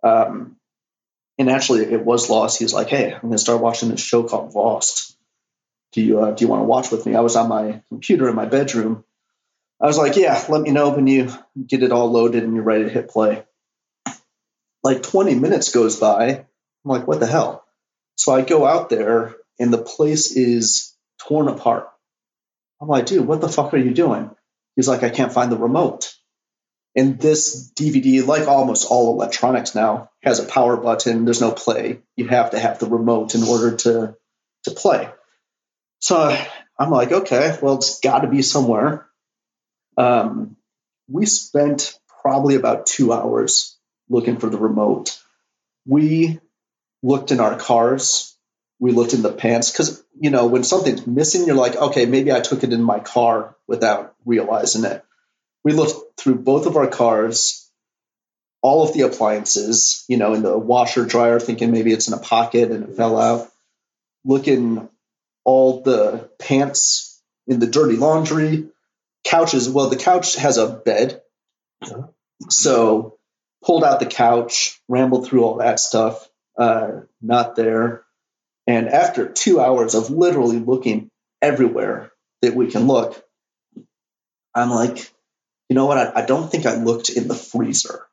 um, 0.02 0.56
and 1.38 1.50
actually 1.50 1.84
it 1.84 2.04
was 2.04 2.28
Lost. 2.30 2.58
He 2.58 2.64
was 2.64 2.74
like, 2.74 2.88
"Hey, 2.88 3.12
I'm 3.12 3.20
gonna 3.20 3.38
start 3.38 3.60
watching 3.60 3.90
this 3.90 4.00
show 4.00 4.22
called 4.24 4.54
Lost. 4.54 5.16
Do 5.92 6.02
you 6.02 6.20
uh, 6.20 6.30
do 6.32 6.44
you 6.44 6.48
want 6.48 6.60
to 6.60 6.66
watch 6.66 6.90
with 6.90 7.06
me?" 7.06 7.14
I 7.14 7.20
was 7.20 7.36
on 7.36 7.48
my 7.48 7.82
computer 7.88 8.28
in 8.28 8.34
my 8.34 8.46
bedroom. 8.46 9.04
I 9.80 9.86
was 9.86 9.98
like, 9.98 10.16
"Yeah, 10.16 10.42
let 10.48 10.62
me 10.62 10.70
know 10.70 10.90
when 10.90 11.06
you 11.06 11.30
get 11.66 11.82
it 11.82 11.92
all 11.92 12.10
loaded 12.10 12.42
and 12.44 12.54
you're 12.54 12.64
ready 12.64 12.84
to 12.84 12.90
hit 12.90 13.08
play." 13.10 13.44
Like 14.82 15.02
20 15.02 15.34
minutes 15.34 15.72
goes 15.72 15.98
by. 15.98 16.28
I'm 16.28 16.46
like, 16.84 17.06
"What 17.06 17.20
the 17.20 17.26
hell?" 17.26 17.64
So 18.16 18.32
I 18.32 18.42
go 18.42 18.64
out 18.66 18.88
there 18.88 19.36
and 19.58 19.72
the 19.72 19.78
place 19.78 20.32
is 20.32 20.94
torn 21.20 21.48
apart. 21.48 21.88
I'm 22.80 22.88
like, 22.88 23.06
dude, 23.06 23.26
what 23.26 23.40
the 23.40 23.48
fuck 23.48 23.72
are 23.74 23.78
you 23.78 23.94
doing? 23.94 24.30
He's 24.74 24.88
like, 24.88 25.02
I 25.02 25.10
can't 25.10 25.32
find 25.32 25.50
the 25.50 25.56
remote. 25.56 26.12
And 26.94 27.18
this 27.18 27.72
DVD, 27.74 28.26
like 28.26 28.48
almost 28.48 28.86
all 28.90 29.12
electronics 29.14 29.74
now, 29.74 30.10
has 30.22 30.40
a 30.40 30.46
power 30.46 30.76
button. 30.76 31.24
There's 31.24 31.40
no 31.40 31.52
play. 31.52 32.00
You 32.16 32.28
have 32.28 32.50
to 32.50 32.58
have 32.58 32.78
the 32.78 32.86
remote 32.86 33.34
in 33.34 33.42
order 33.42 33.76
to 33.76 34.16
to 34.64 34.70
play. 34.70 35.08
So 36.00 36.36
I'm 36.78 36.90
like, 36.90 37.12
okay, 37.12 37.56
well, 37.62 37.76
it's 37.76 38.00
got 38.00 38.20
to 38.20 38.28
be 38.28 38.42
somewhere. 38.42 39.06
Um, 39.96 40.56
we 41.08 41.26
spent 41.26 41.98
probably 42.22 42.56
about 42.56 42.86
two 42.86 43.12
hours 43.12 43.78
looking 44.08 44.38
for 44.38 44.48
the 44.50 44.58
remote. 44.58 45.18
We 45.86 46.40
looked 47.02 47.30
in 47.30 47.40
our 47.40 47.56
cars. 47.58 48.35
We 48.78 48.92
looked 48.92 49.14
in 49.14 49.22
the 49.22 49.32
pants 49.32 49.70
because 49.70 50.04
you 50.18 50.30
know 50.30 50.46
when 50.46 50.64
something's 50.64 51.06
missing, 51.06 51.46
you're 51.46 51.56
like, 51.56 51.76
okay, 51.76 52.06
maybe 52.06 52.32
I 52.32 52.40
took 52.40 52.62
it 52.62 52.72
in 52.72 52.82
my 52.82 53.00
car 53.00 53.56
without 53.66 54.14
realizing 54.24 54.84
it. 54.84 55.02
We 55.64 55.72
looked 55.72 56.20
through 56.20 56.36
both 56.36 56.66
of 56.66 56.76
our 56.76 56.86
cars, 56.86 57.70
all 58.62 58.86
of 58.86 58.94
the 58.94 59.02
appliances, 59.02 60.04
you 60.08 60.16
know, 60.16 60.34
in 60.34 60.42
the 60.42 60.56
washer 60.56 61.04
dryer, 61.04 61.40
thinking 61.40 61.72
maybe 61.72 61.92
it's 61.92 62.08
in 62.08 62.14
a 62.14 62.18
pocket 62.18 62.70
and 62.70 62.88
it 62.88 62.96
fell 62.96 63.18
out. 63.18 63.48
Looking 64.24 64.88
all 65.44 65.82
the 65.82 66.28
pants 66.38 67.22
in 67.46 67.60
the 67.60 67.66
dirty 67.66 67.96
laundry, 67.96 68.68
couches. 69.24 69.68
Well, 69.68 69.88
the 69.88 69.96
couch 69.96 70.36
has 70.36 70.58
a 70.58 70.68
bed, 70.68 71.22
so 72.48 73.18
pulled 73.64 73.84
out 73.84 74.00
the 74.00 74.06
couch, 74.06 74.80
rambled 74.88 75.26
through 75.26 75.44
all 75.44 75.56
that 75.56 75.80
stuff. 75.80 76.28
Uh, 76.56 77.02
not 77.20 77.56
there. 77.56 78.05
And 78.66 78.88
after 78.88 79.28
two 79.28 79.60
hours 79.60 79.94
of 79.94 80.10
literally 80.10 80.58
looking 80.58 81.10
everywhere 81.40 82.10
that 82.42 82.54
we 82.54 82.70
can 82.70 82.86
look, 82.86 83.22
I'm 84.54 84.70
like, 84.70 85.10
you 85.68 85.74
know 85.76 85.86
what? 85.86 85.98
I, 85.98 86.22
I 86.22 86.26
don't 86.26 86.50
think 86.50 86.66
I 86.66 86.76
looked 86.76 87.10
in 87.10 87.28
the 87.28 87.34
freezer. 87.34 88.06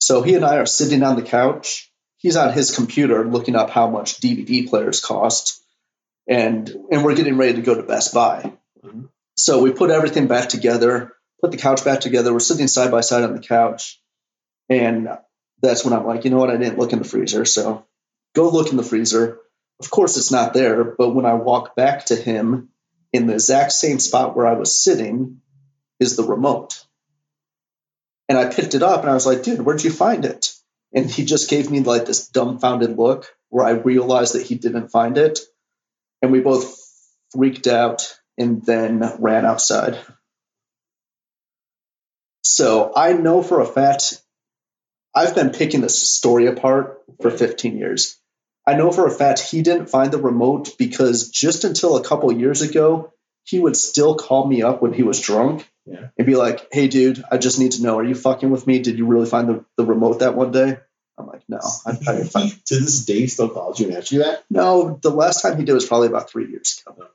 So 0.00 0.22
he 0.22 0.34
and 0.34 0.44
I 0.44 0.56
are 0.58 0.66
sitting 0.66 1.02
on 1.02 1.16
the 1.16 1.22
couch. 1.22 1.90
He's 2.18 2.36
on 2.36 2.52
his 2.52 2.74
computer 2.74 3.24
looking 3.24 3.56
up 3.56 3.70
how 3.70 3.88
much 3.88 4.20
DVD 4.20 4.68
players 4.68 5.00
cost, 5.00 5.60
and 6.28 6.68
and 6.90 7.04
we're 7.04 7.14
getting 7.14 7.36
ready 7.36 7.54
to 7.54 7.62
go 7.62 7.74
to 7.74 7.82
Best 7.82 8.14
Buy. 8.14 8.52
Mhm. 8.84 9.08
So 9.36 9.62
we 9.62 9.72
put 9.72 9.90
everything 9.90 10.26
back 10.26 10.48
together, 10.48 11.12
put 11.40 11.50
the 11.50 11.58
couch 11.58 11.84
back 11.84 12.00
together. 12.00 12.32
We're 12.32 12.38
sitting 12.40 12.66
side 12.68 12.90
by 12.90 13.00
side 13.02 13.24
on 13.24 13.34
the 13.34 13.42
couch, 13.42 14.00
and 14.68 15.08
that's 15.60 15.84
when 15.84 15.92
I'm 15.94 16.06
like, 16.06 16.24
you 16.24 16.30
know 16.30 16.38
what? 16.38 16.50
I 16.50 16.56
didn't 16.56 16.78
look 16.78 16.92
in 16.92 16.98
the 16.98 17.04
freezer, 17.04 17.44
so 17.44 17.84
go 18.34 18.48
look 18.48 18.70
in 18.70 18.76
the 18.76 18.82
freezer. 18.82 19.38
Of 19.84 19.90
course, 19.90 20.16
it's 20.16 20.32
not 20.32 20.54
there. 20.54 20.82
But 20.82 21.10
when 21.10 21.26
I 21.26 21.34
walk 21.34 21.76
back 21.76 22.06
to 22.06 22.16
him 22.16 22.70
in 23.12 23.26
the 23.26 23.34
exact 23.34 23.72
same 23.72 23.98
spot 23.98 24.34
where 24.34 24.46
I 24.46 24.54
was 24.54 24.82
sitting 24.82 25.42
is 26.00 26.16
the 26.16 26.24
remote. 26.24 26.84
And 28.28 28.38
I 28.38 28.46
picked 28.46 28.74
it 28.74 28.82
up 28.82 29.02
and 29.02 29.10
I 29.10 29.14
was 29.14 29.26
like, 29.26 29.42
dude, 29.42 29.60
where'd 29.60 29.84
you 29.84 29.90
find 29.90 30.24
it? 30.24 30.52
And 30.94 31.10
he 31.10 31.24
just 31.24 31.50
gave 31.50 31.70
me 31.70 31.80
like 31.80 32.06
this 32.06 32.28
dumbfounded 32.28 32.96
look 32.96 33.26
where 33.50 33.66
I 33.66 33.72
realized 33.72 34.34
that 34.34 34.46
he 34.46 34.54
didn't 34.54 34.88
find 34.88 35.18
it. 35.18 35.40
And 36.22 36.32
we 36.32 36.40
both 36.40 36.80
freaked 37.32 37.66
out 37.66 38.18
and 38.38 38.64
then 38.64 39.02
ran 39.18 39.44
outside. 39.44 39.98
So 42.42 42.92
I 42.96 43.12
know 43.12 43.42
for 43.42 43.60
a 43.60 43.66
fact, 43.66 44.22
I've 45.14 45.34
been 45.34 45.50
picking 45.50 45.82
this 45.82 46.10
story 46.10 46.46
apart 46.46 47.02
for 47.20 47.30
15 47.30 47.76
years. 47.76 48.18
I 48.66 48.74
know 48.74 48.90
for 48.92 49.06
a 49.06 49.10
fact 49.10 49.40
he 49.40 49.62
didn't 49.62 49.90
find 49.90 50.10
the 50.12 50.18
remote 50.18 50.76
because 50.78 51.28
just 51.30 51.64
until 51.64 51.96
a 51.96 52.04
couple 52.04 52.32
years 52.32 52.62
ago, 52.62 53.12
he 53.44 53.58
would 53.58 53.76
still 53.76 54.14
call 54.14 54.46
me 54.46 54.62
up 54.62 54.80
when 54.80 54.92
he 54.94 55.02
was 55.02 55.20
drunk 55.20 55.70
Yeah. 55.84 56.08
and 56.16 56.26
be 56.26 56.34
like, 56.34 56.66
"Hey, 56.72 56.88
dude, 56.88 57.22
I 57.30 57.36
just 57.36 57.58
need 57.58 57.72
to 57.72 57.82
know, 57.82 57.98
are 57.98 58.04
you 58.04 58.14
fucking 58.14 58.50
with 58.50 58.66
me? 58.66 58.78
Did 58.78 58.96
you 58.98 59.06
really 59.06 59.26
find 59.28 59.48
the, 59.48 59.64
the 59.76 59.84
remote 59.84 60.20
that 60.20 60.34
one 60.34 60.50
day?" 60.50 60.78
I'm 61.18 61.26
like, 61.26 61.42
"No, 61.48 61.58
I, 61.86 61.90
I 61.90 62.16
didn't 62.16 62.30
find." 62.30 62.50
To 62.66 62.74
this 62.80 63.04
day, 63.04 63.26
still 63.26 63.50
calls 63.50 63.78
you 63.78 63.88
and 63.88 63.96
asks 63.98 64.12
you 64.12 64.20
that. 64.20 64.44
No, 64.48 64.98
the 65.02 65.10
last 65.10 65.42
time 65.42 65.58
he 65.58 65.64
did 65.64 65.74
was 65.74 65.84
probably 65.86 66.08
about 66.08 66.30
three 66.30 66.48
years 66.50 66.82
ago, 66.86 67.06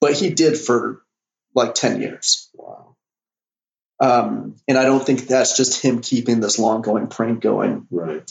but 0.00 0.14
he 0.14 0.30
did 0.30 0.58
for 0.58 1.02
like 1.54 1.74
10 1.74 2.00
years. 2.00 2.48
Wow. 2.54 2.96
Um, 4.00 4.56
and 4.66 4.76
I 4.78 4.84
don't 4.84 5.04
think 5.04 5.26
that's 5.26 5.56
just 5.56 5.82
him 5.82 6.00
keeping 6.00 6.40
this 6.40 6.58
long 6.58 6.82
going 6.82 7.06
prank 7.06 7.40
going. 7.40 7.86
Right. 7.90 8.28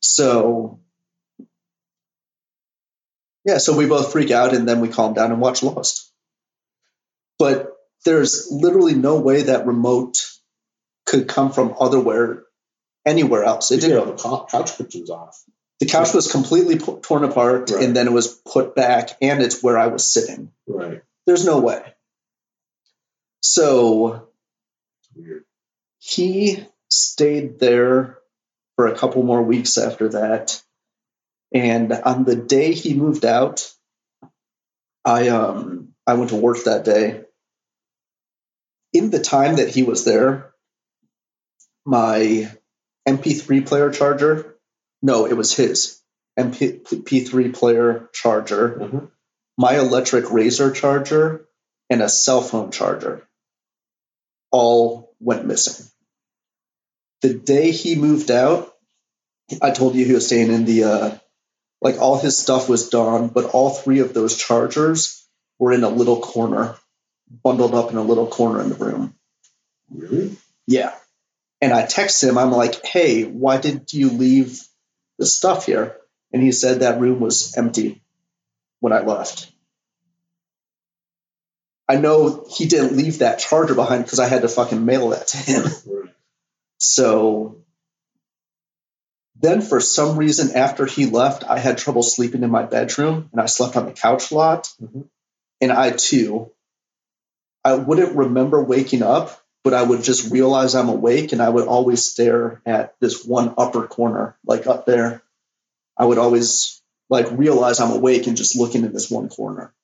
So, 0.00 0.80
yeah, 3.44 3.58
so 3.58 3.76
we 3.76 3.86
both 3.86 4.12
freak 4.12 4.30
out 4.30 4.54
and 4.54 4.68
then 4.68 4.80
we 4.80 4.88
calm 4.88 5.14
down 5.14 5.32
and 5.32 5.40
watch 5.40 5.62
Lost. 5.62 6.10
But 7.38 7.72
there's 8.04 8.48
literally 8.50 8.94
no 8.94 9.20
way 9.20 9.42
that 9.42 9.66
remote 9.66 10.28
could 11.06 11.28
come 11.28 11.52
from 11.52 11.74
otherwhere, 11.78 12.44
anywhere 13.04 13.44
else. 13.44 13.70
It 13.70 13.80
didn't. 13.80 13.96
know, 13.96 14.12
the 14.12 14.46
couch 14.48 14.76
cushions 14.76 15.10
off. 15.10 15.42
The 15.80 15.86
couch 15.86 16.14
was 16.14 16.30
completely 16.30 16.78
torn 16.78 17.24
apart 17.24 17.70
Right. 17.70 17.82
and 17.84 17.96
then 17.96 18.06
it 18.06 18.12
was 18.12 18.28
put 18.28 18.76
back, 18.76 19.10
and 19.20 19.42
it's 19.42 19.62
where 19.62 19.76
I 19.76 19.88
was 19.88 20.06
sitting. 20.06 20.52
Right. 20.68 21.02
There's 21.26 21.44
no 21.44 21.58
way. 21.60 21.82
So 23.40 24.28
weird. 25.16 25.44
he 25.98 26.64
stayed 26.88 27.58
there 27.58 28.18
for 28.76 28.86
a 28.86 28.96
couple 28.96 29.22
more 29.24 29.42
weeks 29.42 29.76
after 29.78 30.10
that. 30.10 30.62
And 31.54 31.92
on 31.92 32.24
the 32.24 32.36
day 32.36 32.72
he 32.72 32.94
moved 32.94 33.24
out, 33.24 33.70
I 35.04 35.28
um 35.28 35.94
I 36.06 36.14
went 36.14 36.30
to 36.30 36.36
work 36.36 36.64
that 36.64 36.84
day. 36.84 37.24
In 38.92 39.10
the 39.10 39.20
time 39.20 39.56
that 39.56 39.70
he 39.70 39.82
was 39.82 40.04
there, 40.04 40.52
my 41.84 42.50
MP3 43.08 43.66
player 43.66 43.90
charger, 43.90 44.56
no, 45.02 45.26
it 45.26 45.34
was 45.36 45.54
his 45.54 46.00
MP3 46.38 47.52
player 47.54 48.08
charger, 48.12 48.68
Mhm. 48.70 49.10
my 49.58 49.78
electric 49.78 50.30
razor 50.30 50.70
charger, 50.70 51.46
and 51.90 52.02
a 52.02 52.08
cell 52.08 52.42
phone 52.42 52.70
charger 52.70 53.26
all 54.50 55.14
went 55.20 55.46
missing. 55.46 55.86
The 57.22 57.34
day 57.34 57.70
he 57.70 57.94
moved 57.96 58.30
out, 58.30 58.74
I 59.60 59.70
told 59.70 59.94
you 59.94 60.04
he 60.04 60.14
was 60.14 60.26
staying 60.26 60.52
in 60.52 60.64
the 60.64 60.84
uh, 60.84 61.18
like 61.82 61.98
all 61.98 62.16
his 62.16 62.38
stuff 62.38 62.68
was 62.68 62.88
done, 62.88 63.28
but 63.28 63.46
all 63.46 63.70
three 63.70 63.98
of 63.98 64.14
those 64.14 64.36
chargers 64.36 65.26
were 65.58 65.72
in 65.72 65.82
a 65.82 65.88
little 65.88 66.20
corner, 66.20 66.76
bundled 67.42 67.74
up 67.74 67.90
in 67.90 67.96
a 67.96 68.02
little 68.02 68.28
corner 68.28 68.60
in 68.60 68.68
the 68.68 68.76
room. 68.76 69.14
Really? 69.90 70.36
Yeah. 70.66 70.94
And 71.60 71.72
I 71.72 71.84
text 71.84 72.22
him, 72.22 72.38
I'm 72.38 72.52
like, 72.52 72.86
hey, 72.86 73.24
why 73.24 73.58
did 73.58 73.92
you 73.92 74.10
leave 74.10 74.60
the 75.18 75.26
stuff 75.26 75.66
here? 75.66 75.96
And 76.32 76.40
he 76.40 76.52
said 76.52 76.80
that 76.80 77.00
room 77.00 77.18
was 77.18 77.56
empty 77.56 78.00
when 78.78 78.92
I 78.92 79.00
left. 79.00 79.50
I 81.88 81.96
know 81.96 82.46
he 82.48 82.66
didn't 82.66 82.96
leave 82.96 83.18
that 83.18 83.40
charger 83.40 83.74
behind 83.74 84.04
because 84.04 84.20
I 84.20 84.28
had 84.28 84.42
to 84.42 84.48
fucking 84.48 84.84
mail 84.84 85.10
that 85.10 85.26
to 85.28 85.36
him. 85.36 85.64
Right. 85.64 86.14
So 86.78 87.61
then, 89.42 89.60
for 89.60 89.80
some 89.80 90.16
reason, 90.16 90.56
after 90.56 90.86
he 90.86 91.06
left, 91.06 91.44
I 91.44 91.58
had 91.58 91.78
trouble 91.78 92.02
sleeping 92.02 92.42
in 92.42 92.50
my 92.50 92.62
bedroom 92.62 93.28
and 93.32 93.40
I 93.40 93.46
slept 93.46 93.76
on 93.76 93.86
the 93.86 93.92
couch 93.92 94.30
a 94.30 94.34
lot. 94.34 94.72
Mhm. 94.80 95.08
And 95.60 95.72
I 95.72 95.90
too, 95.90 96.50
I 97.64 97.74
wouldn't 97.74 98.16
remember 98.16 98.62
waking 98.62 99.02
up, 99.02 99.40
but 99.64 99.74
I 99.74 99.82
would 99.82 100.02
just 100.02 100.30
realize 100.30 100.74
I'm 100.74 100.88
awake 100.88 101.32
and 101.32 101.42
I 101.42 101.48
would 101.48 101.68
always 101.68 102.04
stare 102.08 102.62
at 102.66 102.94
this 103.00 103.24
one 103.24 103.54
upper 103.58 103.86
corner, 103.86 104.36
like 104.46 104.66
up 104.66 104.86
there. 104.86 105.22
I 105.96 106.04
would 106.06 106.18
always 106.18 106.80
like 107.10 107.26
realize 107.30 107.80
I'm 107.80 107.92
awake 107.92 108.26
and 108.26 108.36
just 108.36 108.56
looking 108.56 108.84
in 108.84 108.92
this 108.92 109.10
one 109.10 109.28
corner. 109.28 109.74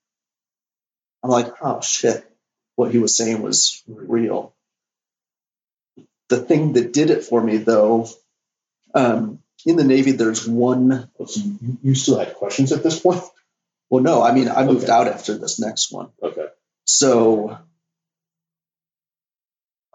I'm 1.23 1.31
like, 1.31 1.53
oh 1.61 1.81
shit, 1.81 2.25
what 2.77 2.91
he 2.91 2.99
was 2.99 3.17
saying 3.17 3.43
was 3.43 3.83
real 3.87 4.55
the 6.29 6.39
thing 6.39 6.75
that 6.75 6.93
did 6.93 7.11
it 7.11 7.25
for 7.25 7.43
me 7.43 7.57
though 7.57 8.09
um, 8.95 9.41
in 9.67 9.77
the 9.77 9.85
navy 9.85 10.13
there's 10.13 10.47
one 10.49 11.11
you, 11.83 11.95
still 11.95 12.19
had 12.19 12.35
questions 12.35 12.73
at 12.73 12.83
this 12.83 13.01
point? 13.01 13.23
well 13.91 14.03
no 14.03 14.23
i 14.23 14.33
mean 14.33 14.49
i 14.49 14.65
moved 14.65 14.85
Okay. 14.85 14.93
out 14.93 15.09
after 15.09 15.37
this 15.37 15.59
next 15.59 15.93
one 15.93 16.11
Okay. 16.23 16.47
so 16.85 17.59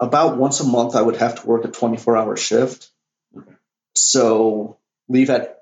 about 0.00 0.36
once 0.36 0.60
a 0.60 0.64
month 0.64 0.94
i 0.96 1.02
would 1.02 1.16
have 1.16 1.40
to 1.40 1.46
work 1.46 1.64
a 1.64 1.68
24 1.68 2.16
hour 2.16 2.36
shift 2.36 2.90
Okay. 3.36 3.52
so 3.94 4.78
leave 5.08 5.30
at 5.30 5.60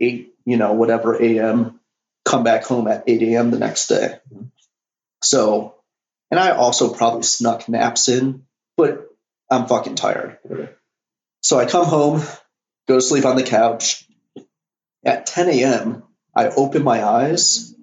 8 0.00 0.34
you 0.44 0.56
know 0.56 0.72
whatever 0.72 1.20
am 1.20 1.80
come 2.24 2.44
back 2.44 2.64
home 2.64 2.86
at 2.88 3.04
8 3.06 3.22
a.m 3.22 3.50
the 3.50 3.58
next 3.58 3.88
day 3.88 4.18
Mhm. 4.32 4.50
so 5.22 5.74
and 6.30 6.38
i 6.40 6.50
also 6.50 6.92
probably 6.94 7.22
snuck 7.22 7.68
naps 7.68 8.08
in 8.08 8.44
but 8.76 9.08
i'm 9.50 9.66
fucking 9.66 9.94
tired 9.96 10.38
Okay. 10.50 10.68
So 11.44 11.58
I 11.58 11.64
come 11.66 11.84
home, 11.86 12.22
go 12.88 12.96
to 12.96 13.00
sleep 13.00 13.24
on 13.24 13.36
the 13.36 13.42
couch. 13.42 14.06
At 15.04 15.26
10 15.26 15.48
a.m., 15.48 16.02
I 16.34 16.48
open 16.48 16.82
my 16.84 17.04
eyes 17.04 17.74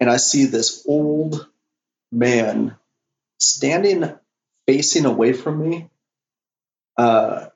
and 0.00 0.10
I 0.10 0.16
see 0.16 0.46
this 0.46 0.84
old 0.86 1.46
man 2.10 2.76
standing 3.38 4.12
facing 4.66 5.04
away 5.06 5.32
from 5.32 5.58
me 5.68 5.88
Uh, 6.96 7.46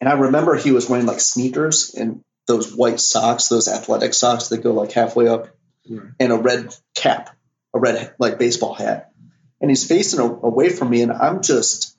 and 0.00 0.08
I 0.10 0.14
remember 0.14 0.54
he 0.56 0.72
was 0.72 0.88
wearing 0.88 1.06
like 1.06 1.20
sneakers 1.20 1.94
and 1.94 2.22
those 2.46 2.74
white 2.74 3.00
socks, 3.00 3.48
those 3.48 3.68
athletic 3.68 4.12
socks 4.14 4.48
that 4.48 4.62
go 4.62 4.72
like 4.72 4.92
halfway 4.92 5.28
up, 5.28 5.48
Right. 5.88 6.10
and 6.20 6.32
a 6.32 6.36
red 6.36 6.74
cap, 6.94 7.36
a 7.74 7.78
red 7.78 8.14
like 8.18 8.38
baseball 8.38 8.74
hat. 8.74 9.12
And 9.60 9.70
he's 9.70 9.86
facing 9.86 10.20
a, 10.20 10.24
away 10.24 10.68
from 10.68 10.90
me, 10.90 11.02
and 11.02 11.12
I'm 11.12 11.42
just 11.42 11.95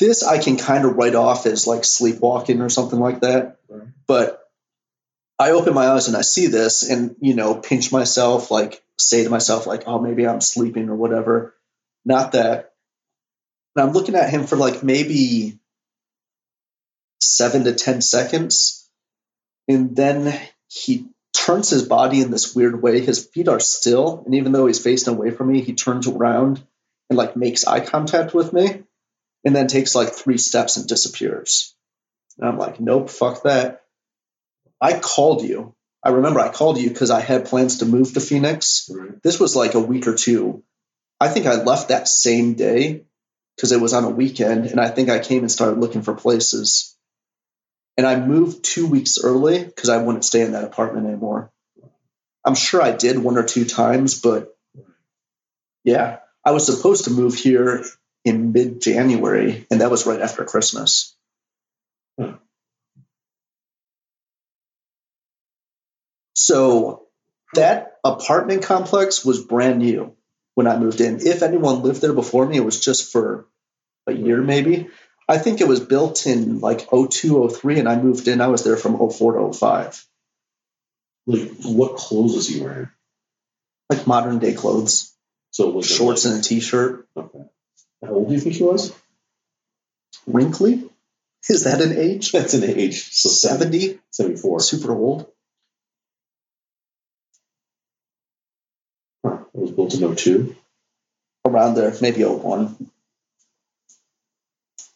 this 0.00 0.24
I 0.24 0.42
can 0.42 0.56
kind 0.56 0.84
of 0.84 0.96
write 0.96 1.14
off 1.14 1.46
as 1.46 1.68
like 1.68 1.84
sleepwalking 1.84 2.60
or 2.60 2.68
something 2.68 2.98
like 2.98 3.20
that. 3.20 3.58
Right. 3.68 3.88
But 4.08 4.42
I 5.38 5.52
open 5.52 5.72
my 5.74 5.86
eyes 5.86 6.08
and 6.08 6.16
I 6.16 6.22
see 6.22 6.48
this, 6.48 6.82
and 6.82 7.14
you 7.20 7.34
know, 7.34 7.54
pinch 7.54 7.92
myself, 7.92 8.50
like 8.50 8.82
say 8.98 9.22
to 9.22 9.30
myself, 9.30 9.66
like, 9.66 9.84
oh, 9.86 10.00
maybe 10.00 10.26
I'm 10.26 10.40
sleeping 10.40 10.88
or 10.88 10.96
whatever. 10.96 11.54
Not 12.04 12.32
that. 12.32 12.72
And 13.76 13.86
I'm 13.86 13.92
looking 13.92 14.16
at 14.16 14.30
him 14.30 14.46
for 14.46 14.56
like 14.56 14.82
maybe 14.82 15.58
seven 17.20 17.64
to 17.64 17.74
ten 17.74 18.02
seconds, 18.02 18.88
and 19.68 19.94
then 19.94 20.38
he 20.68 21.06
turns 21.32 21.70
his 21.70 21.84
body 21.84 22.20
in 22.20 22.30
this 22.30 22.54
weird 22.54 22.82
way. 22.82 23.00
His 23.00 23.24
feet 23.24 23.48
are 23.48 23.60
still, 23.60 24.22
and 24.26 24.34
even 24.34 24.52
though 24.52 24.66
he's 24.66 24.82
facing 24.82 25.14
away 25.14 25.30
from 25.30 25.52
me, 25.52 25.62
he 25.62 25.74
turns 25.74 26.06
around 26.06 26.62
and 27.08 27.16
like 27.16 27.36
makes 27.36 27.66
eye 27.66 27.80
contact 27.80 28.34
with 28.34 28.52
me, 28.52 28.82
and 29.44 29.54
then 29.54 29.66
takes 29.66 29.94
like 29.94 30.12
three 30.12 30.38
steps 30.38 30.76
and 30.76 30.86
disappears. 30.86 31.74
And 32.38 32.48
I'm 32.48 32.58
like, 32.58 32.80
nope, 32.80 33.10
fuck 33.10 33.42
that. 33.44 33.82
I 34.80 34.98
called 34.98 35.42
you. 35.42 35.74
I 36.02 36.10
remember 36.10 36.40
I 36.40 36.48
called 36.48 36.78
you 36.78 36.88
because 36.88 37.10
I 37.10 37.20
had 37.20 37.46
plans 37.46 37.78
to 37.78 37.86
move 37.86 38.14
to 38.14 38.20
Phoenix. 38.20 38.90
Right. 38.92 39.22
This 39.22 39.38
was 39.38 39.54
like 39.54 39.74
a 39.74 39.80
week 39.80 40.06
or 40.06 40.14
two. 40.14 40.62
I 41.20 41.28
think 41.28 41.46
I 41.46 41.62
left 41.62 41.88
that 41.88 42.08
same 42.08 42.54
day 42.54 43.04
because 43.56 43.72
it 43.72 43.80
was 43.80 43.92
on 43.92 44.04
a 44.04 44.10
weekend, 44.10 44.66
and 44.66 44.80
I 44.80 44.88
think 44.88 45.10
I 45.10 45.18
came 45.18 45.40
and 45.40 45.52
started 45.52 45.78
looking 45.78 46.00
for 46.00 46.14
places. 46.14 46.96
And 47.98 48.06
I 48.06 48.18
moved 48.18 48.64
two 48.64 48.86
weeks 48.86 49.18
early 49.22 49.62
because 49.62 49.90
I 49.90 49.98
wouldn't 49.98 50.24
stay 50.24 50.40
in 50.40 50.52
that 50.52 50.64
apartment 50.64 51.06
anymore. 51.06 51.52
I'm 52.42 52.54
sure 52.54 52.80
I 52.80 52.92
did 52.92 53.18
one 53.18 53.36
or 53.36 53.42
two 53.42 53.66
times, 53.66 54.18
but 54.18 54.56
yeah, 55.84 56.20
I 56.42 56.52
was 56.52 56.64
supposed 56.64 57.04
to 57.04 57.10
move 57.10 57.34
here 57.34 57.84
in 58.24 58.52
mid 58.52 58.80
January, 58.80 59.66
and 59.70 59.80
that 59.80 59.90
was 59.90 60.06
right 60.06 60.20
after 60.20 60.44
Christmas. 60.44 61.14
Hmm. 62.18 62.32
So 66.34 67.06
that 67.54 67.98
apartment 68.04 68.62
complex 68.62 69.24
was 69.24 69.44
brand 69.44 69.78
new 69.78 70.14
when 70.54 70.66
I 70.66 70.78
moved 70.78 71.00
in. 71.00 71.26
If 71.26 71.42
anyone 71.42 71.82
lived 71.82 72.00
there 72.00 72.12
before 72.12 72.46
me, 72.46 72.56
it 72.56 72.64
was 72.64 72.80
just 72.80 73.12
for 73.12 73.46
a 74.06 74.12
year 74.12 74.40
maybe. 74.42 74.88
I 75.28 75.38
think 75.38 75.60
it 75.60 75.68
was 75.68 75.80
built 75.80 76.26
in 76.26 76.60
like 76.60 76.88
02, 76.90 77.48
03, 77.50 77.78
and 77.78 77.88
I 77.88 77.96
moved 78.00 78.26
in. 78.26 78.40
I 78.40 78.48
was 78.48 78.64
there 78.64 78.76
from 78.76 78.96
04 79.10 79.34
to 79.34 79.52
05. 79.52 80.04
Like, 81.26 81.50
what 81.62 81.96
clothes 81.96 82.34
was 82.34 82.48
he 82.48 82.60
wearing? 82.60 82.88
Like 83.88 84.06
modern 84.06 84.38
day 84.40 84.54
clothes, 84.54 85.14
So 85.52 85.70
was 85.70 85.86
shorts 85.86 86.24
like- 86.24 86.34
and 86.34 86.44
a 86.44 86.48
t 86.48 86.60
shirt. 86.60 87.06
Okay. 87.16 87.44
How 88.04 88.12
old 88.12 88.28
do 88.28 88.34
you 88.34 88.40
think 88.40 88.56
he 88.56 88.62
was? 88.62 88.92
Wrinkly? 90.26 90.88
Is 91.48 91.64
that 91.64 91.80
an 91.80 91.96
age? 91.96 92.32
That's 92.32 92.54
an 92.54 92.64
age. 92.64 93.10
So 93.12 93.28
70? 93.28 93.98
74. 94.10 94.60
Super 94.60 94.92
old? 94.92 95.26
Huh. 99.24 99.38
It 99.54 99.58
was 99.60 99.70
built 99.72 99.94
in 99.94 100.14
02. 100.16 100.56
Around 101.46 101.74
there, 101.74 101.94
maybe 102.00 102.24
01. 102.24 102.90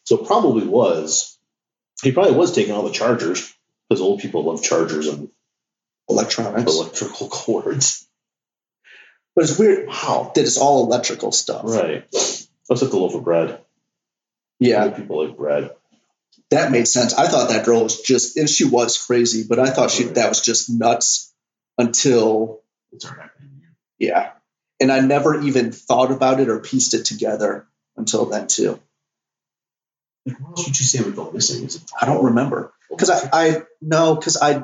So 0.03 0.17
probably 0.17 0.67
was. 0.67 1.37
He 2.03 2.11
probably 2.11 2.33
was 2.33 2.53
taking 2.53 2.73
all 2.73 2.83
the 2.83 2.91
chargers 2.91 3.51
because 3.89 4.01
old 4.01 4.19
people 4.19 4.43
love 4.43 4.61
chargers 4.63 5.07
and 5.07 5.29
Electronics. 6.07 6.71
electrical 6.71 7.27
cords. 7.29 8.07
But 9.35 9.45
it's 9.45 9.57
weird 9.57 9.87
Wow. 9.87 10.31
that 10.35 10.41
it's 10.41 10.57
all 10.57 10.85
electrical 10.85 11.31
stuff. 11.31 11.63
Right. 11.65 12.05
Like 12.69 12.79
the 12.79 12.97
loaf 12.97 13.15
of 13.15 13.23
bread. 13.23 13.59
Yeah, 14.59 14.89
people 14.89 15.25
like 15.27 15.37
bread. 15.37 15.71
that 16.49 16.71
made 16.71 16.87
sense. 16.87 17.13
I 17.13 17.27
thought 17.27 17.49
that 17.49 17.65
girl 17.65 17.83
was 17.83 18.01
just, 18.01 18.37
and 18.37 18.49
she 18.49 18.63
was 18.65 18.97
crazy, 18.97 19.45
but 19.47 19.59
I 19.59 19.67
thought 19.69 19.91
she 19.91 20.03
that 20.05 20.29
was 20.29 20.41
just 20.41 20.69
nuts 20.69 21.33
until, 21.77 22.61
It's 22.91 23.05
all 23.05 23.11
right. 23.11 23.29
yeah. 23.99 24.31
And 24.79 24.91
I 24.91 24.99
never 25.01 25.41
even 25.41 25.71
thought 25.71 26.11
about 26.11 26.39
it 26.39 26.49
or 26.49 26.59
pieced 26.59 26.93
it 26.93 27.05
together 27.05 27.67
until 27.97 28.25
then, 28.25 28.47
too. 28.47 28.79
Like, 30.25 30.39
what 30.39 30.57
else 30.57 30.67
would 30.67 30.79
you 30.79 30.85
say 30.85 31.03
would 31.03 31.15
go 31.15 31.31
missing? 31.31 31.65
Is 31.65 31.75
it 31.75 31.83
I 31.99 32.05
don't 32.05 32.25
remember. 32.25 32.73
Because 32.89 33.09
I, 33.09 33.29
I, 33.31 33.61
no, 33.81 34.15
because 34.15 34.37
I, 34.37 34.63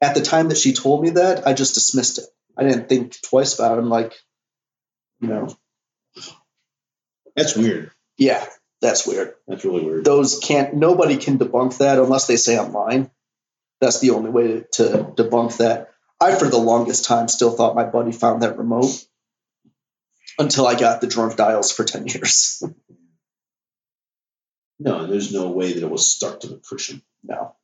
at 0.00 0.14
the 0.14 0.22
time 0.22 0.48
that 0.48 0.58
she 0.58 0.72
told 0.72 1.02
me 1.02 1.10
that, 1.10 1.46
I 1.46 1.52
just 1.54 1.74
dismissed 1.74 2.18
it. 2.18 2.24
I 2.56 2.62
didn't 2.64 2.88
think 2.88 3.20
twice 3.22 3.54
about 3.58 3.76
it. 3.76 3.80
I'm 3.80 3.88
like, 3.88 4.14
you 5.20 5.28
know, 5.28 5.56
That's 7.40 7.56
weird. 7.56 7.90
yeah, 8.18 8.44
that's 8.82 9.06
weird. 9.06 9.34
That's 9.48 9.64
really 9.64 9.84
weird. 9.84 10.04
those 10.04 10.38
can't 10.40 10.74
nobody 10.74 11.16
can 11.16 11.38
debunk 11.38 11.78
that 11.78 11.98
unless 11.98 12.26
they 12.26 12.36
say 12.36 12.58
I'm 12.58 12.72
lying. 12.72 13.10
That's 13.80 14.00
the 14.00 14.10
only 14.10 14.28
way 14.30 14.46
to, 14.48 14.62
to 14.72 14.86
debunk 15.16 15.56
that. 15.56 15.90
I 16.20 16.34
for 16.34 16.48
the 16.48 16.58
longest 16.58 17.06
time 17.06 17.28
still 17.28 17.50
thought 17.50 17.74
my 17.74 17.84
buddy 17.84 18.12
found 18.12 18.42
that 18.42 18.58
remote 18.58 18.90
until 20.38 20.66
I 20.66 20.74
got 20.78 21.00
the 21.00 21.06
drunk 21.06 21.36
dials 21.36 21.72
for 21.72 21.84
10 21.84 22.06
years. 22.06 22.62
No, 24.82 25.00
and 25.00 25.12
there's 25.12 25.30
no 25.30 25.50
way 25.50 25.74
that 25.74 25.82
it 25.82 25.90
was 25.90 26.08
stuck 26.08 26.40
to 26.40 26.46
the 26.46 26.56
cushion. 26.56 27.02
no. 27.22 27.54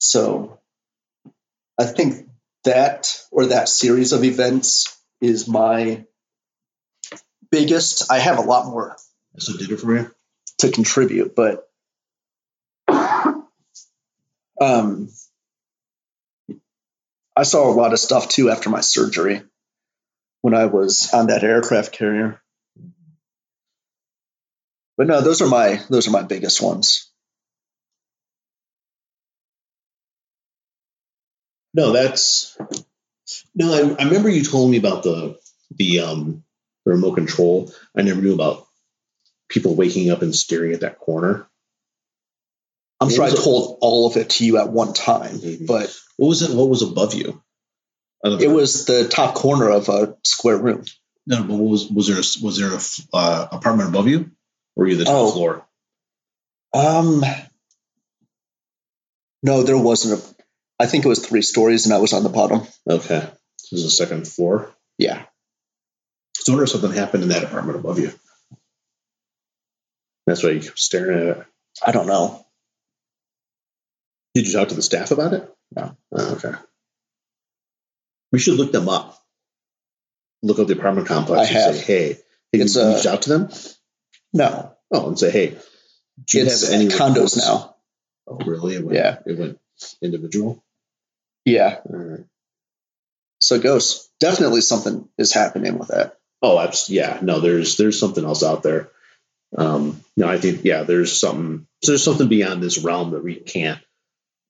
So 0.00 0.58
I 1.78 1.84
think 1.84 2.28
that 2.64 3.16
or 3.30 3.46
that 3.46 3.68
series 3.68 4.12
of 4.12 4.24
events 4.24 4.99
is 5.20 5.48
my 5.48 6.04
biggest. 7.50 8.10
I 8.10 8.18
have 8.18 8.38
a 8.38 8.42
lot 8.42 8.66
more 8.66 8.96
did 9.38 9.70
it 9.70 9.80
for 9.80 9.96
you? 9.96 10.10
to 10.58 10.70
contribute, 10.70 11.34
but 11.34 11.66
um, 14.60 15.08
I 17.36 17.42
saw 17.44 17.70
a 17.70 17.72
lot 17.72 17.92
of 17.92 17.98
stuff 17.98 18.28
too 18.28 18.50
after 18.50 18.68
my 18.68 18.80
surgery 18.80 19.42
when 20.42 20.54
I 20.54 20.66
was 20.66 21.12
on 21.12 21.28
that 21.28 21.44
aircraft 21.44 21.92
carrier. 21.92 22.42
But 24.96 25.06
no, 25.06 25.22
those 25.22 25.40
are 25.40 25.48
my 25.48 25.80
those 25.88 26.08
are 26.08 26.12
my 26.12 26.22
biggest 26.22 26.60
ones. 26.60 27.10
No, 31.72 31.92
that's 31.92 32.58
no. 33.54 33.72
I, 33.72 34.02
I 34.02 34.04
remember 34.06 34.28
you 34.28 34.44
told 34.44 34.70
me 34.70 34.76
about 34.78 35.02
the 35.02 35.38
the 35.76 36.00
um 36.00 36.44
the 36.84 36.92
remote 36.92 37.14
control. 37.14 37.72
I 37.96 38.02
never 38.02 38.20
knew 38.22 38.34
about 38.34 38.66
people 39.48 39.74
waking 39.74 40.10
up 40.10 40.22
and 40.22 40.34
staring 40.34 40.72
at 40.72 40.80
that 40.80 40.98
corner. 40.98 41.46
I'm 43.00 43.08
What 43.08 43.14
sure 43.14 43.24
I 43.24 43.30
was 43.30 43.40
it? 43.40 43.42
told 43.44 43.78
all 43.80 44.06
of 44.06 44.16
it 44.16 44.30
to 44.30 44.44
you 44.44 44.58
at 44.58 44.70
one 44.70 44.92
time, 44.92 45.40
Maybe. 45.42 45.64
but 45.66 45.94
What 46.16 46.28
was 46.28 46.42
it? 46.42 46.54
What 46.54 46.68
was 46.68 46.82
above 46.82 47.14
you? 47.14 47.42
It 48.22 48.38
than- 48.38 48.52
was 48.52 48.84
the 48.84 49.08
top 49.08 49.34
corner 49.34 49.70
of 49.70 49.88
a 49.88 50.16
square 50.24 50.58
room. 50.58 50.84
no. 51.26 51.42
But 51.42 51.54
what 51.56 51.70
was 51.70 51.88
was 51.90 52.06
there? 52.08 52.16
A, 52.18 52.44
was 52.44 52.58
there 52.58 52.72
a 52.74 53.16
uh, 53.16 53.48
apartment 53.52 53.88
above 53.88 54.08
you, 54.08 54.30
or 54.76 54.84
were 54.84 54.88
you 54.88 54.96
the 54.96 55.04
top 55.06 55.14
Oh. 55.14 55.32
floor? 55.32 55.66
Um, 56.74 57.24
no, 59.42 59.62
there 59.62 59.78
wasn't 59.78 60.20
a. 60.20 60.34
I 60.80 60.86
think 60.86 61.04
it 61.04 61.08
was 61.08 61.24
three 61.24 61.42
stories, 61.42 61.84
and 61.86 61.94
I 61.94 61.98
was 61.98 62.12
on 62.14 62.22
the 62.22 62.28
bottom. 62.30 62.62
Okay, 62.88 63.20
this 63.20 63.72
is 63.72 63.84
the 63.84 63.90
second 63.90 64.26
floor. 64.26 64.74
Yeah, 64.98 65.22
So 66.34 66.52
I 66.52 66.54
wonder 66.54 66.64
if 66.64 66.70
something 66.70 66.92
happened 66.92 67.22
in 67.22 67.28
that 67.30 67.44
apartment 67.44 67.78
above 67.78 67.98
you. 67.98 68.12
That's 70.26 70.42
why 70.42 70.50
you 70.50 70.60
kept 70.60 70.78
staring 70.78 71.28
at 71.30 71.36
it. 71.38 71.46
I 71.86 71.92
don't 71.92 72.06
know. 72.06 72.44
Did 74.34 74.46
you 74.46 74.52
talk 74.52 74.68
to 74.68 74.74
the 74.74 74.82
staff 74.82 75.10
about 75.10 75.32
it? 75.34 75.52
No. 75.74 75.96
Oh, 76.12 76.32
okay. 76.34 76.52
We 78.32 78.38
should 78.38 78.54
look 78.54 78.72
them 78.72 78.88
up. 78.88 79.18
Look 80.42 80.58
up 80.58 80.68
the 80.68 80.74
apartment 80.74 81.08
complex 81.08 81.40
I 81.40 81.44
and 81.52 81.52
have. 81.62 81.74
say, 81.76 81.84
hey, 81.84 82.08
have 82.08 82.18
It's, 82.52 82.76
you 82.76 82.82
uh, 82.82 82.94
reached 82.94 83.06
out 83.06 83.22
to 83.22 83.28
them? 83.30 83.48
No, 84.32 84.72
Oh, 84.92 85.08
and 85.08 85.18
say, 85.18 85.30
hey, 85.30 85.58
do 86.24 86.38
you 86.38 86.46
it's 86.46 86.64
have 86.70 86.74
any 86.80 86.88
condos 86.88 87.14
reports? 87.14 87.36
now. 87.38 87.76
Oh, 88.26 88.38
really? 88.46 88.74
It 88.76 88.84
went, 88.84 88.96
Yeah. 88.96 89.18
It 89.26 89.38
went 89.38 89.58
individual. 90.02 90.62
Yeah, 91.44 91.78
right. 91.86 92.24
so 93.38 93.58
ghosts 93.58 94.10
definitely 94.20 94.60
something 94.60 95.08
is 95.18 95.32
happening 95.32 95.78
with 95.78 95.88
that. 95.88 96.16
Oh, 96.42 96.58
abs- 96.58 96.90
yeah. 96.90 97.18
No, 97.22 97.40
there's 97.40 97.76
there's 97.76 97.98
something 97.98 98.24
else 98.24 98.42
out 98.42 98.62
there. 98.62 98.90
Um, 99.56 100.00
no, 100.16 100.28
I 100.28 100.38
think 100.38 100.64
yeah, 100.64 100.82
there's 100.84 101.18
something. 101.18 101.66
There's 101.82 102.04
something 102.04 102.28
beyond 102.28 102.62
this 102.62 102.78
realm 102.78 103.12
that 103.12 103.24
we 103.24 103.36
can't 103.36 103.80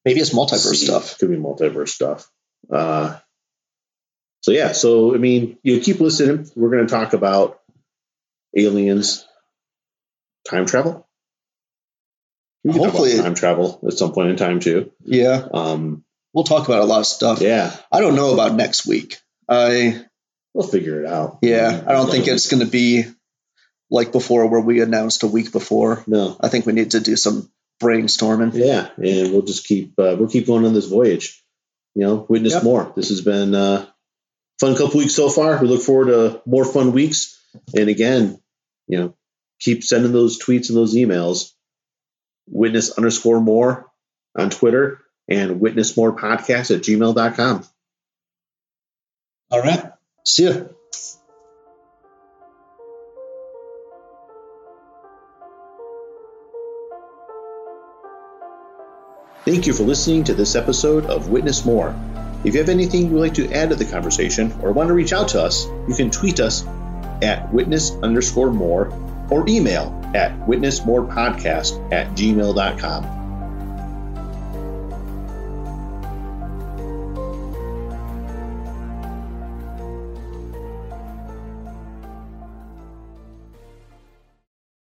Maybe 0.04 0.20
it's 0.20 0.34
multiverse 0.34 0.76
see. 0.76 0.86
stuff. 0.86 1.18
Could 1.18 1.30
be 1.30 1.36
multiverse 1.36 1.88
stuff. 1.90 2.28
Uh, 2.70 3.18
so 4.42 4.50
yeah, 4.52 4.72
so 4.72 5.14
I 5.14 5.18
mean, 5.18 5.58
you 5.62 5.80
keep 5.80 6.00
listening. 6.00 6.50
We're 6.56 6.70
going 6.70 6.86
to 6.86 6.92
talk 6.92 7.12
about 7.12 7.60
aliens, 8.56 9.26
time 10.48 10.66
travel. 10.66 11.06
We 12.64 12.72
can 12.72 12.82
Hopefully- 12.82 13.16
time 13.18 13.34
travel 13.34 13.80
at 13.86 13.92
some 13.94 14.12
point 14.12 14.30
in 14.30 14.36
time 14.36 14.60
too. 14.60 14.90
Yeah, 15.04 15.46
Um, 15.52 16.04
we'll 16.34 16.44
talk 16.44 16.66
about 16.68 16.82
a 16.82 16.86
lot 16.86 17.00
of 17.00 17.06
stuff. 17.06 17.40
yeah, 17.40 17.74
I 17.92 18.00
don't 18.00 18.16
know 18.16 18.32
about 18.34 18.54
next 18.54 18.86
week. 18.86 19.18
I 19.48 20.04
we'll 20.54 20.66
figure 20.66 21.02
it 21.02 21.06
out. 21.06 21.38
yeah, 21.42 21.82
I 21.86 21.92
don't 21.92 22.10
think 22.10 22.26
it's 22.28 22.48
going 22.50 22.64
to 22.64 22.70
be 22.70 23.04
like 23.90 24.12
before 24.12 24.46
where 24.48 24.60
we 24.60 24.80
announced 24.80 25.22
a 25.22 25.26
week 25.26 25.52
before. 25.52 26.04
no. 26.06 26.36
I 26.40 26.48
think 26.48 26.66
we 26.66 26.72
need 26.72 26.92
to 26.92 27.00
do 27.00 27.16
some 27.16 27.50
brainstorming. 27.82 28.52
Yeah, 28.54 28.88
and 28.96 29.32
we'll 29.32 29.42
just 29.42 29.66
keep 29.66 29.98
uh, 29.98 30.16
we'll 30.18 30.28
keep 30.28 30.46
going 30.46 30.64
on 30.64 30.74
this 30.74 30.86
voyage. 30.86 31.42
You 31.94 32.02
know, 32.06 32.26
witness 32.28 32.52
Yep. 32.54 32.62
more. 32.62 32.92
This 32.94 33.08
has 33.08 33.20
been 33.20 33.54
uh, 33.54 33.86
fun 34.60 34.76
couple 34.76 34.98
weeks 35.00 35.14
so 35.14 35.28
far. 35.28 35.58
We 35.60 35.66
look 35.66 35.82
forward 35.82 36.06
to 36.06 36.40
more 36.46 36.64
fun 36.64 36.92
weeks. 36.92 37.36
And 37.76 37.88
again, 37.88 38.40
you 38.86 38.98
know, 38.98 39.14
keep 39.58 39.82
sending 39.82 40.12
those 40.12 40.38
tweets 40.38 40.68
and 40.68 40.76
those 40.78 40.94
emails. 40.94 41.50
Witness 42.46 42.90
underscore 42.92 43.40
more 43.40 43.90
on 44.38 44.50
Twitter 44.50 45.00
and 45.30 45.60
witness 45.60 45.96
more 45.96 46.14
podcast 46.14 46.74
at 46.74 46.82
gmail.com. 46.82 47.64
All 49.50 49.60
right. 49.60 49.92
See 50.24 50.44
ya. 50.44 50.64
Thank 59.44 59.66
you 59.66 59.72
for 59.72 59.84
listening 59.84 60.24
to 60.24 60.34
this 60.34 60.54
episode 60.54 61.06
of 61.06 61.30
Witness 61.30 61.64
More. 61.64 61.94
If 62.44 62.54
you 62.54 62.60
have 62.60 62.68
anything 62.68 63.06
you 63.06 63.14
would 63.14 63.20
like 63.20 63.34
to 63.34 63.52
add 63.52 63.70
to 63.70 63.74
the 63.74 63.84
conversation 63.84 64.52
or 64.62 64.72
want 64.72 64.88
to 64.88 64.94
reach 64.94 65.12
out 65.12 65.28
to 65.28 65.42
us, 65.42 65.66
you 65.88 65.94
can 65.94 66.10
tweet 66.10 66.40
us 66.40 66.64
at 67.22 67.52
witness 67.52 67.90
underscore 68.02 68.52
more 68.52 68.92
or 69.30 69.48
email 69.48 69.98
at 70.14 70.38
witnessmorepodcast 70.40 71.92
at 71.92 72.08
gmail.com. 72.10 73.19